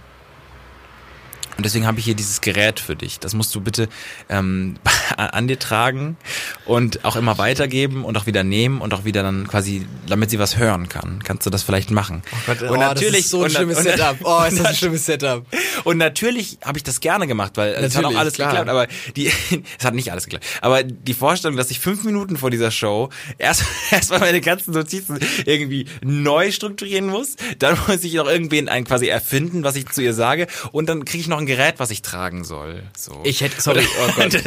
und 1.58 1.66
deswegen 1.66 1.88
habe 1.88 2.00
ich 2.00 2.06
hier 2.06 2.16
dieses 2.16 2.42
Gerät 2.42 2.80
für 2.80 2.96
dich. 2.96 3.20
Das 3.20 3.34
musst 3.34 3.54
du 3.56 3.62
bitte 3.62 3.88
ähm, 4.30 4.76
an 5.18 5.48
dir 5.48 5.58
tragen 5.58 6.18
und 6.66 7.06
auch 7.06 7.16
immer 7.16 7.38
weitergeben 7.38 8.04
und 8.04 8.18
auch 8.18 8.26
wieder 8.26 8.44
nehmen 8.44 8.82
und 8.82 8.94
auch 8.94 9.06
wieder 9.06 9.24
dann 9.24 9.48
quasi, 9.48 9.86
damit 10.08 10.30
sie 10.30 10.40
was 10.40 10.58
hören 10.58 10.90
kann. 10.90 11.22
Kannst 11.24 11.46
du 11.46 11.50
das 11.50 11.64
vielleicht 11.64 11.92
machen? 11.92 12.24
Oh 12.32 12.38
Gott, 12.48 12.62
und 12.62 12.70
oh, 12.70 12.76
natürlich, 12.76 13.12
das 13.12 13.26
ist 13.26 13.30
so 13.30 13.44
ein 13.44 13.50
schlimmes 13.50 13.78
Setup. 13.80 14.18
Oh, 14.24 14.44
ist 14.48 14.60
das 14.60 14.68
ein 14.68 14.76
schlimmes 14.76 15.06
Setup. 15.06 15.46
Und 15.84 15.98
natürlich 15.98 16.58
habe 16.64 16.78
ich 16.78 16.84
das 16.84 17.00
gerne 17.00 17.28
gemacht, 17.28 17.54
weil 17.56 17.72
natürlich, 17.72 17.96
es 17.96 17.98
hat 17.98 18.06
auch 18.06 18.16
alles 18.16 18.34
klar. 18.34 18.50
geklappt. 18.50 18.70
Aber 18.70 18.88
die, 19.16 19.28
es 19.80 19.86
hat 19.86 19.94
nicht 19.94 20.12
alles 20.12 20.26
geklappt. 20.26 20.46
Aber 20.62 20.84
die 20.84 21.14
Vorstellung, 21.14 21.58
dass 21.58 21.72
ich 21.72 21.80
fünf 21.80 22.04
Minuten 22.04 22.38
vor 22.38 22.52
dieser 22.52 22.72
Show 22.72 23.10
erst 23.38 23.64
erstmal 23.92 24.20
meine 24.20 24.42
ganzen 24.42 24.74
Notizen 24.74 25.20
irgendwie 25.46 25.88
neu 26.04 26.52
strukturieren 26.52 27.08
muss, 27.08 27.36
dann 27.60 27.78
muss 27.88 28.04
ich 28.04 28.14
noch 28.16 28.28
irgendwen 28.28 28.68
ein 28.68 28.84
quasi 28.84 29.08
erfinden, 29.08 29.64
was 29.64 29.76
ich 29.76 29.88
zu 29.90 30.02
ihr 30.02 30.14
sage, 30.14 30.48
und 30.72 30.90
dann 30.90 31.06
kriege 31.06 31.22
ich 31.22 31.28
noch 31.28 31.45
ein 31.46 31.48
Gerät, 31.48 31.76
was 31.78 31.92
ich 31.92 32.02
tragen 32.02 32.44
soll. 32.44 32.84
So. 32.98 33.22
Ich 33.24 33.42
hätte, 33.42 33.62
sorry, 33.62 33.86
oh 34.02 34.12
Gott. 34.16 34.34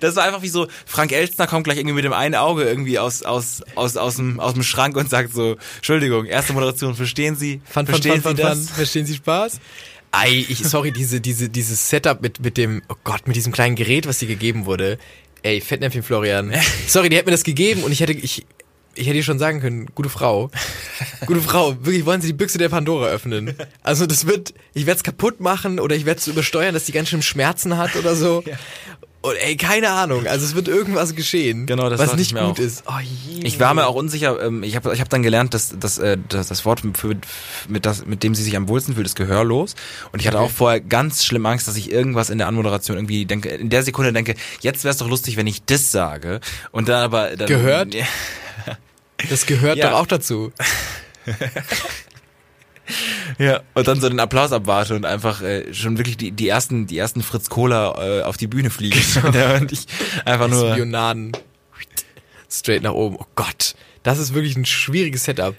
Das 0.00 0.14
war 0.16 0.24
einfach 0.24 0.42
wie 0.42 0.48
so, 0.48 0.66
Frank 0.84 1.10
Elstner 1.10 1.46
kommt 1.46 1.64
gleich 1.64 1.78
irgendwie 1.78 1.94
mit 1.94 2.04
dem 2.04 2.12
einen 2.12 2.34
Auge 2.34 2.64
irgendwie 2.64 2.98
aus, 2.98 3.22
aus, 3.22 3.62
aus, 3.74 3.96
aus, 3.96 4.16
dem, 4.16 4.38
aus 4.38 4.52
dem 4.52 4.62
Schrank 4.62 4.94
und 4.94 5.08
sagt 5.08 5.32
so, 5.32 5.56
Entschuldigung, 5.76 6.26
erste 6.26 6.52
Moderation, 6.52 6.94
verstehen 6.94 7.34
Sie? 7.34 7.62
Fun, 7.64 7.86
verstehen 7.86 8.20
fun, 8.20 8.22
fun, 8.22 8.36
Sie 8.36 8.42
das? 8.42 8.70
Verstehen 8.70 9.06
Sie 9.06 9.14
Spaß? 9.14 9.60
Ei, 10.12 10.44
ich, 10.48 10.58
sorry, 10.58 10.92
diese, 10.92 11.22
diese, 11.22 11.48
dieses 11.48 11.88
Setup 11.88 12.20
mit, 12.20 12.40
mit 12.40 12.58
dem, 12.58 12.82
oh 12.90 12.94
Gott, 13.04 13.26
mit 13.26 13.36
diesem 13.36 13.52
kleinen 13.52 13.74
Gerät, 13.74 14.06
was 14.06 14.18
dir 14.18 14.28
gegeben 14.28 14.66
wurde. 14.66 14.98
Ey, 15.42 15.60
Fettnäpfchen 15.60 16.02
Florian. 16.02 16.52
Sorry, 16.86 17.08
die 17.08 17.18
hat 17.18 17.26
mir 17.26 17.32
das 17.32 17.44
gegeben 17.44 17.82
und 17.82 17.92
ich 17.92 18.00
hätte, 18.00 18.12
ich, 18.12 18.46
ich 18.94 19.06
hätte 19.06 19.22
schon 19.22 19.38
sagen 19.38 19.60
können, 19.60 19.86
gute 19.94 20.08
Frau, 20.08 20.50
gute 21.26 21.40
Frau, 21.40 21.76
wirklich 21.84 22.06
wollen 22.06 22.20
Sie 22.20 22.28
die 22.28 22.32
Büchse 22.32 22.58
der 22.58 22.68
Pandora 22.68 23.06
öffnen? 23.06 23.54
Also 23.82 24.06
das 24.06 24.26
wird, 24.26 24.54
ich 24.72 24.86
werde 24.86 24.98
es 24.98 25.04
kaputt 25.04 25.40
machen 25.40 25.80
oder 25.80 25.94
ich 25.96 26.06
werde 26.06 26.18
es 26.18 26.26
übersteuern, 26.26 26.74
dass 26.74 26.84
die 26.84 26.92
ganz 26.92 27.08
schön 27.08 27.22
Schmerzen 27.22 27.76
hat 27.76 27.96
oder 27.96 28.14
so. 28.14 28.42
Ja. 28.46 28.56
Und 29.24 29.36
ey, 29.36 29.56
keine 29.56 29.88
Ahnung, 29.88 30.26
also 30.26 30.44
es 30.44 30.54
wird 30.54 30.68
irgendwas 30.68 31.14
geschehen, 31.14 31.64
genau, 31.64 31.88
das 31.88 31.98
was 31.98 32.14
nicht 32.14 32.32
gut 32.32 32.42
auch. 32.42 32.58
ist. 32.58 32.84
Oh, 32.86 32.92
ich 33.42 33.58
war 33.58 33.72
mir 33.72 33.86
auch 33.86 33.94
unsicher, 33.94 34.38
ähm, 34.42 34.62
ich 34.62 34.76
habe 34.76 34.92
ich 34.92 35.00
hab 35.00 35.08
dann 35.08 35.22
gelernt, 35.22 35.54
dass, 35.54 35.74
dass, 35.78 35.96
äh, 35.96 36.18
dass 36.28 36.48
das 36.48 36.66
Wort, 36.66 36.82
für, 36.92 37.16
mit, 37.66 37.86
das, 37.86 38.04
mit 38.04 38.22
dem 38.22 38.34
sie 38.34 38.42
sich 38.42 38.54
am 38.54 38.68
wohlsten 38.68 38.94
fühlt, 38.94 39.06
ist 39.06 39.16
gehörlos. 39.16 39.76
Und 40.12 40.20
ich 40.20 40.26
hatte 40.26 40.36
okay. 40.36 40.46
auch 40.46 40.50
vorher 40.50 40.80
ganz 40.82 41.24
schlimm 41.24 41.46
Angst, 41.46 41.66
dass 41.66 41.76
ich 41.78 41.90
irgendwas 41.90 42.28
in 42.28 42.36
der 42.36 42.48
Anmoderation 42.48 42.98
irgendwie 42.98 43.24
denke, 43.24 43.48
in 43.48 43.70
der 43.70 43.82
Sekunde 43.82 44.12
denke, 44.12 44.34
jetzt 44.60 44.84
wäre 44.84 44.92
es 44.92 44.98
doch 44.98 45.08
lustig, 45.08 45.38
wenn 45.38 45.46
ich 45.46 45.64
das 45.64 45.90
sage. 45.90 46.40
Und 46.70 46.90
dann 46.90 47.02
aber... 47.02 47.34
Dann, 47.34 47.48
Gehört? 47.48 47.94
Das 49.28 49.46
gehört 49.46 49.78
ja. 49.78 49.90
doch 49.90 50.00
auch 50.00 50.06
dazu. 50.06 50.52
ja, 53.38 53.62
und 53.74 53.88
dann 53.88 54.00
so 54.00 54.08
den 54.08 54.20
Applaus 54.20 54.52
abwarte 54.52 54.94
und 54.94 55.06
einfach 55.06 55.42
äh, 55.42 55.72
schon 55.72 55.98
wirklich 55.98 56.16
die, 56.16 56.32
die 56.32 56.48
ersten, 56.48 56.86
die 56.86 56.98
ersten 56.98 57.22
Fritz 57.22 57.48
Cola 57.48 58.20
äh, 58.20 58.22
auf 58.22 58.36
die 58.36 58.46
Bühne 58.46 58.70
fliegen. 58.70 59.00
Genau. 59.14 59.54
und 59.60 59.72
ich 59.72 59.86
einfach 60.24 60.48
nur. 60.48 60.72
Spionaden. 60.72 61.32
Straight 62.50 62.82
nach 62.82 62.92
oben. 62.92 63.16
Oh 63.18 63.26
Gott. 63.34 63.74
Das 64.02 64.18
ist 64.18 64.34
wirklich 64.34 64.56
ein 64.56 64.66
schwieriges 64.66 65.24
Setup. 65.24 65.56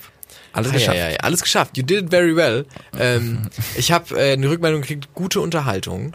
Alles 0.54 0.72
ah, 0.72 0.74
geschafft. 0.74 0.98
Ja, 0.98 1.10
ja, 1.10 1.18
alles 1.18 1.42
geschafft. 1.42 1.76
You 1.78 1.84
did 1.84 2.04
it 2.04 2.10
very 2.12 2.36
well. 2.36 2.66
Ähm, 2.98 3.50
ich 3.76 3.92
habe 3.92 4.16
äh, 4.18 4.34
eine 4.34 4.50
Rückmeldung 4.50 4.82
gekriegt, 4.82 5.10
gute 5.14 5.42
Unterhaltung 5.42 6.14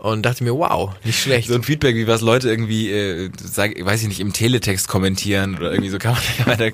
und 0.00 0.22
dachte 0.22 0.42
mir, 0.44 0.54
wow, 0.54 0.92
nicht 1.04 1.20
schlecht. 1.20 1.48
So 1.48 1.54
ein 1.54 1.62
Feedback, 1.62 1.94
wie 1.94 2.06
was 2.06 2.22
Leute 2.22 2.48
irgendwie, 2.48 2.90
äh, 2.90 3.30
sag, 3.38 3.72
weiß 3.84 4.02
ich 4.02 4.08
nicht, 4.08 4.20
im 4.20 4.32
Teletext 4.32 4.88
kommentieren 4.88 5.56
oder 5.56 5.70
irgendwie 5.72 5.90
so 5.90 5.98
kann 5.98 6.16
man, 6.46 6.58
da, 6.58 6.68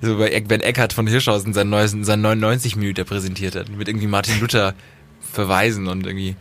so 0.00 0.16
bei 0.16 0.40
Ben 0.40 0.60
Eckert 0.60 0.92
von 0.92 1.06
Hirschhausen 1.06 1.54
sein 1.54 1.68
neues, 1.68 1.94
sein 2.02 2.20
99 2.20 2.76
Minuten 2.76 3.04
präsentiert 3.04 3.56
hat, 3.56 3.68
mit 3.68 3.88
irgendwie 3.88 4.06
Martin 4.06 4.38
Luther 4.40 4.74
verweisen 5.20 5.88
und 5.88 6.06
irgendwie. 6.06 6.36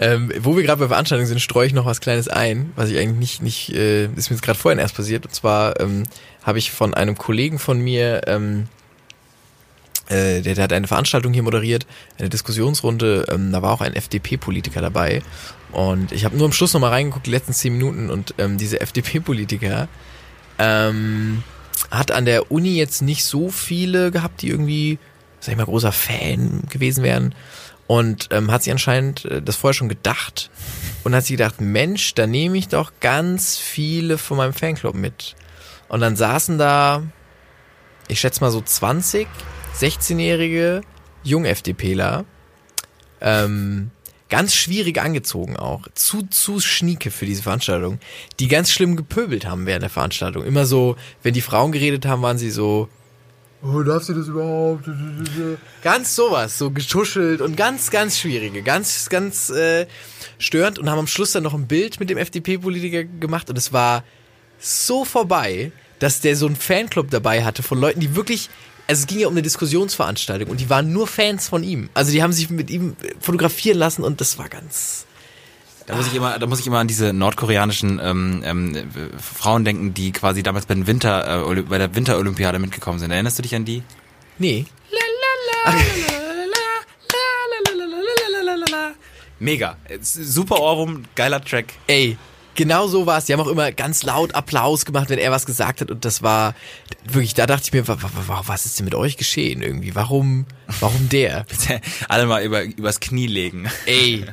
Ähm, 0.00 0.32
wo 0.38 0.56
wir 0.56 0.62
gerade 0.62 0.80
bei 0.80 0.86
Veranstaltungen 0.86 1.26
sind, 1.26 1.40
streue 1.40 1.66
ich 1.66 1.72
noch 1.72 1.84
was 1.84 2.00
Kleines 2.00 2.28
ein, 2.28 2.72
was 2.76 2.88
ich 2.88 2.98
eigentlich 2.98 3.40
nicht, 3.40 3.68
nicht 3.68 3.76
äh, 3.76 4.04
ist 4.04 4.30
mir 4.30 4.36
jetzt 4.36 4.44
gerade 4.44 4.58
vorhin 4.58 4.78
erst 4.78 4.94
passiert. 4.94 5.26
Und 5.26 5.34
zwar 5.34 5.80
ähm, 5.80 6.04
habe 6.44 6.58
ich 6.58 6.70
von 6.70 6.94
einem 6.94 7.18
Kollegen 7.18 7.58
von 7.58 7.80
mir 7.80 8.22
ähm, 8.28 8.68
äh, 10.08 10.40
der, 10.40 10.54
der 10.54 10.64
hat 10.64 10.72
eine 10.72 10.86
Veranstaltung 10.86 11.32
hier 11.32 11.42
moderiert, 11.42 11.86
eine 12.18 12.28
Diskussionsrunde, 12.28 13.26
ähm, 13.30 13.52
da 13.52 13.60
war 13.60 13.72
auch 13.72 13.80
ein 13.80 13.94
FDP-Politiker 13.94 14.80
dabei. 14.80 15.22
Und 15.72 16.12
ich 16.12 16.24
habe 16.24 16.36
nur 16.36 16.46
am 16.46 16.52
Schluss 16.52 16.72
nochmal 16.72 16.90
reingeguckt, 16.90 17.26
die 17.26 17.30
letzten 17.30 17.52
zehn 17.52 17.74
Minuten, 17.74 18.10
und 18.10 18.34
ähm, 18.38 18.58
diese 18.58 18.80
FDP-Politiker 18.80 19.88
ähm, 20.58 21.42
hat 21.90 22.10
an 22.10 22.24
der 22.24 22.50
Uni 22.50 22.76
jetzt 22.76 23.02
nicht 23.02 23.24
so 23.24 23.50
viele 23.50 24.10
gehabt, 24.10 24.42
die 24.42 24.48
irgendwie, 24.48 24.98
sag 25.40 25.52
ich 25.52 25.58
mal, 25.58 25.64
großer 25.64 25.92
Fan 25.92 26.62
gewesen 26.70 27.04
wären. 27.04 27.34
Und 27.86 28.28
ähm, 28.32 28.50
hat 28.50 28.62
sich 28.62 28.72
anscheinend 28.72 29.24
äh, 29.24 29.40
das 29.40 29.56
vorher 29.56 29.74
schon 29.74 29.88
gedacht 29.88 30.50
und 31.04 31.14
hat 31.14 31.24
sich 31.24 31.36
gedacht, 31.36 31.60
Mensch, 31.60 32.14
da 32.14 32.26
nehme 32.26 32.58
ich 32.58 32.68
doch 32.68 32.92
ganz 33.00 33.56
viele 33.56 34.18
von 34.18 34.36
meinem 34.36 34.52
Fanclub 34.52 34.94
mit. 34.94 35.36
Und 35.88 36.00
dann 36.00 36.16
saßen 36.16 36.58
da, 36.58 37.02
ich 38.08 38.20
schätze 38.20 38.42
mal 38.42 38.50
so 38.50 38.60
20 38.60 39.26
16-jährige 39.78 40.80
Jung-FDPler, 41.22 42.24
ähm, 43.20 43.90
ganz 44.28 44.54
schwierig 44.54 45.00
angezogen 45.00 45.56
auch, 45.56 45.86
zu, 45.94 46.22
zu 46.22 46.60
schnieke 46.60 47.10
für 47.10 47.26
diese 47.26 47.42
Veranstaltung, 47.42 47.98
die 48.40 48.48
ganz 48.48 48.70
schlimm 48.70 48.96
gepöbelt 48.96 49.46
haben 49.46 49.66
während 49.66 49.82
der 49.82 49.90
Veranstaltung. 49.90 50.44
Immer 50.44 50.66
so, 50.66 50.96
wenn 51.22 51.34
die 51.34 51.40
Frauen 51.40 51.72
geredet 51.72 52.06
haben, 52.06 52.22
waren 52.22 52.38
sie 52.38 52.50
so, 52.50 52.88
oh, 53.62 53.82
darf 53.82 54.04
sie 54.04 54.14
das 54.14 54.28
überhaupt? 54.28 54.88
Ganz 55.82 56.14
sowas, 56.14 56.58
so 56.58 56.70
getuschelt 56.70 57.40
und 57.40 57.56
ganz, 57.56 57.90
ganz 57.90 58.18
schwierige, 58.18 58.62
ganz, 58.62 59.08
ganz 59.08 59.50
äh, 59.50 59.86
störend 60.38 60.78
und 60.78 60.90
haben 60.90 60.98
am 60.98 61.06
Schluss 61.06 61.32
dann 61.32 61.42
noch 61.42 61.54
ein 61.54 61.66
Bild 61.66 62.00
mit 62.00 62.10
dem 62.10 62.18
FDP-Politiker 62.18 63.04
gemacht 63.04 63.48
und 63.50 63.56
es 63.56 63.72
war 63.72 64.04
so 64.58 65.04
vorbei, 65.04 65.72
dass 65.98 66.20
der 66.20 66.36
so 66.36 66.46
einen 66.46 66.56
Fanclub 66.56 67.10
dabei 67.10 67.44
hatte 67.44 67.62
von 67.62 67.80
Leuten, 67.80 68.00
die 68.00 68.14
wirklich 68.14 68.50
also 68.88 69.00
es 69.00 69.06
ging 69.06 69.18
ja 69.18 69.28
um 69.28 69.34
eine 69.34 69.42
Diskussionsveranstaltung 69.42 70.48
und 70.48 70.60
die 70.60 70.70
waren 70.70 70.92
nur 70.92 71.06
Fans 71.06 71.46
von 71.46 71.62
ihm. 71.62 71.90
Also 71.92 72.10
die 72.10 72.22
haben 72.22 72.32
sich 72.32 72.48
mit 72.48 72.70
ihm 72.70 72.96
fotografieren 73.20 73.78
lassen 73.78 74.02
und 74.02 74.20
das 74.20 74.38
war 74.38 74.48
ganz. 74.48 75.04
Da 75.86 75.94
muss 75.94 76.06
ich 76.06 76.14
immer, 76.14 76.38
da 76.38 76.46
muss 76.46 76.60
ich 76.60 76.66
immer 76.66 76.78
an 76.78 76.88
diese 76.88 77.12
nordkoreanischen 77.12 78.00
ähm, 78.02 78.42
ähm, 78.44 78.90
Frauen 79.18 79.64
denken, 79.64 79.94
die 79.94 80.12
quasi 80.12 80.42
damals 80.42 80.66
bei, 80.66 80.74
den 80.74 80.86
Winter, 80.86 81.46
äh, 81.50 81.62
bei 81.62 81.78
der 81.78 81.94
Winterolympiade 81.94 82.58
mitgekommen 82.58 82.98
sind. 82.98 83.10
Erinnerst 83.10 83.38
du 83.38 83.42
dich 83.42 83.54
an 83.54 83.64
die? 83.64 83.82
Nee. 84.38 84.66
Mega. 89.38 89.76
Super 90.00 90.60
Ohrwurm, 90.60 91.04
geiler 91.14 91.44
Track. 91.44 91.66
Ey, 91.86 92.16
Genau 92.58 92.88
so 92.88 93.06
war 93.06 93.18
es. 93.18 93.26
Die 93.26 93.32
haben 93.32 93.40
auch 93.40 93.46
immer 93.46 93.70
ganz 93.70 94.02
laut 94.02 94.34
Applaus 94.34 94.84
gemacht, 94.84 95.10
wenn 95.10 95.20
er 95.20 95.30
was 95.30 95.46
gesagt 95.46 95.80
hat. 95.80 95.92
Und 95.92 96.04
das 96.04 96.24
war 96.24 96.56
wirklich, 97.04 97.32
da 97.34 97.46
dachte 97.46 97.62
ich 97.66 97.72
mir, 97.72 97.86
was 97.86 98.66
ist 98.66 98.80
denn 98.80 98.84
mit 98.84 98.96
euch 98.96 99.16
geschehen 99.16 99.62
irgendwie? 99.62 99.94
Warum, 99.94 100.44
warum 100.80 101.08
der? 101.08 101.44
Bitte 101.44 101.80
alle 102.08 102.26
mal 102.26 102.42
über, 102.42 102.64
übers 102.64 102.98
Knie 102.98 103.28
legen. 103.28 103.70
Ey, 103.86 104.24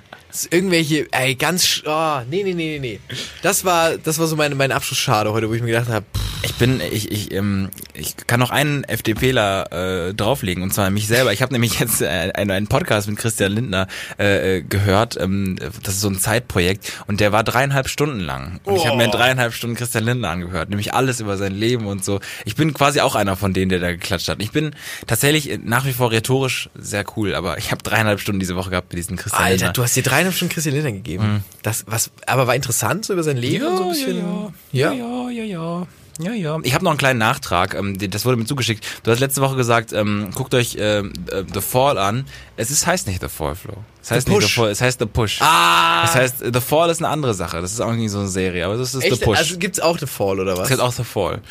irgendwelche, 0.44 1.08
ey, 1.12 1.36
ganz, 1.36 1.82
oh, 1.86 2.20
nee, 2.30 2.44
nee, 2.44 2.54
nee, 2.54 2.80
nee, 2.80 2.80
nee. 2.80 3.00
Das 3.42 3.64
war, 3.64 3.98
das 3.98 4.20
war 4.20 4.28
so 4.28 4.36
mein, 4.36 4.58
mein 4.58 4.72
Abschlussschade 4.72 5.32
heute, 5.32 5.50
wo 5.50 5.54
ich 5.54 5.62
mir 5.62 5.72
gedacht 5.72 5.90
habe, 5.90 6.06
ich 6.46 6.54
bin, 6.56 6.80
ich, 6.92 7.12
ich, 7.12 7.34
ähm, 7.34 7.70
ich 7.94 8.16
kann 8.28 8.40
noch 8.40 8.52
einen 8.52 8.84
FDPler 8.84 10.10
äh, 10.10 10.14
drauflegen 10.14 10.64
und 10.64 10.74
zwar 10.74 10.90
mich 10.90 11.08
selber. 11.08 11.34
Ich 11.34 11.42
habe 11.42 11.54
nämlich 11.54 11.80
jetzt 11.80 12.02
äh, 12.02 12.08
einen, 12.08 12.52
einen 12.52 12.68
Podcast 12.68 13.08
mit 13.08 13.18
Christian 13.18 13.52
Lindner 13.52 13.88
äh, 14.20 14.58
äh, 14.58 14.62
gehört. 14.62 15.20
Ähm, 15.20 15.58
das 15.84 15.96
ist 15.96 16.02
so 16.02 16.10
ein 16.10 16.20
Zeitprojekt 16.20 16.92
und 17.08 17.20
der 17.20 17.32
war 17.32 17.44
dreieinhalb 17.44 17.90
Stunden 17.90 18.20
lang. 18.20 18.60
Und 18.64 18.74
oh. 18.74 18.78
ich 18.78 18.86
habe 18.86 18.98
mir 18.98 19.08
dreieinhalb 19.08 19.54
Stunden 19.54 19.76
Christian 19.76 20.04
Lindner 20.04 20.30
angehört, 20.30 20.70
nämlich 20.70 20.94
alles 20.94 21.20
über 21.20 21.38
sein 21.38 21.54
Leben 21.54 21.88
und 21.88 22.06
so. 22.06 22.20
Ich 22.46 22.56
bin 22.56 22.74
quasi 22.74 23.02
auch 23.02 23.16
einer 23.16 23.36
von 23.36 23.54
denen, 23.54 23.70
der 23.70 23.80
da 23.80 23.92
geklatscht 23.92 24.30
hat. 24.30 24.42
Ich 24.42 24.52
bin 24.52 24.76
tatsächlich 25.08 25.60
nach 25.64 25.86
wie 25.86 25.94
vor 25.94 26.12
rhetorisch 26.12 26.70
sehr 26.76 27.06
cool, 27.16 27.34
aber 27.34 27.58
ich 27.58 27.72
habe 27.72 27.82
dreieinhalb 27.82 28.20
Stunden 28.20 28.40
diese 28.40 28.56
Woche 28.56 28.70
gehabt 28.70 28.94
mit 28.94 29.00
diesem 29.00 29.18
Christian 29.18 29.42
Alter, 29.42 29.50
Lindner. 29.52 29.68
Alter, 29.68 29.74
du 29.74 29.84
hast 29.84 29.96
dir 29.96 30.04
dreieinhalb 30.04 30.25
Stunden 30.32 30.54
Christian 30.54 30.76
Lindner 30.76 30.92
gegeben. 30.92 31.34
Mhm. 31.36 31.44
Das, 31.64 31.86
was, 31.88 32.12
aber 32.26 32.48
war 32.48 32.56
interessant 32.56 33.06
so 33.06 33.14
über 33.14 33.24
sein 33.24 33.38
Leben 33.38 33.64
ja, 33.66 33.78
so 33.78 33.84
ein 33.84 33.90
bisschen. 33.90 34.18
Ja, 34.72 34.92
ja, 34.92 34.94
ja, 34.94 35.30
ja, 35.30 35.44
ja. 35.44 35.46
ja. 35.46 35.88
Ja, 36.20 36.32
ja. 36.32 36.60
Ich 36.64 36.74
habe 36.74 36.84
noch 36.86 36.92
einen 36.92 36.98
kleinen 36.98 37.20
Nachtrag. 37.20 37.74
ähm, 37.74 37.98
Das 38.10 38.26
wurde 38.26 38.38
mir 38.38 38.46
zugeschickt. 38.46 38.86
Du 39.04 39.12
hast 39.12 39.20
letzte 39.20 39.42
Woche 39.42 39.56
gesagt, 39.56 39.92
ähm, 39.92 40.30
guckt 40.34 40.54
euch 40.54 40.78
ähm, 40.80 41.12
äh, 41.30 41.44
The 41.54 41.60
Fall 41.60 41.98
an. 41.98 42.26
Es 42.56 42.72
ist, 42.72 42.88
heißt 42.88 43.08
nicht 43.08 43.22
The 43.22 43.28
Fall, 43.28 43.56
Flo. 43.56 43.74
Es 44.02 44.12
heißt 44.12 44.28
nicht 44.28 44.38
Push. 44.38 44.46
The 44.48 44.52
Fall, 44.54 44.70
es 44.70 44.82
heißt 44.82 45.00
The 45.00 45.08
Push. 45.08 45.42
Ah! 45.42 46.04
Das 46.04 46.16
heißt, 46.16 46.36
The 46.54 46.62
Fall 46.62 46.90
ist 46.90 47.02
eine 47.02 47.10
andere 47.10 47.34
Sache. 47.34 47.60
Das 47.60 47.74
ist 47.74 47.82
auch 47.82 47.92
nicht 47.92 48.12
so 48.12 48.20
eine 48.20 48.30
Serie, 48.30 48.66
aber 48.66 48.78
das 48.78 48.96
ist 48.96 49.02
The 49.02 49.10
Echt? 49.10 49.24
Push. 49.24 49.38
Also 49.38 49.58
gibt's 49.58 49.80
auch 49.82 49.98
The 50.00 50.08
Fall 50.08 50.40
oder 50.40 50.54
es 50.54 50.60
was? 50.60 50.68
gibt 50.70 50.80
auch 50.80 50.94
The 50.94 51.04
Fall. 51.04 51.42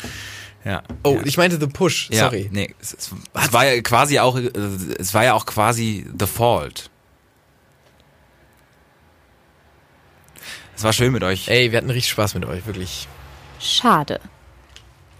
Ja. 0.63 0.81
Oh, 1.03 1.13
ja. 1.13 1.21
ich 1.25 1.37
meinte 1.37 1.59
The 1.59 1.67
Push, 1.67 2.09
ja, 2.11 2.23
sorry. 2.23 2.49
Nee, 2.51 2.73
es, 2.81 2.95
es, 2.95 3.11
es 3.33 3.53
war 3.53 3.65
ja 3.67 3.79
quasi 3.83 4.17
auch, 4.17 4.35
äh, 4.35 4.49
es 4.97 5.13
war 5.13 5.23
ja 5.23 5.35
auch 5.35 5.45
quasi 5.45 6.07
The 6.17 6.25
Fault. 6.25 6.89
Es 10.75 10.83
war 10.83 10.93
schön 10.93 11.13
mit 11.13 11.23
euch. 11.23 11.47
Ey, 11.47 11.71
wir 11.71 11.77
hatten 11.77 11.89
richtig 11.89 12.11
Spaß 12.11 12.35
mit 12.35 12.45
euch, 12.45 12.65
wirklich. 12.65 13.07
Schade. 13.59 14.19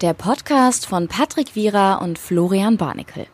Der 0.02 0.12
Podcast 0.12 0.86
von 0.86 1.08
Patrick 1.08 1.54
Wierer 1.54 2.02
und 2.02 2.18
Florian 2.18 2.76
Barnikel. 2.76 3.26